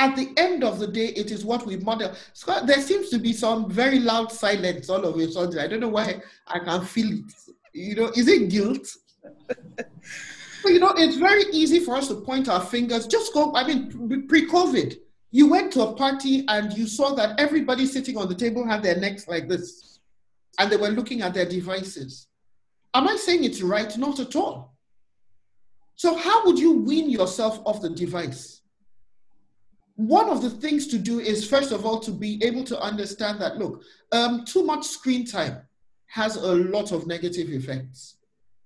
[0.04, 2.12] at the end of the day, it is what we model.
[2.32, 5.58] Scott, there seems to be some very loud silence all of a sudden.
[5.58, 7.32] I don't know why I can feel it.
[7.72, 8.86] You know, is it guilt?
[9.76, 9.86] but
[10.72, 13.06] you know, it's very easy for us to point our fingers.
[13.06, 14.96] Just go, I mean, pre COVID,
[15.34, 18.84] you went to a party and you saw that everybody sitting on the table had
[18.84, 19.98] their necks like this,
[20.60, 22.28] and they were looking at their devices.
[22.94, 23.98] Am I saying it's right?
[23.98, 24.76] Not at all.
[25.96, 28.62] So, how would you wean yourself off the device?
[29.96, 33.40] one of the things to do is first of all to be able to understand
[33.40, 35.58] that look um, too much screen time
[36.06, 38.16] has a lot of negative effects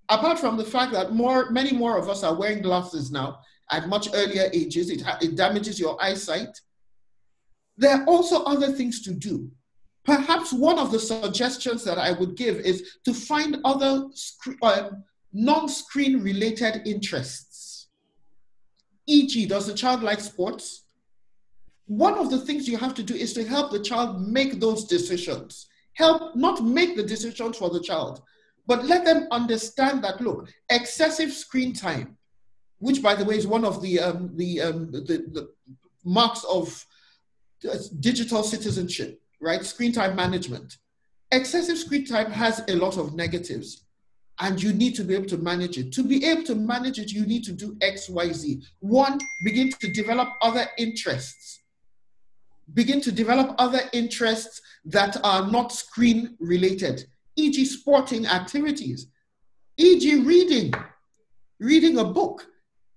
[0.09, 3.41] apart from the fact that more many more of us are wearing glasses now
[3.71, 6.61] at much earlier ages it, it damages your eyesight
[7.77, 9.51] there are also other things to do
[10.09, 14.07] Perhaps one of the suggestions that I would give is to find other
[14.63, 14.89] uh,
[15.35, 17.89] non screen related interests.
[19.07, 20.85] E.g., does the child like sports?
[21.85, 24.87] One of the things you have to do is to help the child make those
[24.87, 25.67] decisions.
[25.93, 28.23] Help not make the decisions for the child,
[28.67, 32.17] but let them understand that look, excessive screen time,
[32.79, 35.51] which by the way is one of the um, the, um, the, the
[36.05, 36.87] marks of
[37.69, 39.65] uh, digital citizenship right?
[39.65, 40.79] Screen time management.
[41.31, 43.85] Excessive screen time has a lot of negatives
[44.41, 45.93] and you need to be able to manage it.
[45.93, 48.63] To be able to manage it, you need to do X, Y, Z.
[48.81, 51.61] One, begin to develop other interests.
[52.75, 57.07] Begin to develop other interests that are not screen related,
[57.37, 59.07] e.g., sporting activities,
[59.79, 60.73] e.g., reading,
[61.59, 62.47] reading a book,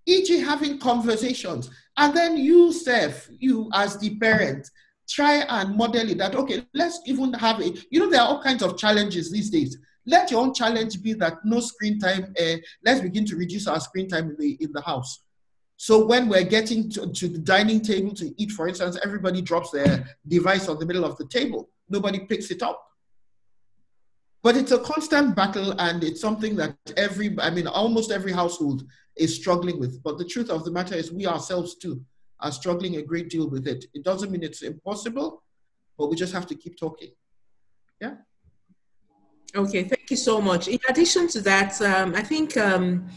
[0.06, 1.69] e.g., having conversations.
[1.98, 4.69] And then you, Seth, you as the parent,
[5.10, 8.41] try and model it that, okay, let's even have a, you know, there are all
[8.41, 9.78] kinds of challenges these days.
[10.06, 13.80] Let your own challenge be that no screen time, uh, let's begin to reduce our
[13.80, 15.23] screen time in the, in the house.
[15.78, 19.72] So when we're getting to, to the dining table to eat, for instance, everybody drops
[19.72, 21.69] their device on the middle of the table.
[21.90, 22.82] Nobody picks it up.
[24.44, 28.84] But it's a constant battle and it's something that every, I mean, almost every household
[29.17, 30.01] is struggling with.
[30.03, 32.03] But the truth of the matter is we ourselves too
[32.41, 33.85] are struggling a great deal with it.
[33.93, 35.43] It doesn't mean it's impossible,
[35.97, 37.11] but we just have to keep talking.
[37.99, 38.15] Yeah.
[39.55, 40.67] Okay, thank you so much.
[40.67, 43.07] In addition to that, um, I think um,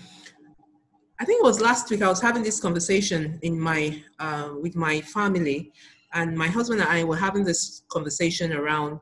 [1.21, 4.75] I think it was last week I was having this conversation in my uh, with
[4.75, 5.73] my family,
[6.13, 9.01] and my husband and I were having this conversation around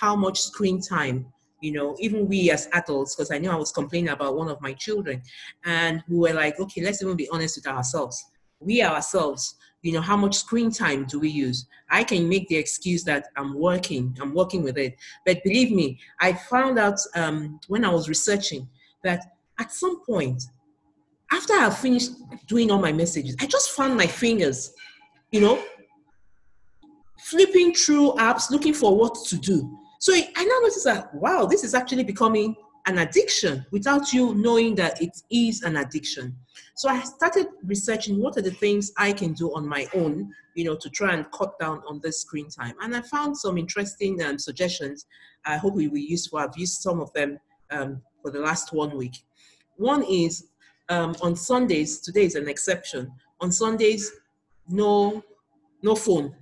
[0.00, 1.26] how much screen time
[1.60, 4.60] you know, even we as adults, because I know I was complaining about one of
[4.60, 5.22] my children,
[5.64, 8.24] and we were like, okay, let's even be honest with ourselves
[8.60, 11.66] we ourselves, you know, how much screen time do we use?
[11.90, 14.96] I can make the excuse that I'm working, I'm working with it.
[15.24, 18.68] But believe me, I found out um, when I was researching
[19.04, 19.20] that
[19.58, 20.42] at some point,
[21.30, 22.12] after I finished
[22.46, 24.72] doing all my messages, I just found my fingers,
[25.30, 25.62] you know,
[27.18, 29.78] flipping through apps looking for what to do.
[29.98, 32.54] So I now notice that, wow, this is actually becoming
[32.86, 36.34] an addiction without you knowing that it is an addiction.
[36.74, 40.64] So I started researching what are the things I can do on my own, you
[40.64, 42.74] know, to try and cut down on this screen time.
[42.80, 45.06] And I found some interesting um, suggestions.
[45.44, 46.30] I hope we will use.
[46.34, 47.38] I've used some of them
[47.70, 49.24] um, for the last one week.
[49.76, 50.46] One is
[50.88, 52.00] um, on Sundays.
[52.00, 53.10] Today is an exception.
[53.40, 54.12] On Sundays,
[54.68, 55.22] no,
[55.82, 56.34] no phone.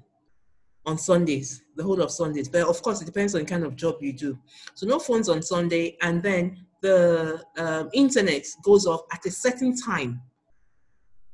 [0.87, 2.49] On Sundays, the whole of Sundays.
[2.49, 4.39] But of course, it depends on the kind of job you do.
[4.75, 9.77] So no phones on Sunday, and then the um, internet goes off at a certain
[9.77, 10.21] time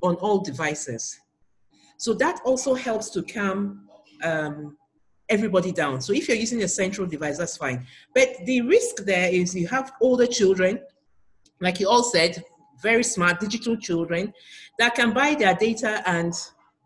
[0.03, 1.21] on all devices.
[1.99, 3.89] So that also helps to calm
[4.25, 4.77] um,
[5.29, 6.01] everybody down.
[6.01, 7.87] So if you're using a central device, that's fine.
[8.15, 10.81] But the risk there is you have older children,
[11.61, 12.43] like you all said,
[12.83, 14.33] very smart digital children
[14.79, 16.35] that can buy their data and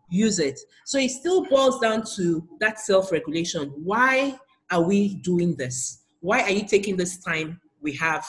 [0.09, 0.59] use it.
[0.85, 3.71] So it still boils down to that self regulation.
[3.75, 4.37] Why
[4.71, 6.03] are we doing this?
[6.21, 8.25] Why are you taking this time we have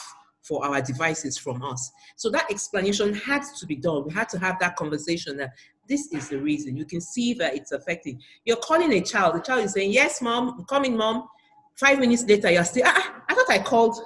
[0.49, 1.91] for our devices from us.
[2.15, 4.05] So that explanation had to be done.
[4.05, 5.51] We had to have that conversation that
[5.87, 6.75] this is the reason.
[6.75, 8.19] You can see that it's affecting.
[8.45, 9.35] You're calling a child.
[9.35, 11.27] The child is saying, Yes, mom, I'm coming, mom.
[11.75, 13.99] Five minutes later, you're still, ah, I thought I called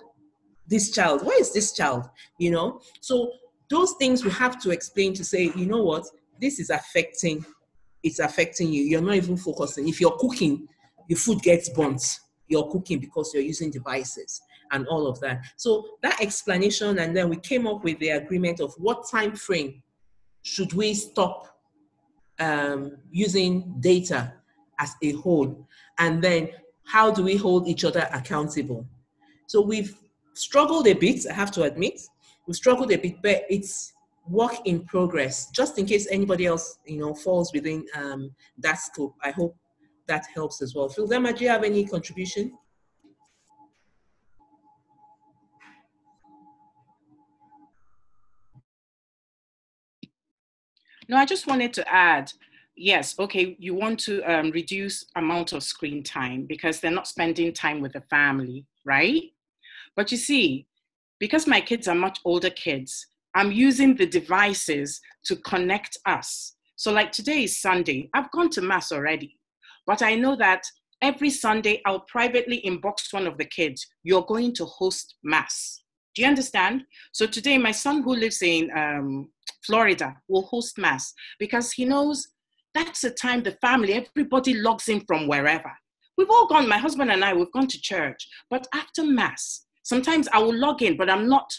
[0.68, 1.26] this child.
[1.26, 2.10] Where is this child?
[2.38, 2.82] You know?
[3.00, 3.32] So
[3.70, 6.06] those things we have to explain to say, you know what,
[6.42, 7.46] this is affecting,
[8.04, 8.84] it's affecting you.
[8.84, 9.88] You're not even focusing.
[9.88, 10.68] If you're cooking,
[11.08, 12.20] your food gets burnt.
[12.48, 15.46] You're cooking because you're using devices and all of that.
[15.56, 19.82] So that explanation, and then we came up with the agreement of what time frame
[20.42, 21.48] should we stop
[22.40, 24.34] um, using data
[24.80, 25.68] as a whole,
[26.00, 26.50] and then
[26.86, 28.86] how do we hold each other accountable?
[29.48, 29.96] So we've
[30.34, 32.02] struggled a bit, I have to admit.
[32.48, 33.93] We've struggled a bit, but it's
[34.28, 35.50] work in progress.
[35.52, 39.56] Just in case anybody else, you know, falls within um, that scope, I hope
[40.08, 40.90] that helps as well.
[40.90, 42.58] Phil, do you have any contribution?
[51.10, 52.32] No, I just wanted to add,
[52.76, 57.52] yes, okay, you want to um, reduce amount of screen time because they're not spending
[57.52, 59.24] time with the family, right?
[59.96, 60.66] But you see,
[61.20, 66.56] because my kids are much older kids, I'm using the devices to connect us.
[66.76, 69.38] So like today is Sunday, I've gone to mass already,
[69.88, 70.64] but I know that
[71.02, 75.84] every Sunday I'll privately inbox one of the kids, you're going to host mass.
[76.16, 76.84] Do you understand?
[77.12, 79.30] So today, my son who lives in um,
[79.66, 82.28] Florida will host mass because he knows
[82.74, 85.72] that's the time the family, everybody logs in from wherever.
[86.18, 90.28] we've all gone, my husband and I, we've gone to church, but after Mass, sometimes
[90.34, 91.52] I will log in, but I'm not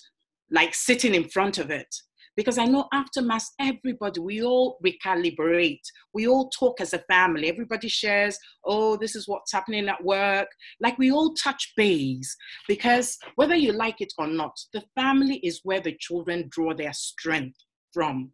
[0.55, 1.93] like sitting in front of it
[2.37, 5.83] because I know after Mass, everybody, we all recalibrate.
[6.15, 7.49] We all talk as a family.
[7.49, 10.49] Everybody shares, oh, this is what's happening at work.
[10.81, 12.37] Like we all touch base
[12.67, 16.93] because whether you like it or not, the family is where the children draw their
[16.93, 17.59] strength
[17.93, 18.31] from.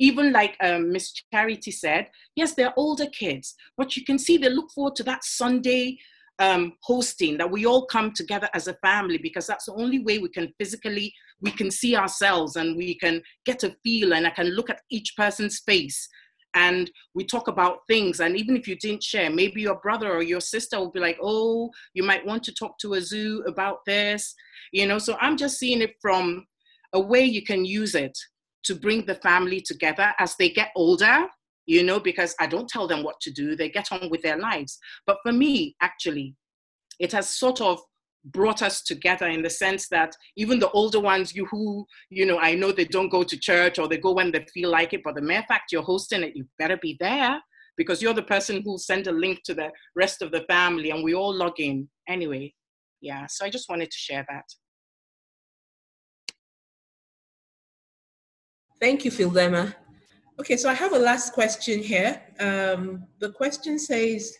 [0.00, 4.48] Even like um, Miss Charity said, yes, they're older kids, but you can see they
[4.48, 5.98] look forward to that Sunday
[6.40, 10.18] um, hosting that we all come together as a family because that's the only way
[10.18, 14.30] we can physically we can see ourselves and we can get a feel and i
[14.30, 16.08] can look at each person's face
[16.56, 20.22] and we talk about things and even if you didn't share maybe your brother or
[20.22, 24.34] your sister will be like oh you might want to talk to Azu about this
[24.72, 26.44] you know so i'm just seeing it from
[26.92, 28.16] a way you can use it
[28.62, 31.26] to bring the family together as they get older
[31.66, 33.56] you know, because I don't tell them what to do.
[33.56, 34.78] They get on with their lives.
[35.06, 36.34] But for me, actually,
[37.00, 37.80] it has sort of
[38.26, 42.38] brought us together in the sense that even the older ones you who you know
[42.38, 45.02] i know they don't go to church or they go when they feel like it
[45.04, 47.38] but the mere fact you're hosting it you better be there
[47.76, 51.02] because you're the person who'll send a link to the rest of the family and
[51.02, 51.88] we all log in.
[52.08, 52.52] Anyway
[53.00, 54.44] yeah so i just wanted to share that.
[58.80, 59.74] Thank you Fidelma.
[60.40, 62.20] Okay, so I have a last question here.
[62.40, 64.36] Um, the question says,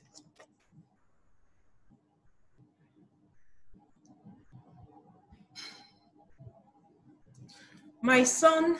[8.04, 8.76] My son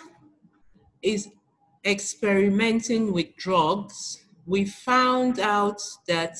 [1.01, 1.31] is
[1.83, 4.23] experimenting with drugs.
[4.45, 6.37] We found out that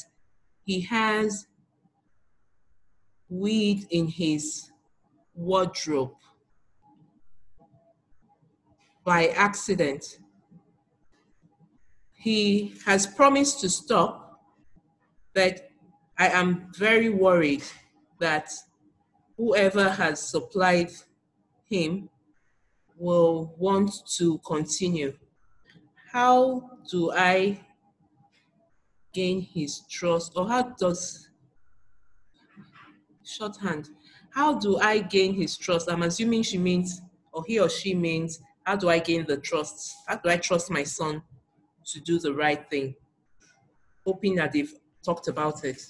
[0.66, 1.47] he has
[3.31, 4.70] weed in his
[5.35, 6.12] wardrobe
[9.02, 10.19] by accident
[12.12, 14.40] he has promised to stop,
[15.32, 15.70] but
[16.19, 17.65] I am very worried
[18.20, 18.51] that
[19.39, 20.90] whoever has supplied
[21.65, 22.11] him
[22.96, 25.16] will want to continue.
[26.12, 27.60] How do I
[29.12, 31.30] gain his trust, or how does
[33.24, 33.90] shorthand?
[34.30, 35.90] How do I gain his trust?
[35.90, 37.00] I'm assuming she means,
[37.32, 39.94] or he or she means, how do I gain the trust?
[40.06, 41.22] How do I trust my son
[41.86, 42.94] to do the right thing,
[44.04, 44.72] hoping that they've
[45.04, 45.80] talked about it.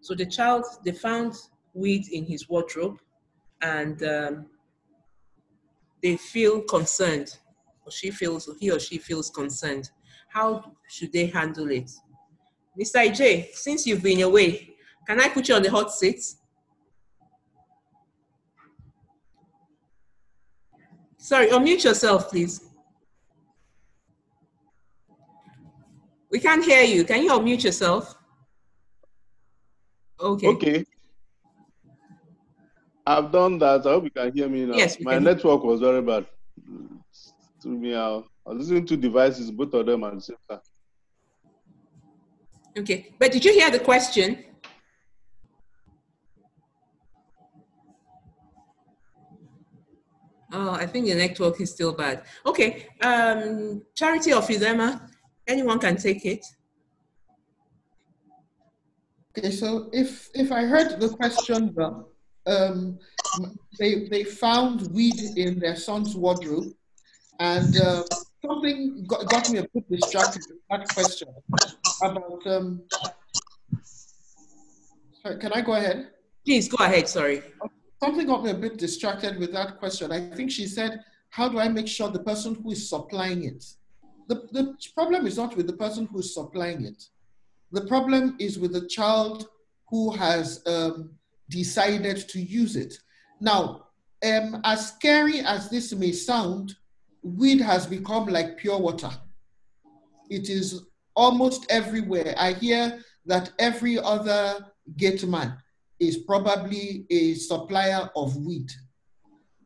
[0.00, 1.34] So the child, they found
[1.74, 2.98] weed in his wardrobe
[3.60, 4.46] and um,
[6.02, 7.36] they feel concerned,
[7.84, 9.90] or she feels, or he or she feels concerned.
[10.28, 11.90] How should they handle it?
[12.78, 13.06] Mr.
[13.06, 14.74] EJ, since you've been away,
[15.06, 16.22] can I put you on the hot seat?
[21.18, 22.64] Sorry, unmute yourself, please.
[26.30, 27.04] We can't hear you.
[27.04, 28.14] Can you unmute yourself?
[30.20, 30.46] Okay.
[30.46, 30.84] Okay.
[33.10, 33.86] I've done that.
[33.86, 34.76] I hope you can hear me now.
[34.76, 36.26] Yes, My network was very bad.
[37.62, 38.24] To me out.
[38.46, 40.60] I was using two devices, both of them at the same time.
[42.78, 43.12] Okay.
[43.18, 44.44] But did you hear the question?
[50.52, 52.22] Oh, I think the network is still bad.
[52.46, 52.86] Okay.
[53.02, 55.10] Um, Charity of Fidelma,
[55.46, 56.44] anyone can take it.
[59.36, 62.09] Okay, so if if I heard the question well,
[62.46, 62.98] um,
[63.78, 66.72] they they found weed in their son's wardrobe,
[67.38, 68.02] and uh,
[68.44, 71.28] something got, got me a bit distracted with that question
[72.02, 72.46] about.
[72.46, 72.82] Um,
[75.22, 76.10] sorry, can I go ahead?
[76.44, 77.08] Please go ahead.
[77.08, 77.42] Sorry.
[78.02, 80.10] Something got me a bit distracted with that question.
[80.10, 83.64] I think she said, "How do I make sure the person who is supplying it
[84.30, 87.02] the, the problem is not with the person who's supplying it.
[87.72, 89.48] The problem is with the child
[89.88, 91.10] who has um,
[91.50, 92.94] decided to use it.
[93.40, 93.86] Now,
[94.24, 96.74] um, as scary as this may sound,
[97.22, 99.10] weed has become like pure water.
[100.30, 100.82] It is
[101.14, 102.34] almost everywhere.
[102.38, 104.66] I hear that every other
[104.96, 105.56] gate man
[105.98, 108.70] is probably a supplier of weed.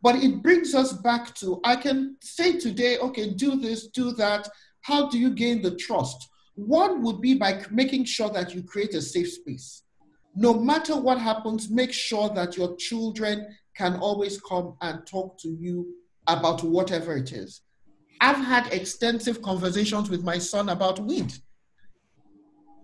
[0.02, 4.48] But it brings us back to I can say today, okay, do this, do that.
[4.82, 6.28] How do you gain the trust?
[6.56, 9.84] One would be by making sure that you create a safe space.
[10.35, 15.48] No matter what happens, make sure that your children can always come and talk to
[15.48, 15.94] you
[16.27, 17.62] about whatever it is.
[18.20, 21.32] I've had extensive conversations with my son about weed.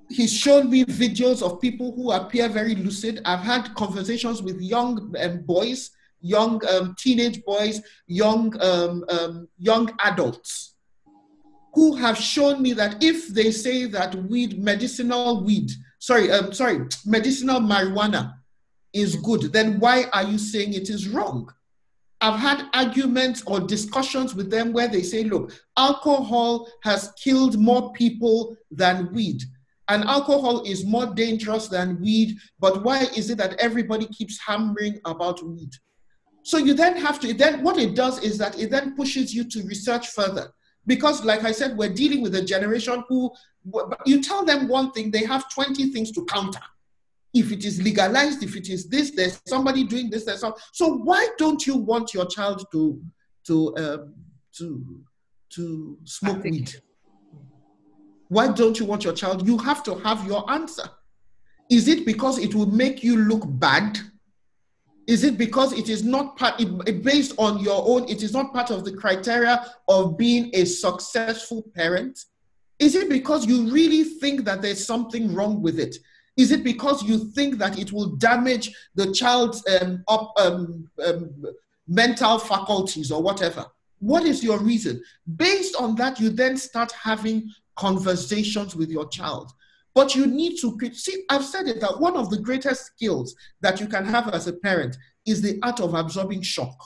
[0.08, 3.20] He's shown me videos of people who appear very lucid.
[3.24, 5.90] I've had conversations with young um, boys
[6.20, 10.74] young um, teenage boys, young, um, um, young adults
[11.74, 15.70] who have shown me that if they say that weed, medicinal weed,
[16.00, 18.34] sorry, um, sorry, medicinal marijuana
[18.92, 21.52] is good, then why are you saying it is wrong?
[22.20, 27.92] I've had arguments or discussions with them where they say, look, alcohol has killed more
[27.92, 29.42] people than weed.
[29.88, 35.00] And alcohol is more dangerous than weed, but why is it that everybody keeps hammering
[35.04, 35.70] about weed?
[36.42, 39.44] So you then have to, then what it does is that it then pushes you
[39.44, 40.52] to research further.
[40.86, 43.30] Because, like I said, we're dealing with a generation who,
[44.06, 46.60] you tell them one thing, they have 20 things to counter
[47.32, 50.54] if it is legalized, if it is this, there's somebody doing this, there's some.
[50.72, 53.00] So why don't you want your child to
[53.46, 54.14] to um,
[54.58, 55.02] to
[55.50, 56.74] to smoke weed?
[58.28, 59.46] Why don't you want your child?
[59.46, 60.88] You have to have your answer.
[61.68, 63.98] Is it because it will make you look bad?
[65.10, 68.54] Is it because it is not part, it, based on your own, it is not
[68.54, 72.26] part of the criteria of being a successful parent?
[72.78, 75.96] Is it because you really think that there's something wrong with it?
[76.36, 81.44] Is it because you think that it will damage the child's um, up, um, um,
[81.88, 83.66] mental faculties or whatever?
[83.98, 85.02] What is your reason?
[85.34, 89.50] Based on that, you then start having conversations with your child.
[89.94, 93.80] But you need to see, I've said it that one of the greatest skills that
[93.80, 94.96] you can have as a parent
[95.26, 96.76] is the art of absorbing shock.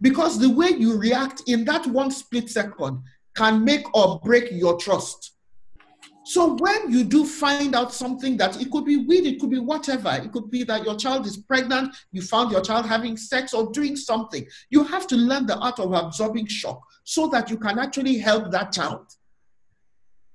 [0.00, 3.02] Because the way you react in that one split second
[3.36, 5.32] can make or break your trust.
[6.24, 9.60] So when you do find out something that it could be weed, it could be
[9.60, 13.54] whatever, it could be that your child is pregnant, you found your child having sex
[13.54, 17.56] or doing something, you have to learn the art of absorbing shock so that you
[17.56, 19.06] can actually help that child.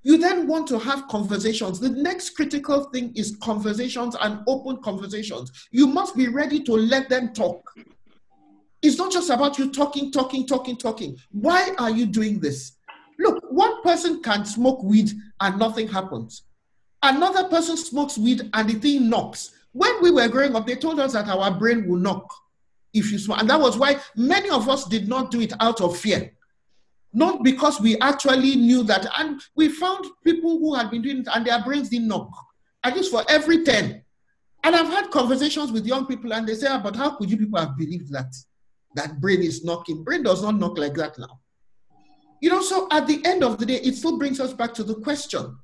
[0.04, 1.80] You then want to have conversations.
[1.80, 5.50] The next critical thing is conversations and open conversations.
[5.70, 7.68] You must be ready to let them talk.
[8.82, 11.16] It's not just about you talking, talking, talking, talking.
[11.32, 12.72] Why are you doing this?
[13.18, 15.10] Look, one person can smoke weed
[15.40, 16.42] and nothing happens.
[17.02, 19.52] Another person smokes weed and the thing knocks.
[19.72, 22.30] When we were growing up, they told us that our brain will knock
[22.92, 23.40] if you smoke.
[23.40, 26.32] And that was why many of us did not do it out of fear.
[27.14, 29.06] Not because we actually knew that.
[29.18, 32.28] And we found people who had been doing it and their brains didn't knock.
[32.82, 34.02] At least for every 10.
[34.64, 37.36] And I've had conversations with young people and they say, ah, but how could you
[37.38, 38.34] people have believed that?
[38.96, 40.02] That brain is knocking.
[40.02, 41.40] Brain does not knock like that now.
[42.40, 44.84] You know, so at the end of the day, it still brings us back to
[44.84, 45.56] the question.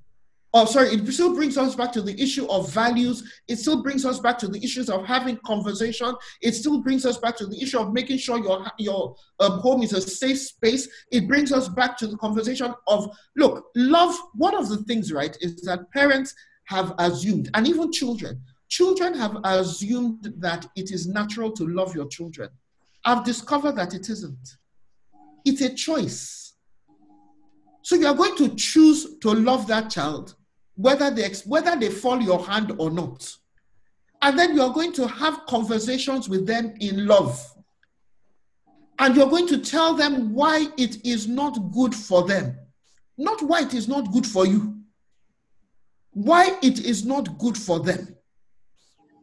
[0.53, 3.23] Oh, sorry, it still brings us back to the issue of values.
[3.47, 6.15] It still brings us back to the issues of having conversation.
[6.43, 9.83] It still brings us back to the issue of making sure your, your um, home
[9.83, 10.89] is a safe space.
[11.13, 15.37] It brings us back to the conversation of, look, love, one of the things, right,
[15.41, 21.53] is that parents have assumed, and even children, children have assumed that it is natural
[21.53, 22.49] to love your children.
[23.05, 24.57] I've discovered that it isn't.
[25.45, 26.41] It's a choice
[27.83, 30.35] so you are going to choose to love that child,
[30.81, 33.31] whether they, whether they fall your hand or not.
[34.23, 37.39] And then you are going to have conversations with them in love.
[38.99, 42.57] And you're going to tell them why it is not good for them,
[43.19, 44.79] not why it is not good for you,
[46.13, 48.17] why it is not good for them.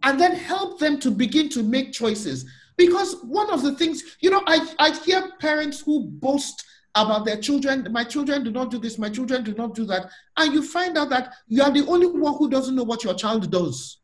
[0.03, 2.45] And then help them to begin to make choices.
[2.75, 6.63] Because one of the things, you know, I, I hear parents who boast
[7.05, 7.87] about their children.
[7.91, 10.09] My children do not do this, my children do not do that.
[10.37, 13.13] And you find out that you are the only one who doesn't know what your
[13.13, 13.99] child does.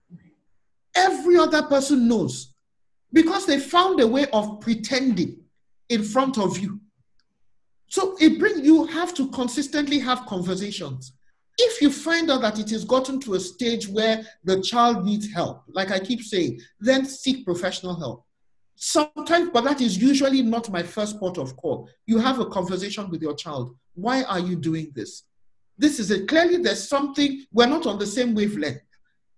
[0.95, 2.53] Every other person knows
[3.11, 5.39] because they found a way of pretending
[5.89, 6.79] in front of you.
[7.87, 11.13] So it brings you have to consistently have conversations.
[11.57, 15.31] If you find out that it has gotten to a stage where the child needs
[15.31, 18.25] help, like I keep saying, then seek professional help.
[18.75, 21.89] Sometimes, but that is usually not my first port of call.
[22.05, 23.75] You have a conversation with your child.
[23.93, 25.23] Why are you doing this?
[25.77, 26.27] This is it.
[26.27, 28.81] Clearly, there's something, we're not on the same wavelength.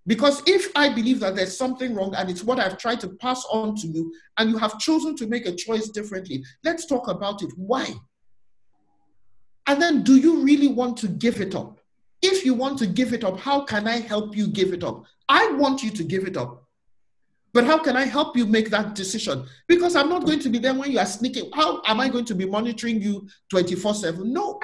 [0.08, 3.44] Because if I believe that there's something wrong and it's what I've tried to pass
[3.52, 7.42] on to you, and you have chosen to make a choice differently, let's talk about
[7.42, 7.52] it.
[7.56, 7.92] Why?
[9.68, 11.80] And then, do you really want to give it up?
[12.22, 15.06] If you want to give it up, how can I help you give it up?
[15.28, 16.65] I want you to give it up.
[17.56, 19.46] But how can I help you make that decision?
[19.66, 21.52] Because I'm not going to be there when you are sneaking.
[21.54, 24.34] How am I going to be monitoring you 24 7?
[24.34, 24.60] No.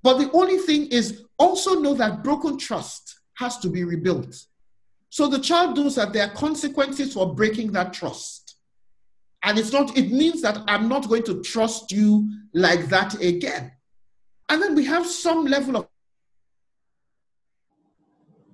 [0.00, 4.32] But the only thing is also know that broken trust has to be rebuilt.
[5.10, 8.54] So the child knows that there are consequences for breaking that trust.
[9.42, 13.72] And it's not, it means that I'm not going to trust you like that again.
[14.48, 15.88] And then we have some level of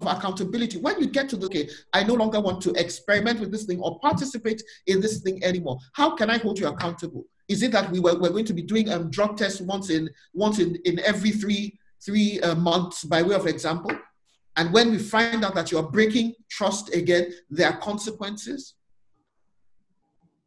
[0.02, 0.78] accountability.
[0.78, 3.80] When you get to the, okay, I no longer want to experiment with this thing
[3.80, 5.78] or participate in this thing anymore.
[5.92, 7.24] How can I hold you accountable?
[7.48, 10.08] Is it that we were, we're going to be doing um, drug tests once in
[10.34, 13.90] once in, in every three three uh, months by way of example?
[14.56, 18.74] And when we find out that you're breaking trust again, there are consequences.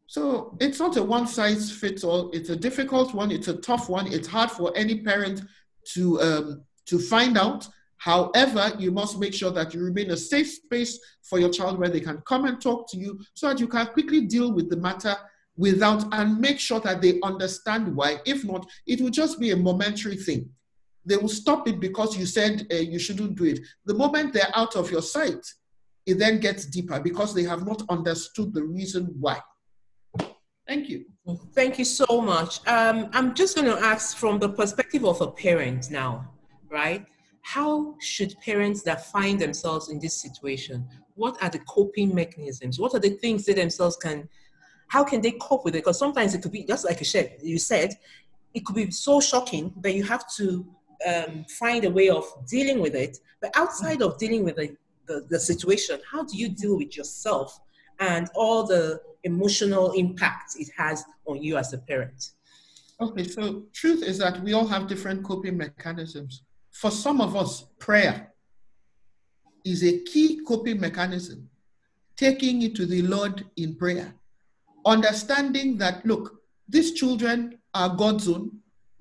[0.08, 2.30] So it's not a one size fits all.
[2.32, 3.32] It's a difficult one.
[3.32, 4.12] It's a tough one.
[4.12, 5.42] It's hard for any parent
[5.94, 7.68] to um, to find out.
[8.02, 11.88] However, you must make sure that you remain a safe space for your child where
[11.88, 14.78] they can come and talk to you so that you can quickly deal with the
[14.78, 15.16] matter
[15.56, 18.18] without and make sure that they understand why.
[18.26, 20.50] If not, it will just be a momentary thing.
[21.06, 23.60] They will stop it because you said uh, you shouldn't do it.
[23.86, 25.46] The moment they're out of your sight,
[26.08, 29.40] it then gets deeper because they have not understood the reason why.
[30.68, 31.06] Thank you.
[31.54, 32.66] Thank you so much.
[32.68, 36.32] Um, I'm just going to ask from the perspective of a parent now,
[36.68, 37.06] right?
[37.42, 42.80] How should parents that find themselves in this situation, what are the coping mechanisms?
[42.80, 44.30] What are the things they themselves can
[44.92, 45.80] how can they cope with it?
[45.80, 47.98] Because sometimes it could be just like you said, you said,
[48.54, 50.66] it could be so shocking that you have to
[51.08, 53.20] um, find a way of dealing with it.
[53.40, 54.76] But outside of dealing with the,
[55.08, 57.58] the, the situation, how do you deal with yourself
[58.02, 62.32] and all the emotional impact it has on you as a parent?
[63.00, 66.44] Okay, so truth is that we all have different coping mechanisms.
[66.72, 68.32] For some of us, prayer
[69.64, 71.50] is a key coping mechanism.
[72.16, 74.16] Taking it to the Lord in prayer
[74.86, 78.52] understanding that, look, these children are God's own.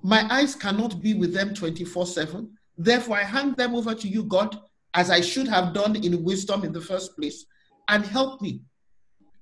[0.02, 2.50] My eyes cannot be with them 24 7.
[2.78, 4.58] Therefore, I hand them over to you, God,
[4.94, 7.44] as I should have done in wisdom in the first place,
[7.88, 8.62] and help me.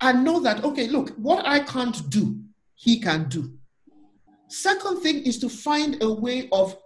[0.00, 2.40] And know that, okay, look, what I can't do,
[2.74, 3.52] He can do.
[4.48, 6.76] Second thing is to find a way of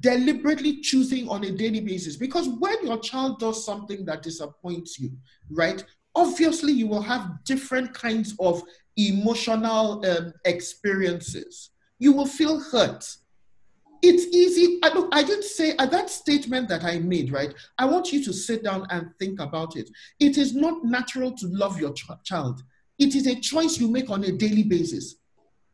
[0.00, 5.12] deliberately choosing on a daily basis because when your child does something that disappoints you,
[5.50, 5.84] right,
[6.14, 8.62] obviously you will have different kinds of
[8.96, 11.70] emotional um, experiences.
[11.98, 13.04] You will feel hurt.
[14.02, 14.78] It's easy.
[14.82, 17.54] I, look, I didn't say uh, that statement that I made, right?
[17.78, 19.90] I want you to sit down and think about it.
[20.20, 22.62] It is not natural to love your ch- child,
[22.98, 25.16] it is a choice you make on a daily basis.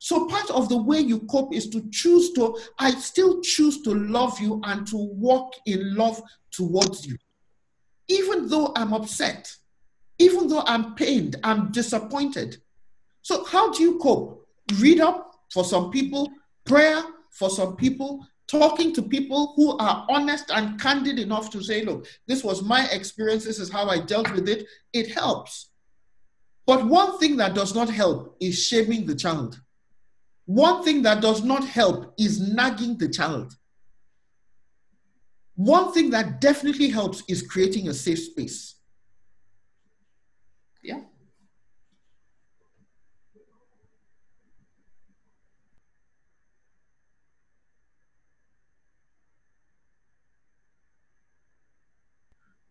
[0.02, 3.94] So, part of the way you cope is to choose to, I still choose to
[3.94, 7.18] love you and to walk in love towards you.
[8.08, 9.54] Even though I'm upset,
[10.18, 12.56] even though I'm pained, I'm disappointed,
[13.20, 14.48] so, how do you cope?
[14.78, 16.30] Read up for some people,
[16.64, 21.84] prayer for some people, talking to people who are honest and candid enough to say,
[21.84, 24.66] look, this was my experience, this is how I dealt with it.
[24.94, 25.68] It helps.
[26.66, 29.60] But one thing that does not help is shaming the child.
[30.46, 33.54] One thing that does not help is nagging the child.
[35.54, 38.76] One thing that definitely helps is creating a safe space.
[40.82, 41.00] Yeah.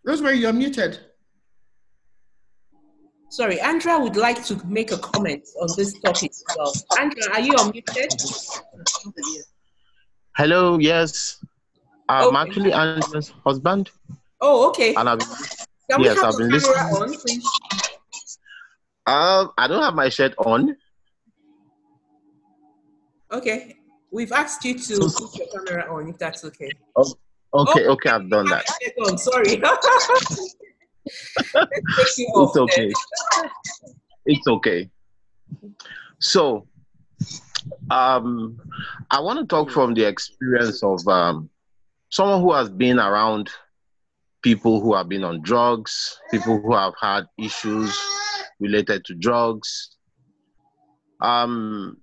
[0.03, 0.99] Rosemary, you're muted.
[3.29, 6.73] Sorry, Andrea would like to make a comment on this topic as well.
[6.99, 8.63] Andrea, are you unmuted?
[10.35, 11.43] Hello, yes.
[12.07, 12.37] I'm okay.
[12.37, 13.91] actually Andrea's husband.
[14.41, 14.95] Oh, okay.
[14.95, 15.19] And I've,
[15.91, 16.75] Can yes, I've been listening.
[16.75, 17.45] On, please?
[19.05, 20.75] Um, I don't have my shirt on.
[23.31, 23.77] Okay.
[24.11, 26.71] We've asked you to put your camera on if that's okay.
[26.95, 27.13] Oh,
[27.51, 28.65] Okay, oh, okay, I've done that.
[29.07, 29.59] I'm sorry.
[31.55, 32.91] it's okay.
[34.25, 34.89] it's okay.
[36.19, 36.67] So,
[37.89, 38.59] um,
[39.09, 41.49] I want to talk from the experience of um,
[42.09, 43.49] someone who has been around
[44.41, 47.97] people who have been on drugs, people who have had issues
[48.59, 49.97] related to drugs.
[51.21, 51.97] Um,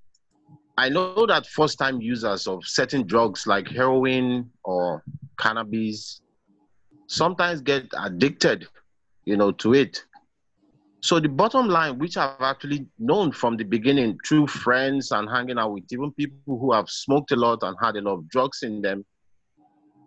[0.79, 5.03] I know that first time users of certain drugs like heroin or
[5.39, 6.21] cannabis
[7.07, 8.67] sometimes get addicted,
[9.27, 10.05] you know, to it.
[11.01, 15.59] So the bottom line, which I've actually known from the beginning through friends and hanging
[15.59, 18.63] out with even people who have smoked a lot and had a lot of drugs
[18.63, 19.05] in them,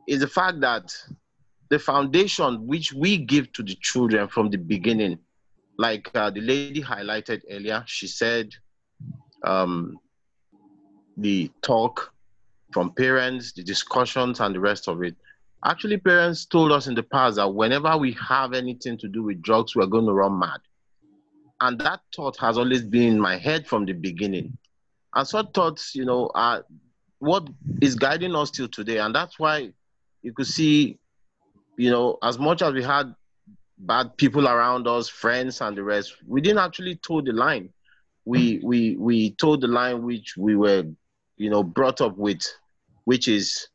[0.08, 0.92] is the fact that
[1.70, 5.20] the foundation which we give to the children from the beginning,
[5.78, 8.50] like uh, the lady highlighted earlier, she said,
[9.44, 9.98] um,
[11.18, 12.12] the talk
[12.74, 15.16] from parents, the discussions, and the rest of it.
[15.64, 19.42] Actually, parents told us in the past that whenever we have anything to do with
[19.42, 20.60] drugs, we're going to run mad.
[21.62, 24.58] And that thought has always been in my head from the beginning.
[25.14, 26.66] And such thoughts, you know, are
[27.20, 27.50] what
[27.82, 29.00] is guiding us till today.
[29.00, 29.72] And that's why
[30.22, 30.98] you could see,
[31.78, 33.14] you know, as much as we had
[33.80, 37.70] bad people around us, friends and the rest, we didn't actually toe the line.
[38.24, 40.86] We we we told the line which we were
[41.40, 42.46] you know, brought up with,
[43.06, 43.70] which is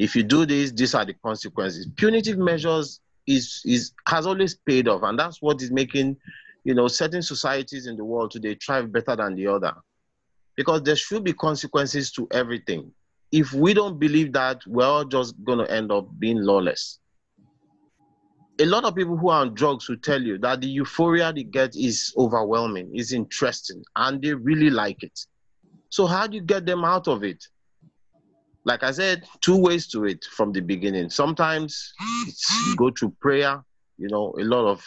[0.00, 1.86] if you do this, these are the consequences.
[1.94, 6.16] Punitive measures is is has always paid off, and that's what is making,
[6.64, 9.74] you know, certain societies in the world today thrive better than the other,
[10.56, 12.90] because there should be consequences to everything.
[13.30, 16.98] If we don't believe that, we're all just going to end up being lawless.
[18.58, 21.44] A lot of people who are on drugs will tell you that the euphoria they
[21.44, 25.26] get is overwhelming, is interesting, and they really like it.
[25.90, 27.44] So how do you get them out of it?
[28.64, 31.10] Like I said, two ways to it from the beginning.
[31.10, 31.92] Sometimes
[32.66, 33.62] you go through prayer,
[33.98, 34.84] you know, a lot of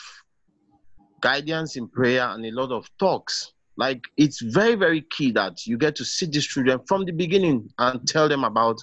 [1.22, 3.54] guidance in prayer and a lot of talks.
[3.76, 7.70] Like it's very, very key that you get to see these children from the beginning
[7.80, 8.80] and tell them about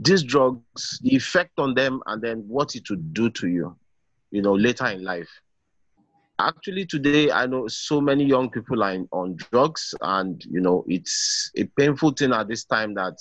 [0.00, 3.76] these drugs, the effect on them, and then what it would do to you,
[4.30, 5.28] you know, later in life.
[6.38, 10.84] Actually, today I know so many young people are in, on drugs, and you know,
[10.88, 13.14] it's a painful thing at this time that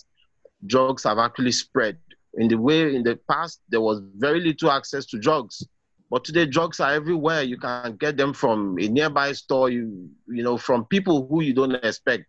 [0.66, 1.98] drugs have actually spread.
[2.36, 5.66] In the way in the past, there was very little access to drugs.
[6.10, 7.42] But today, drugs are everywhere.
[7.42, 11.54] You can get them from a nearby store, you, you know, from people who you
[11.54, 12.26] don't expect,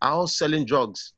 [0.00, 1.12] are all selling drugs.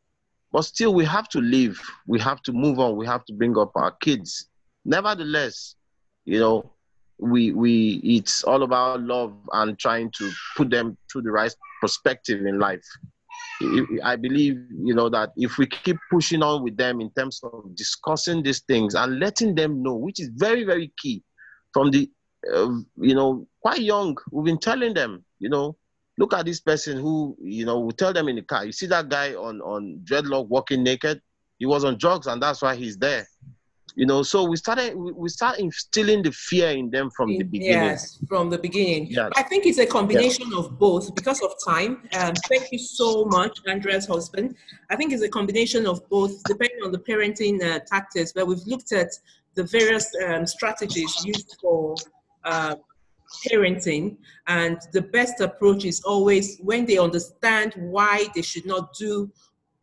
[0.51, 1.81] But still, we have to live.
[2.07, 2.97] We have to move on.
[2.97, 4.49] We have to bring up our kids.
[4.85, 5.77] Nevertheless,
[6.25, 6.73] you know,
[7.19, 12.47] we we it's all about love and trying to put them through the right perspective
[12.47, 12.87] in life.
[14.05, 17.75] I believe, you know, that if we keep pushing on with them in terms of
[17.75, 21.23] discussing these things and letting them know, which is very, very key
[21.73, 22.11] from the,
[22.55, 25.77] uh, you know, quite young, we've been telling them, you know,
[26.19, 28.87] look at this person who, you know, we tell them in the car, you see
[28.87, 31.21] that guy on, on dreadlock walking naked?
[31.59, 33.27] He was on drugs and that's why he's there
[33.99, 37.85] you know so we started we start instilling the fear in them from the beginning.
[37.89, 39.09] yes from the beginning.
[39.11, 39.33] Yes.
[39.35, 40.59] i think it's a combination yes.
[40.61, 41.93] of both because of time.
[42.19, 44.55] Um, thank you so much andrea's husband.
[44.89, 48.67] I think it's a combination of both depending on the parenting uh, tactics where we've
[48.73, 49.11] looked at
[49.57, 51.97] the various um, strategies used for
[52.45, 52.77] uh,
[53.47, 54.17] parenting.
[54.47, 59.31] And the best approach is always when they understand why they should not do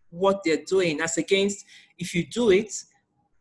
[0.10, 1.66] what they're doing as against
[1.98, 2.72] if you do it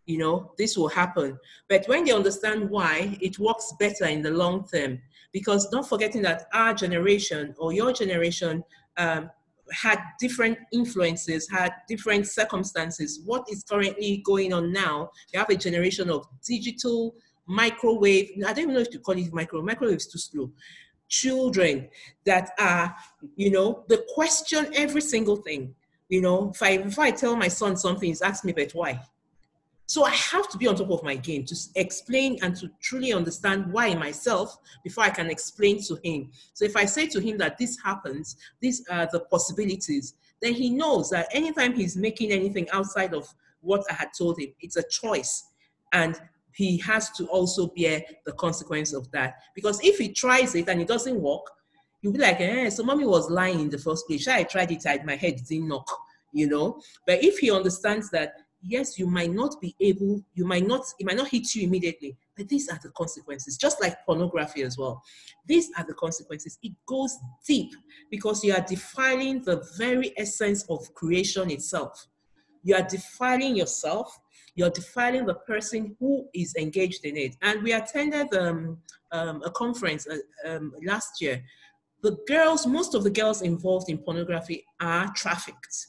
[0.06, 1.38] you know, this will happen.
[1.68, 5.00] But when they understand why, it works better in the long term.
[5.32, 8.62] Because don't forgetting that our generation or your generation
[8.96, 9.30] um,
[9.72, 13.20] had different influences, had different circumstances.
[13.24, 15.10] What is currently going on now?
[15.32, 17.14] You have a generation of digital
[17.46, 18.30] microwave.
[18.46, 19.62] I don't even know if to call it micro.
[19.62, 20.52] Microwave is too slow.
[21.08, 21.88] Children
[22.24, 22.94] that are,
[23.36, 25.74] you know, the question every single thing.
[26.08, 29.00] You know, if I if I tell my son something, he's asked me, but why?
[29.86, 33.12] So I have to be on top of my game to explain and to truly
[33.12, 36.30] understand why myself before I can explain to him.
[36.54, 40.70] So if I say to him that this happens, these are the possibilities, then he
[40.70, 44.88] knows that anytime he's making anything outside of what I had told him, it's a
[44.88, 45.44] choice.
[45.92, 46.18] And
[46.52, 49.34] he has to also bear the consequence of that.
[49.54, 51.46] Because if he tries it and it doesn't work,
[52.00, 54.26] he'll be like, eh, so mommy was lying in the first place.
[54.28, 55.88] I tried it, I, my head didn't knock,
[56.32, 56.80] you know?
[57.06, 61.06] But if he understands that yes, you might not be able, you might not, it
[61.06, 65.02] might not hit you immediately, but these are the consequences, just like pornography as well.
[65.46, 66.58] These are the consequences.
[66.62, 67.16] It goes
[67.46, 67.72] deep
[68.10, 72.06] because you are defiling the very essence of creation itself.
[72.62, 74.18] You are defiling yourself,
[74.54, 77.36] you're defiling the person who is engaged in it.
[77.42, 78.78] And we attended um,
[79.12, 80.16] um, a conference uh,
[80.48, 81.44] um, last year.
[82.02, 85.86] The girls, most of the girls involved in pornography are trafficked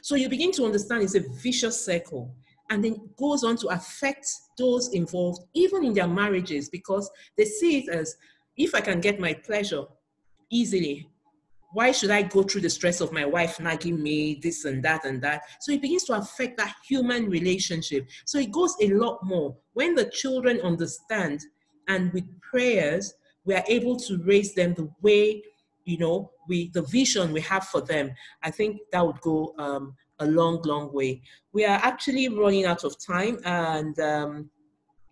[0.00, 2.34] so you begin to understand it's a vicious circle
[2.70, 7.78] and then goes on to affect those involved, even in their marriages, because they see
[7.78, 8.16] it as
[8.56, 9.84] if I can get my pleasure
[10.50, 11.08] easily,
[11.72, 15.04] why should I go through the stress of my wife nagging me, this and that
[15.04, 15.42] and that?
[15.60, 18.08] So it begins to affect that human relationship.
[18.26, 19.56] So it goes a lot more.
[19.72, 21.40] When the children understand,
[21.88, 23.14] and with prayers,
[23.44, 25.42] we are able to raise them the way
[25.84, 29.94] you know, we the vision we have for them, I think that would go um,
[30.18, 31.22] a long, long way.
[31.52, 34.50] We are actually running out of time, and um,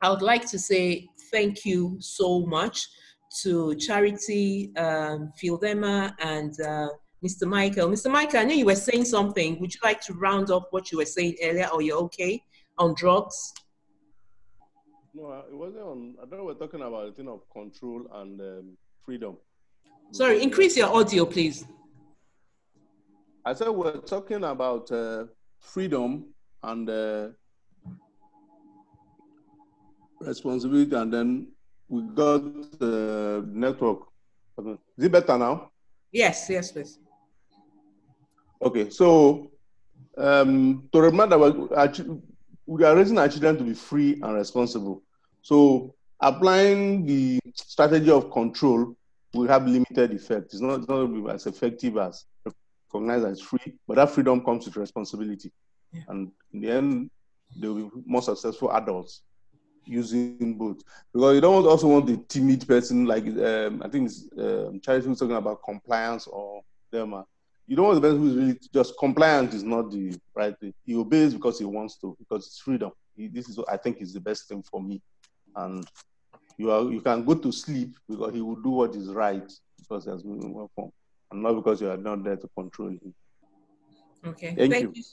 [0.03, 2.89] I would like to say thank you so much
[3.43, 6.89] to Charity, um, Fidelma, and uh,
[7.25, 7.47] Mr.
[7.47, 7.89] Michael.
[7.89, 8.11] Mr.
[8.11, 9.61] Michael, I know you were saying something.
[9.61, 12.43] Would you like to round up what you were saying earlier, or you're okay
[12.79, 13.53] on drugs?
[15.15, 16.15] No, it wasn't on.
[16.23, 16.45] I don't know.
[16.45, 19.37] We're talking about a thing of control and um, freedom.
[20.13, 21.65] Sorry, increase your audio, please.
[23.45, 25.27] I said we're talking about uh,
[25.61, 26.27] freedom
[26.63, 27.29] and uh,
[30.21, 31.47] responsibility, and then
[31.89, 32.43] we got
[32.81, 34.01] the network.
[34.59, 35.71] Is it better now?
[36.11, 36.99] Yes, yes, please.
[38.61, 39.51] Okay, so
[40.19, 42.21] um, to remember, that
[42.67, 45.03] we are raising our children to be free and responsible.
[45.43, 48.97] So applying the strategy of control
[49.33, 50.53] will have limited effect.
[50.53, 52.25] It's not, it's not as effective as
[52.93, 55.53] recognized as free, but that freedom comes with responsibility.
[55.93, 56.03] Yeah.
[56.09, 57.11] And in the end,
[57.57, 59.23] they will be more successful adults
[59.85, 60.83] using both.
[61.13, 65.19] Because you don't also want the timid person, like um, I think um, Charity was
[65.19, 67.25] talking about compliance or them.
[67.67, 70.75] You don't want the person who's really just compliant is not the right thing.
[70.85, 72.91] He obeys because he wants to, because it's freedom.
[73.17, 75.01] He, this is what I think is the best thing for me.
[75.55, 75.87] And
[76.61, 80.05] you are you can go to sleep because he will do what is right because
[80.05, 80.93] he has been well formed,
[81.31, 83.15] and not because you are not there to control him.
[84.27, 84.55] Okay.
[84.55, 84.93] Thank, Thank you.
[84.97, 85.05] you.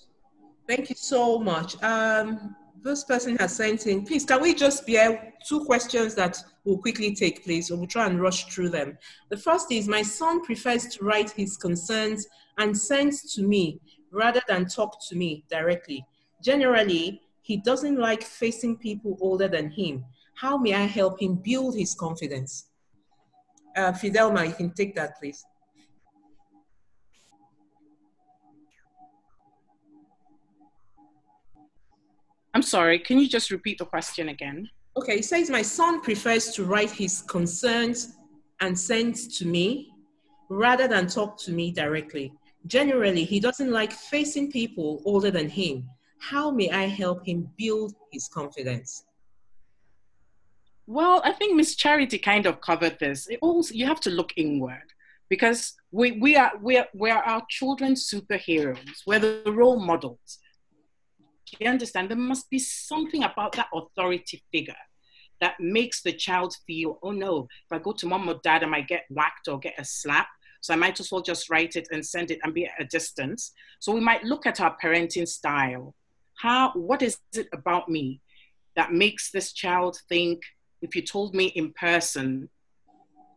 [0.67, 1.81] Thank you so much.
[1.81, 2.53] Um,
[2.83, 7.15] this person has sent in, please, can we just bear two questions that will quickly
[7.15, 8.97] take place, or we'll try and rush through them.
[9.29, 13.79] The first is, my son prefers to write his concerns and sends to me
[14.11, 16.05] rather than talk to me directly.
[16.43, 20.03] Generally, he doesn't like facing people older than him.
[20.37, 22.67] How may I help him build his confidence?
[23.75, 25.43] Uh, Fidelma, you can take that, please.
[32.53, 34.69] I'm sorry, can you just repeat the question again?
[34.95, 38.13] Okay, it says my son prefers to write his concerns
[38.61, 39.91] and send to me
[40.49, 42.31] rather than talk to me directly.
[42.67, 45.89] Generally, he doesn't like facing people older than him.
[46.19, 49.06] How may I help him build his confidence?
[50.87, 53.27] Well, I think Miss Charity kind of covered this.
[53.27, 54.93] It also you have to look inward
[55.29, 59.01] because we, we are we are we are our children's superheroes.
[59.05, 60.39] We're the role models.
[61.59, 62.09] You understand?
[62.09, 64.75] There must be something about that authority figure
[65.39, 68.67] that makes the child feel, oh no, if I go to mom or dad, I
[68.67, 70.27] might get whacked or get a slap.
[70.61, 72.85] So I might as well just write it and send it and be at a
[72.85, 73.53] distance.
[73.79, 75.93] So we might look at our parenting style.
[76.35, 78.21] How what is it about me
[78.75, 80.41] that makes this child think
[80.81, 82.49] if you told me in person,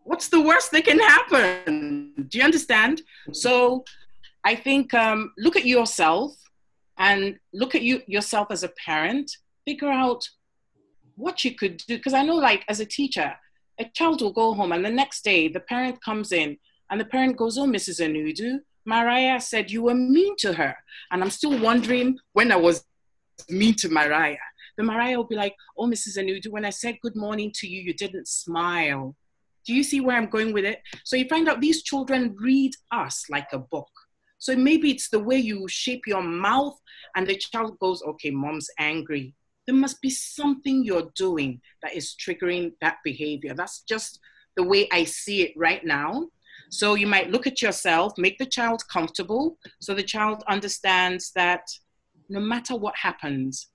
[0.05, 2.13] what's the worst that can happen?
[2.29, 3.03] Do you understand?
[3.33, 3.85] So
[4.45, 6.33] I think um, look at yourself
[6.99, 9.31] and look at you yourself as a parent.
[9.65, 10.29] Figure out
[11.17, 11.97] what you could do.
[11.97, 13.35] Because I know, like as a teacher,
[13.79, 16.57] a child will go home and the next day the parent comes in
[16.91, 18.01] and the parent goes, "Oh, Mrs.
[18.01, 20.77] Anudu, Mariah said you were mean to her,"
[21.11, 22.85] and I'm still wondering when I was
[23.49, 24.50] mean to Mariah.
[24.81, 26.17] The Mariah will be like, Oh, Mrs.
[26.17, 29.15] Anudu, when I said good morning to you, you didn't smile.
[29.67, 30.81] Do you see where I'm going with it?
[31.05, 33.91] So you find out these children read us like a book.
[34.39, 36.79] So maybe it's the way you shape your mouth,
[37.15, 39.35] and the child goes, Okay, mom's angry.
[39.67, 43.53] There must be something you're doing that is triggering that behavior.
[43.53, 44.19] That's just
[44.57, 46.29] the way I see it right now.
[46.71, 51.65] So you might look at yourself, make the child comfortable so the child understands that
[52.31, 53.69] no matter what happens,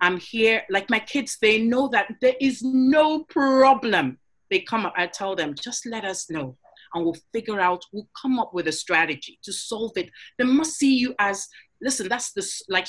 [0.00, 0.62] I'm here.
[0.70, 4.18] Like my kids, they know that there is no problem.
[4.50, 6.56] They come up, I tell them, just let us know.
[6.94, 10.10] And we'll figure out, we'll come up with a strategy to solve it.
[10.38, 11.46] They must see you as,
[11.82, 12.86] listen, that's the, like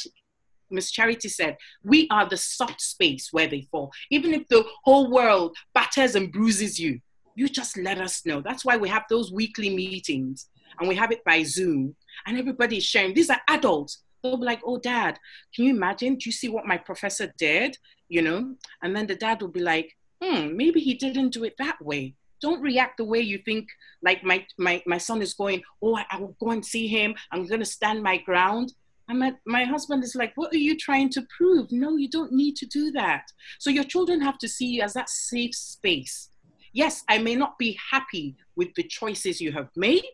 [0.70, 3.92] Miss Charity said, we are the soft space where they fall.
[4.12, 7.00] Even if the whole world batters and bruises you,
[7.36, 8.42] you just let us know.
[8.42, 12.84] That's why we have those weekly meetings and we have it by Zoom and everybody's
[12.84, 13.14] sharing.
[13.14, 15.18] These are adults they'll be like, oh, dad,
[15.54, 16.16] can you imagine?
[16.16, 17.78] Do you see what my professor did?
[18.10, 18.56] You know?
[18.82, 22.16] And then the dad will be like, hmm, maybe he didn't do it that way.
[22.41, 23.68] Don't react the way you think,
[24.04, 27.16] like my, my, my son is going, oh, I, I will go and see him.
[27.32, 28.74] I'm going to stand my ground.
[29.10, 31.72] And my, my husband is like, what are you trying to prove?
[31.72, 33.24] No, you don't need to do that.
[33.58, 36.30] So your children have to see you as that safe space.
[36.74, 40.12] Yes, I may not be happy with the choices you have made,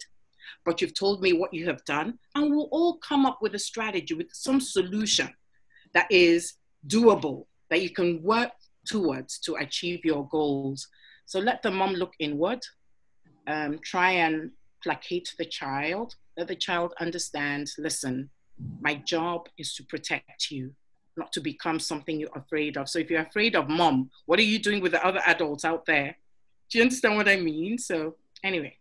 [0.65, 3.59] but you've told me what you have done, and we'll all come up with a
[3.59, 5.29] strategy, with some solution
[5.93, 6.53] that is
[6.87, 8.51] doable, that you can work
[8.85, 10.87] towards to achieve your goals.
[11.25, 12.59] So let the mom look inward,
[13.47, 14.51] um, try and
[14.83, 18.29] placate the child, let the child understand listen,
[18.81, 20.73] my job is to protect you,
[21.17, 22.89] not to become something you're afraid of.
[22.89, 25.85] So if you're afraid of mom, what are you doing with the other adults out
[25.85, 26.15] there?
[26.69, 27.77] Do you understand what I mean?
[27.77, 28.77] So, anyway.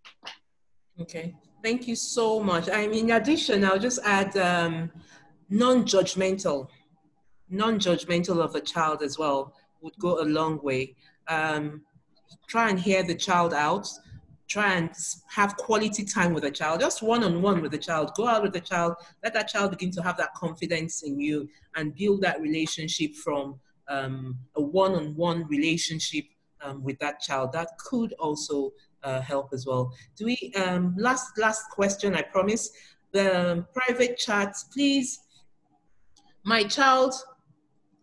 [1.01, 1.35] Okay.
[1.63, 2.69] Thank you so much.
[2.69, 4.91] I mean, in addition, I'll just add um,
[5.49, 6.67] non-judgmental,
[7.51, 10.97] non-judgmental of a child as well would go a long way.
[11.29, 11.83] Um,
[12.49, 13.89] try and hear the child out.
[14.49, 14.91] Try and
[15.29, 18.11] have quality time with a child, just one-on-one with the child.
[18.17, 18.95] Go out with the child.
[19.23, 23.61] Let that child begin to have that confidence in you and build that relationship from
[23.89, 26.25] um, a one-on-one relationship
[26.61, 27.53] um, with that child.
[27.53, 28.73] That could also
[29.03, 29.93] uh, help as well.
[30.17, 32.71] Do we, um, last, last question, I promise.
[33.13, 35.21] The private chat, please.
[36.45, 37.15] My child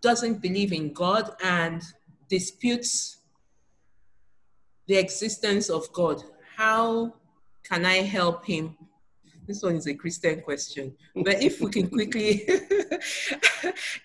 [0.01, 1.81] doesn't believe in God and
[2.29, 3.19] disputes
[4.89, 6.23] the existence of God,
[6.57, 7.13] how
[7.63, 8.75] can I help him?
[9.47, 10.95] This one is a Christian question.
[11.15, 12.43] But if we can quickly,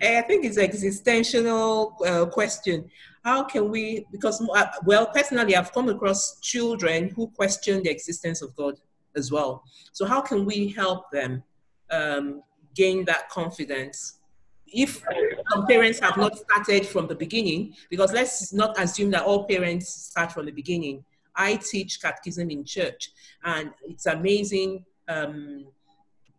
[0.02, 2.90] I think it's existential uh, question.
[3.24, 8.42] How can we, because, uh, well, personally, I've come across children who question the existence
[8.42, 8.74] of God
[9.16, 9.64] as well.
[9.92, 11.42] So how can we help them
[11.90, 12.42] um,
[12.74, 14.18] gain that confidence
[14.66, 15.02] if
[15.50, 19.88] some parents have not started from the beginning, because let's not assume that all parents
[19.88, 21.04] start from the beginning.
[21.36, 23.12] I teach catechism in church,
[23.44, 24.84] and it's amazing.
[25.08, 25.66] Um,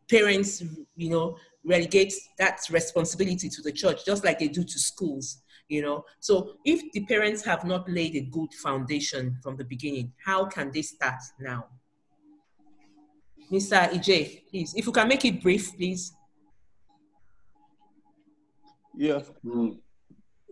[0.09, 0.63] parents,
[0.95, 5.41] you know, relegate that responsibility to the church, just like they do to schools.
[5.67, 10.13] You know, so if the parents have not laid a good foundation from the beginning,
[10.23, 11.65] how can they start now?
[13.51, 13.91] Mr.
[13.91, 16.13] EJ, please, if you can make it brief, please.
[18.95, 19.21] Yeah.
[19.43, 19.77] Mm.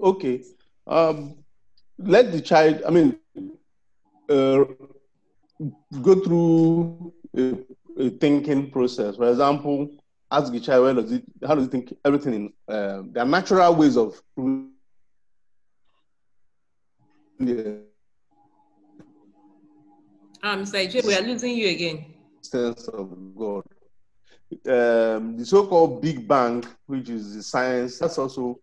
[0.02, 0.44] Okay.
[0.86, 1.44] Um,
[1.98, 3.20] let the child, I mean,
[4.30, 4.64] uh,
[6.02, 7.56] go through a,
[7.98, 9.16] a, thinking process.
[9.16, 9.90] For example,
[10.30, 13.28] ask the child, where does it, how does it think everything in, uh, there are
[13.28, 14.22] natural ways of
[17.48, 17.74] yeah.
[20.44, 20.64] Um.
[20.64, 22.06] EJ, we are losing you again.
[22.42, 23.64] Sense of God
[24.68, 28.00] um, the so-called Big Bang, which is the science.
[28.00, 28.60] That's also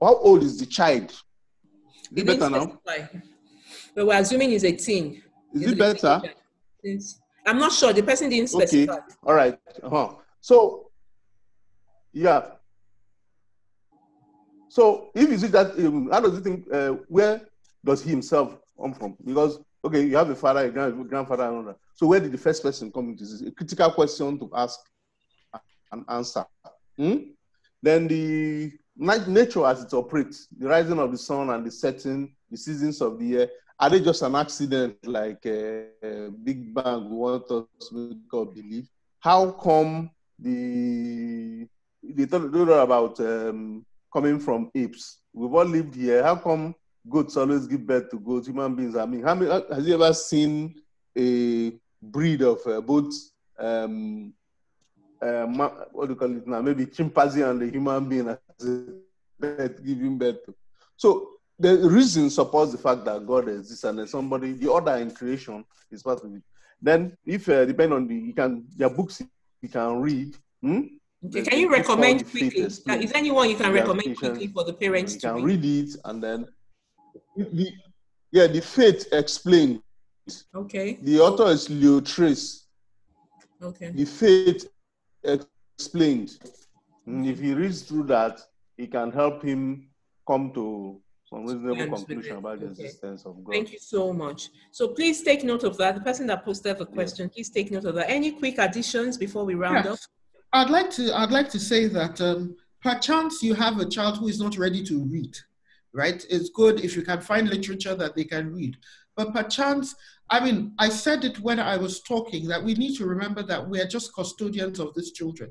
[0.00, 1.10] how old is the child?
[1.10, 2.80] Is it better now?
[3.94, 5.22] But we're assuming he's 18.
[5.54, 6.22] Is it better?
[7.46, 7.92] I'm not sure.
[7.92, 8.92] The person didn't specify.
[8.92, 9.02] Okay.
[9.24, 9.58] All right.
[9.82, 10.14] Uh-huh.
[10.40, 10.90] So,
[12.12, 12.42] yeah.
[14.68, 16.72] So, if you see that, um, how does he think?
[16.72, 17.40] Uh, where
[17.88, 19.16] does he himself come from?
[19.24, 21.76] Because okay, you have a father, a grandfather, and all that.
[21.94, 23.24] So, where did the first person come into?
[23.24, 24.78] This is a critical question to ask
[25.90, 26.44] an answer.
[26.96, 27.16] Hmm?
[27.82, 32.56] Then the nature as it operates, the rising of the sun and the setting, the
[32.56, 33.48] seasons of the year,
[33.80, 38.88] are they just an accident like a, a Big Bang we want us to believe?
[39.20, 41.66] How come the
[42.02, 45.20] they talk, about um, coming from apes?
[45.32, 46.22] We've all lived here.
[46.22, 46.74] How come
[47.08, 48.48] goats always give birth to goats?
[48.48, 48.96] Human beings.
[48.96, 50.74] I mean, how many, has you ever seen
[51.16, 51.72] a
[52.02, 53.12] breed of uh, both
[53.58, 54.32] um,
[55.20, 55.46] uh,
[55.92, 56.62] what do you call it now?
[56.62, 58.38] Maybe chimpanzee and the human being as
[59.38, 60.54] birth, giving birth to.
[60.96, 65.10] So the reason supports the fact that God exists and then somebody, the order in
[65.10, 66.42] creation is part of it.
[66.80, 69.20] Then, if uh, depend on the, you can, their books
[69.60, 70.36] you can read.
[70.62, 70.82] Hmm?
[71.32, 72.60] Can you recommend quickly?
[72.60, 75.64] Is there anyone you can recommend quickly for the parents you can read?
[75.64, 76.46] read it and then,
[77.36, 77.72] the,
[78.32, 79.82] yeah, the faith explained.
[80.54, 80.98] Okay.
[81.02, 82.64] The author is Leo Trese.
[83.62, 83.90] Okay.
[83.90, 84.68] The faith
[85.24, 86.38] explained.
[87.06, 88.40] And if he reads through that,
[88.76, 89.88] it can help him
[90.26, 92.84] come to some reasonable conclusion about the okay.
[92.84, 93.52] existence of God.
[93.52, 94.50] Thank you so much.
[94.70, 95.94] So please take note of that.
[95.94, 98.10] The person that posted the question, please take note of that.
[98.10, 99.98] Any quick additions before we round up?
[100.52, 104.28] I'd like to I'd like to say that um, perchance you have a child who
[104.28, 105.36] is not ready to read,
[105.92, 106.24] right?
[106.28, 108.76] It's good if you can find literature that they can read.
[109.16, 109.94] But perchance
[110.30, 113.66] I mean, I said it when I was talking that we need to remember that
[113.66, 115.50] we are just custodians of these children.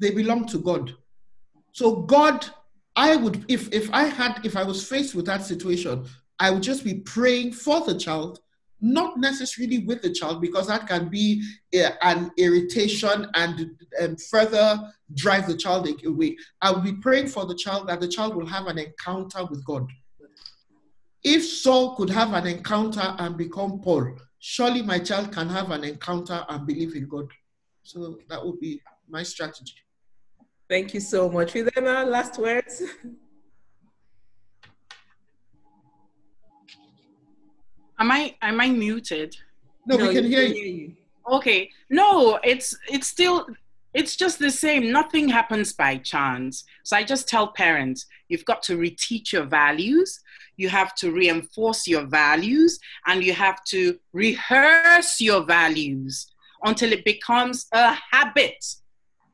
[0.00, 0.94] They belong to God.
[1.72, 2.46] So God,
[2.96, 6.06] I would, if if I had, if I was faced with that situation,
[6.40, 8.40] I would just be praying for the child,
[8.80, 11.42] not necessarily with the child, because that can be
[11.72, 16.36] eh, an irritation and, and further drive the child away.
[16.62, 19.64] I will be praying for the child that the child will have an encounter with
[19.64, 19.86] God
[21.24, 25.84] if Saul could have an encounter and become Paul, surely my child can have an
[25.84, 27.28] encounter and believe in God.
[27.82, 29.74] So that would be my strategy.
[30.68, 31.52] Thank you so much.
[31.52, 32.82] Fidelma, last words.
[37.98, 39.36] Am I am I muted?
[39.86, 40.54] No, no we can hear you.
[40.54, 40.96] hear you.
[41.30, 41.70] Okay.
[41.90, 43.46] No, it's it's still
[43.94, 44.92] it's just the same.
[44.92, 46.64] Nothing happens by chance.
[46.84, 50.20] So I just tell parents, you've got to reteach your values
[50.58, 56.26] you have to reinforce your values and you have to rehearse your values
[56.64, 58.62] until it becomes a habit.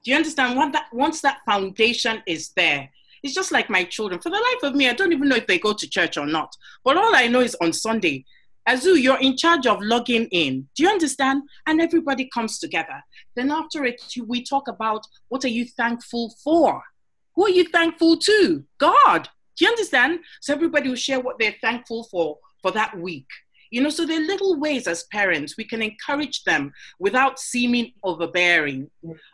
[0.04, 0.56] Do you understand?
[0.56, 2.90] Once that, once that foundation is there,
[3.22, 4.20] it's just like my children.
[4.20, 6.26] For the life of me, I don't even know if they go to church or
[6.26, 6.54] not.
[6.84, 8.26] But all I know is on Sunday,
[8.68, 10.68] Azu, you're in charge of logging in.
[10.74, 11.42] Do you understand?
[11.66, 13.02] And everybody comes together.
[13.36, 16.82] Then after it, we talk about what are you thankful for?
[17.34, 18.64] Who are you thankful to?
[18.78, 19.28] God.
[19.56, 20.20] Do you understand?
[20.40, 23.26] So everybody will share what they're thankful for for that week.
[23.70, 27.92] You know, so there are little ways as parents we can encourage them without seeming
[28.02, 28.88] overbearing.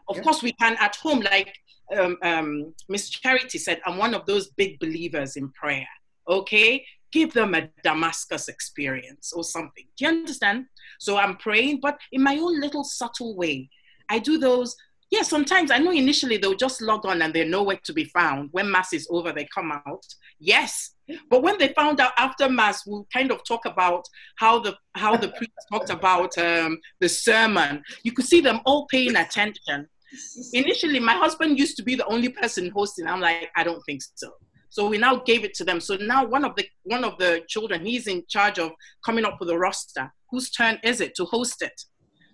[0.08, 1.54] Of course, we can at home, like
[1.96, 5.86] um, um, Miss Charity said, I'm one of those big believers in prayer.
[6.28, 9.84] Okay, give them a Damascus experience or something.
[9.96, 10.66] Do you understand?
[10.98, 13.70] So I'm praying, but in my own little subtle way.
[14.08, 14.76] I do those.
[15.10, 18.50] Yeah, sometimes I know initially they'll just log on and they're nowhere to be found.
[18.52, 20.04] When mass is over, they come out.
[20.38, 20.94] Yes,
[21.28, 24.04] but when they found out after mass, we'll kind of talk about
[24.36, 27.82] how the how the priest talked about um, the sermon.
[28.04, 29.88] You could see them all paying attention.
[30.52, 33.06] Initially, my husband used to be the only person hosting.
[33.06, 34.30] I'm like, I don't think so.
[34.70, 35.80] So we now gave it to them.
[35.80, 38.70] So now one of the one of the children, he's in charge of
[39.04, 40.12] coming up with a roster.
[40.30, 41.80] Whose turn is it to host it?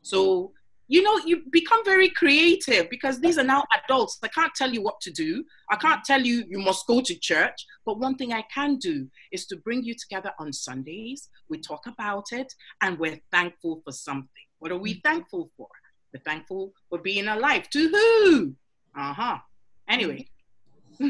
[0.03, 0.53] So
[0.89, 4.19] you know, you become very creative because these are now adults.
[4.23, 5.45] I can't tell you what to do.
[5.71, 7.67] I can't tell you you must go to church.
[7.85, 11.29] But one thing I can do is to bring you together on Sundays.
[11.49, 12.53] We talk about it
[12.83, 14.29] and we're thankful for something.
[14.61, 15.69] What are we thankful for?
[16.15, 17.69] We're thankful for being alive.
[17.71, 18.55] To who?
[18.97, 19.39] Uh huh.
[19.89, 20.29] Anyway,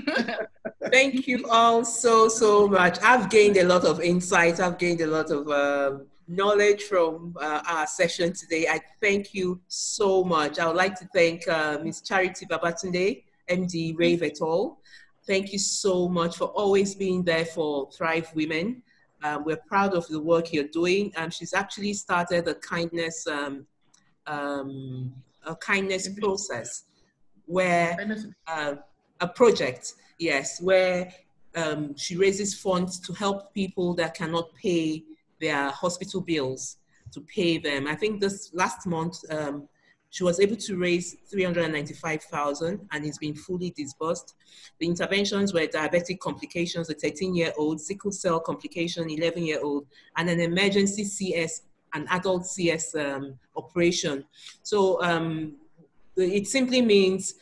[0.96, 2.96] Thank you all so, so much.
[3.02, 4.60] I've gained a lot of insight.
[4.60, 8.66] I've gained a lot of uh, knowledge from uh, our session today.
[8.66, 10.58] I thank you so much.
[10.58, 12.00] I would like to thank uh, Ms.
[12.00, 14.78] Charity Babatunde, MD Rave et al.
[15.26, 18.82] Thank you so much for always being there for Thrive Women.
[19.22, 21.12] Um, we're proud of the work you're doing.
[21.18, 23.66] Um, she's actually started a kindness um,
[24.26, 25.12] um
[25.44, 26.84] a kindness process
[27.44, 27.98] where
[28.46, 28.76] uh,
[29.20, 31.12] a project, yes, where
[31.54, 35.04] um, she raises funds to help people that cannot pay
[35.40, 36.76] their hospital bills
[37.12, 37.86] to pay them.
[37.86, 39.68] I think this last month um,
[40.10, 44.34] she was able to raise 395,000 and it's been fully disbursed.
[44.78, 49.86] The interventions were diabetic complications, a 13-year-old, sickle cell complication, 11-year-old,
[50.16, 51.62] and an emergency CS,
[51.92, 54.24] an adult CS um, operation.
[54.62, 55.56] So um,
[56.16, 57.34] it simply means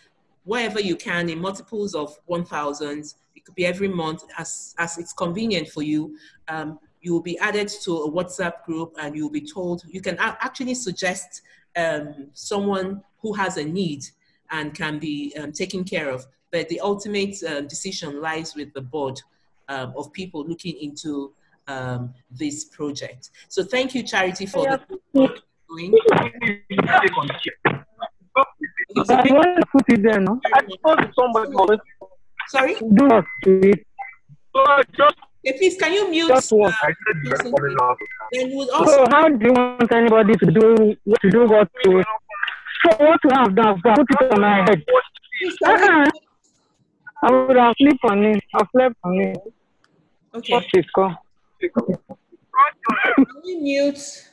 [0.45, 3.15] wherever you can in multiples of 1,000.
[3.35, 6.17] It could be every month as, as it's convenient for you.
[6.49, 10.17] Um, you will be added to a WhatsApp group and you'll be told, you can
[10.19, 11.43] actually suggest
[11.77, 14.05] um, someone who has a need
[14.51, 16.27] and can be um, taken care of.
[16.51, 19.21] But the ultimate uh, decision lies with the board
[19.69, 21.33] um, of people looking into
[21.67, 23.31] um, this project.
[23.49, 25.95] So thank you, Charity, for the work doing.
[28.97, 30.41] I want to put it there, no?
[30.55, 31.81] I told somebody.
[32.49, 32.75] Sorry?
[32.75, 33.87] Do not do it.
[34.55, 34.65] So
[34.97, 35.17] just
[35.47, 36.29] Okay, please, can you mute?
[36.29, 36.73] Just one.
[36.73, 36.93] Uh,
[38.33, 38.93] then you would also.
[38.93, 42.03] So, how do you want anybody to do to do what to?
[42.83, 43.79] So, what to have done?
[43.83, 44.83] Put it on my head.
[45.67, 46.11] uh
[47.23, 48.43] I would have slept on it.
[48.55, 49.39] I slept on it.
[50.35, 50.53] Okay.
[50.55, 51.15] What is called?
[51.61, 54.31] Can you mute?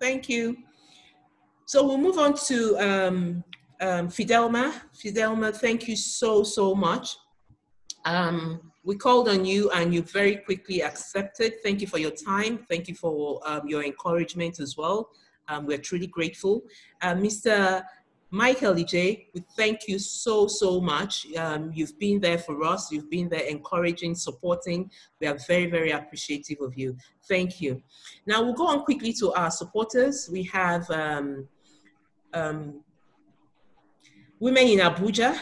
[0.00, 0.56] Thank you.
[1.66, 3.44] So we'll move on to um,
[3.80, 4.72] um, Fidelma.
[4.94, 7.16] Fidelma, thank you so, so much.
[8.04, 11.62] Um, we called on you and you very quickly accepted.
[11.62, 12.64] Thank you for your time.
[12.68, 15.10] Thank you for um, your encouragement as well.
[15.48, 16.62] Um, we're truly grateful.
[17.02, 17.82] Uh, Mr.
[18.30, 21.26] Michael EJ, we thank you so, so much.
[21.36, 22.90] Um, you've been there for us.
[22.92, 24.88] You've been there encouraging, supporting.
[25.20, 26.96] We are very, very appreciative of you.
[27.28, 27.82] Thank you.
[28.26, 30.28] Now we'll go on quickly to our supporters.
[30.30, 31.48] We have um,
[32.32, 32.84] um,
[34.40, 35.38] Women in Abuja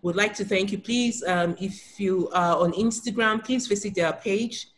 [0.00, 0.78] would like to thank you.
[0.78, 4.68] Please, um, if you are on Instagram, please visit their page.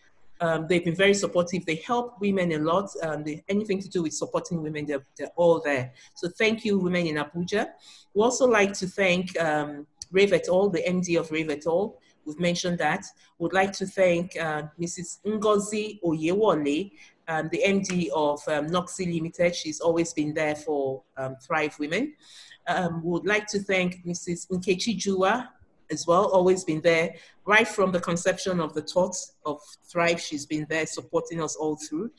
[0.41, 1.65] Um, they've been very supportive.
[1.65, 2.91] They help women a lot.
[3.01, 5.93] Um, they, anything to do with supporting women, they're, they're, all there.
[6.17, 7.69] So thank you, Women in Abuja.
[8.13, 11.97] We also like to thank um, Rave et al., the MD of Rave et al.
[12.25, 13.05] We've mentioned that.
[13.39, 15.19] Would like to thank uh, Mrs.
[15.25, 16.91] Ngozi Oyewole,
[17.29, 19.55] um, the MD of um, Noxy Limited.
[19.55, 22.15] She's always been there for um, Thrive Women.
[22.69, 24.49] Um, would like to thank Mrs.
[24.51, 25.49] Nkechi Jua
[25.91, 27.15] as well, always been there
[27.45, 29.61] right from the conception of the thoughts of
[29.91, 30.21] Thrive.
[30.21, 32.11] She's been there supporting us all through.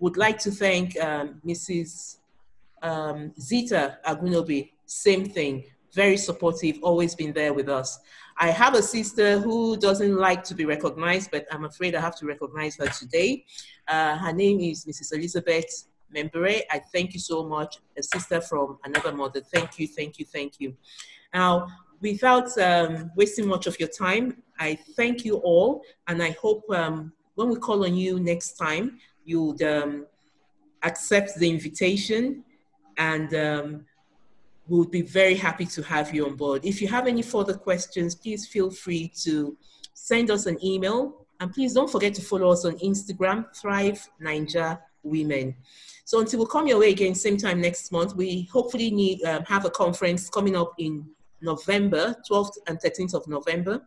[0.00, 2.16] Would like to thank um, Mrs.
[2.82, 7.98] Um, Zita Agunobi, same thing, very supportive, always been there with us.
[8.38, 12.16] I have a sister who doesn't like to be recognized, but I'm afraid I have
[12.16, 13.44] to recognize her today.
[13.86, 15.12] Uh, her name is Mrs.
[15.12, 15.84] Elizabeth
[16.14, 16.62] Membere.
[16.70, 19.40] I thank you so much, a sister from another mother.
[19.40, 20.76] Thank you, thank you, thank you.
[21.32, 21.68] Now,
[22.00, 27.12] without um, wasting much of your time, I thank you all, and I hope um,
[27.34, 30.06] when we call on you next time, you'd um,
[30.82, 32.44] accept the invitation
[32.96, 33.84] and um,
[34.68, 36.64] we would be very happy to have you on board.
[36.64, 39.56] If you have any further questions, please feel free to
[39.94, 41.26] send us an email.
[41.40, 45.54] And please don't forget to follow us on Instagram, Thrive Naija Women.
[46.04, 49.44] So until we come your way again, same time next month, we hopefully need um,
[49.44, 51.06] have a conference coming up in
[51.40, 53.82] November, 12th and 13th of November.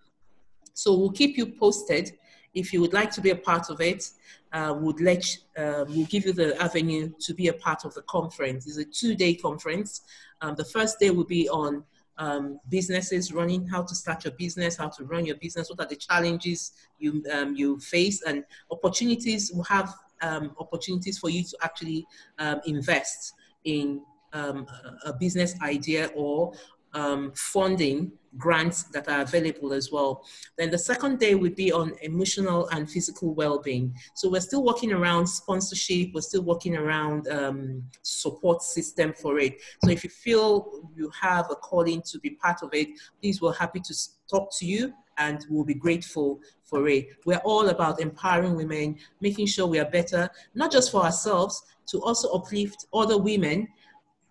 [0.74, 2.14] So we'll keep you posted
[2.54, 4.10] if you would like to be a part of it,
[4.52, 5.26] uh, would let
[5.58, 8.68] uh, we'll give you the avenue to be a part of the conference.
[8.68, 10.02] It's a two-day conference.
[10.42, 11.84] Um, the first day will be on
[12.20, 15.88] um, businesses running, how to start your business, how to run your business, what are
[15.88, 19.52] the challenges you um, you face, and opportunities.
[19.52, 19.94] We'll have
[20.24, 22.06] um, opportunities for you to actually
[22.40, 23.34] um, invest
[23.66, 24.02] in
[24.34, 24.66] um,
[25.06, 26.54] a business idea or
[26.94, 30.26] um, funding grants that are available as well.
[30.58, 33.96] Then the second day would be on emotional and physical well-being.
[34.16, 36.10] So we're still working around sponsorship.
[36.14, 39.62] We're still working around um, support system for it.
[39.84, 42.90] So if you feel you have a calling to be part of it,
[43.22, 43.96] please, we're happy to
[44.30, 47.08] talk to you and we'll be grateful for it.
[47.26, 52.02] We're all about empowering women, making sure we are better, not just for ourselves, to
[52.02, 53.68] also uplift other women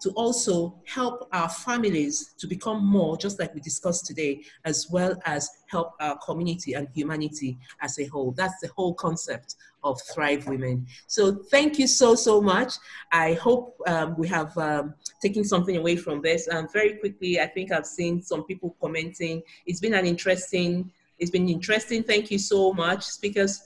[0.03, 5.15] to also help our families to become more, just like we discussed today, as well
[5.25, 8.33] as help our community and humanity as a whole.
[8.33, 9.55] That's the whole concept
[9.85, 10.87] of Thrive Women.
[11.07, 12.75] So thank you so, so much.
[13.13, 16.49] I hope um, we have um, taken something away from this.
[16.49, 19.43] And very quickly, I think I've seen some people commenting.
[19.67, 22.03] It's been an interesting, it's been interesting.
[22.03, 23.63] Thank you so much, speakers,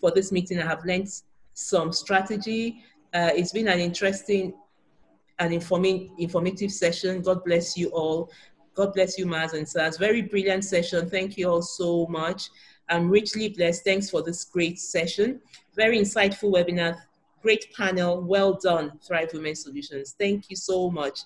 [0.00, 0.60] for this meeting.
[0.60, 1.08] I have learned
[1.54, 2.84] some strategy.
[3.12, 4.54] Uh, it's been an interesting
[5.40, 7.22] an informing, informative session.
[7.22, 8.30] God bless you all.
[8.74, 9.98] God bless you, Maz and Saz.
[9.98, 11.10] Very brilliant session.
[11.10, 12.50] Thank you all so much.
[12.88, 13.82] I'm richly blessed.
[13.84, 15.40] Thanks for this great session.
[15.74, 16.96] Very insightful webinar.
[17.42, 18.20] Great panel.
[18.20, 20.14] Well done, Thrive Women Solutions.
[20.18, 21.20] Thank you so much.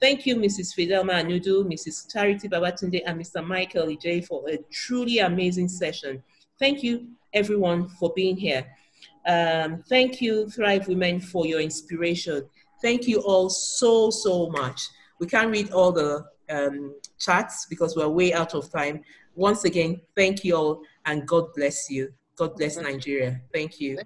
[0.00, 0.74] Thank you, Mrs.
[0.74, 2.10] Fidelma Anudu, Mrs.
[2.10, 3.46] Charity Babatunde, and Mr.
[3.46, 6.22] Michael Ej for a truly amazing session.
[6.58, 8.66] Thank you, everyone, for being here.
[9.26, 12.48] Um, thank you, Thrive Women, for your inspiration.
[12.82, 14.80] Thank you all so, so much.
[15.20, 19.02] We can't read all the um, chats because we're way out of time.
[19.34, 22.12] Once again, thank you all and God bless you.
[22.36, 23.40] God bless Nigeria.
[23.52, 23.98] Thank you.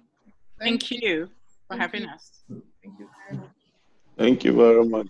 [0.59, 1.29] Thank you
[1.67, 2.41] for having us.
[2.49, 3.09] Thank you.
[4.17, 5.07] Thank you very much.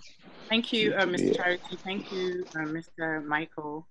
[0.49, 1.35] Thank you, uh, Mr.
[1.35, 1.77] Charity.
[1.83, 3.25] Thank you, uh, Mr.
[3.25, 3.87] Michael.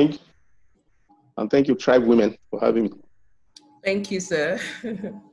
[0.00, 0.18] Thank you.
[1.36, 2.90] And thank you, Thrive Women, for having me.
[3.84, 4.58] Thank you, sir.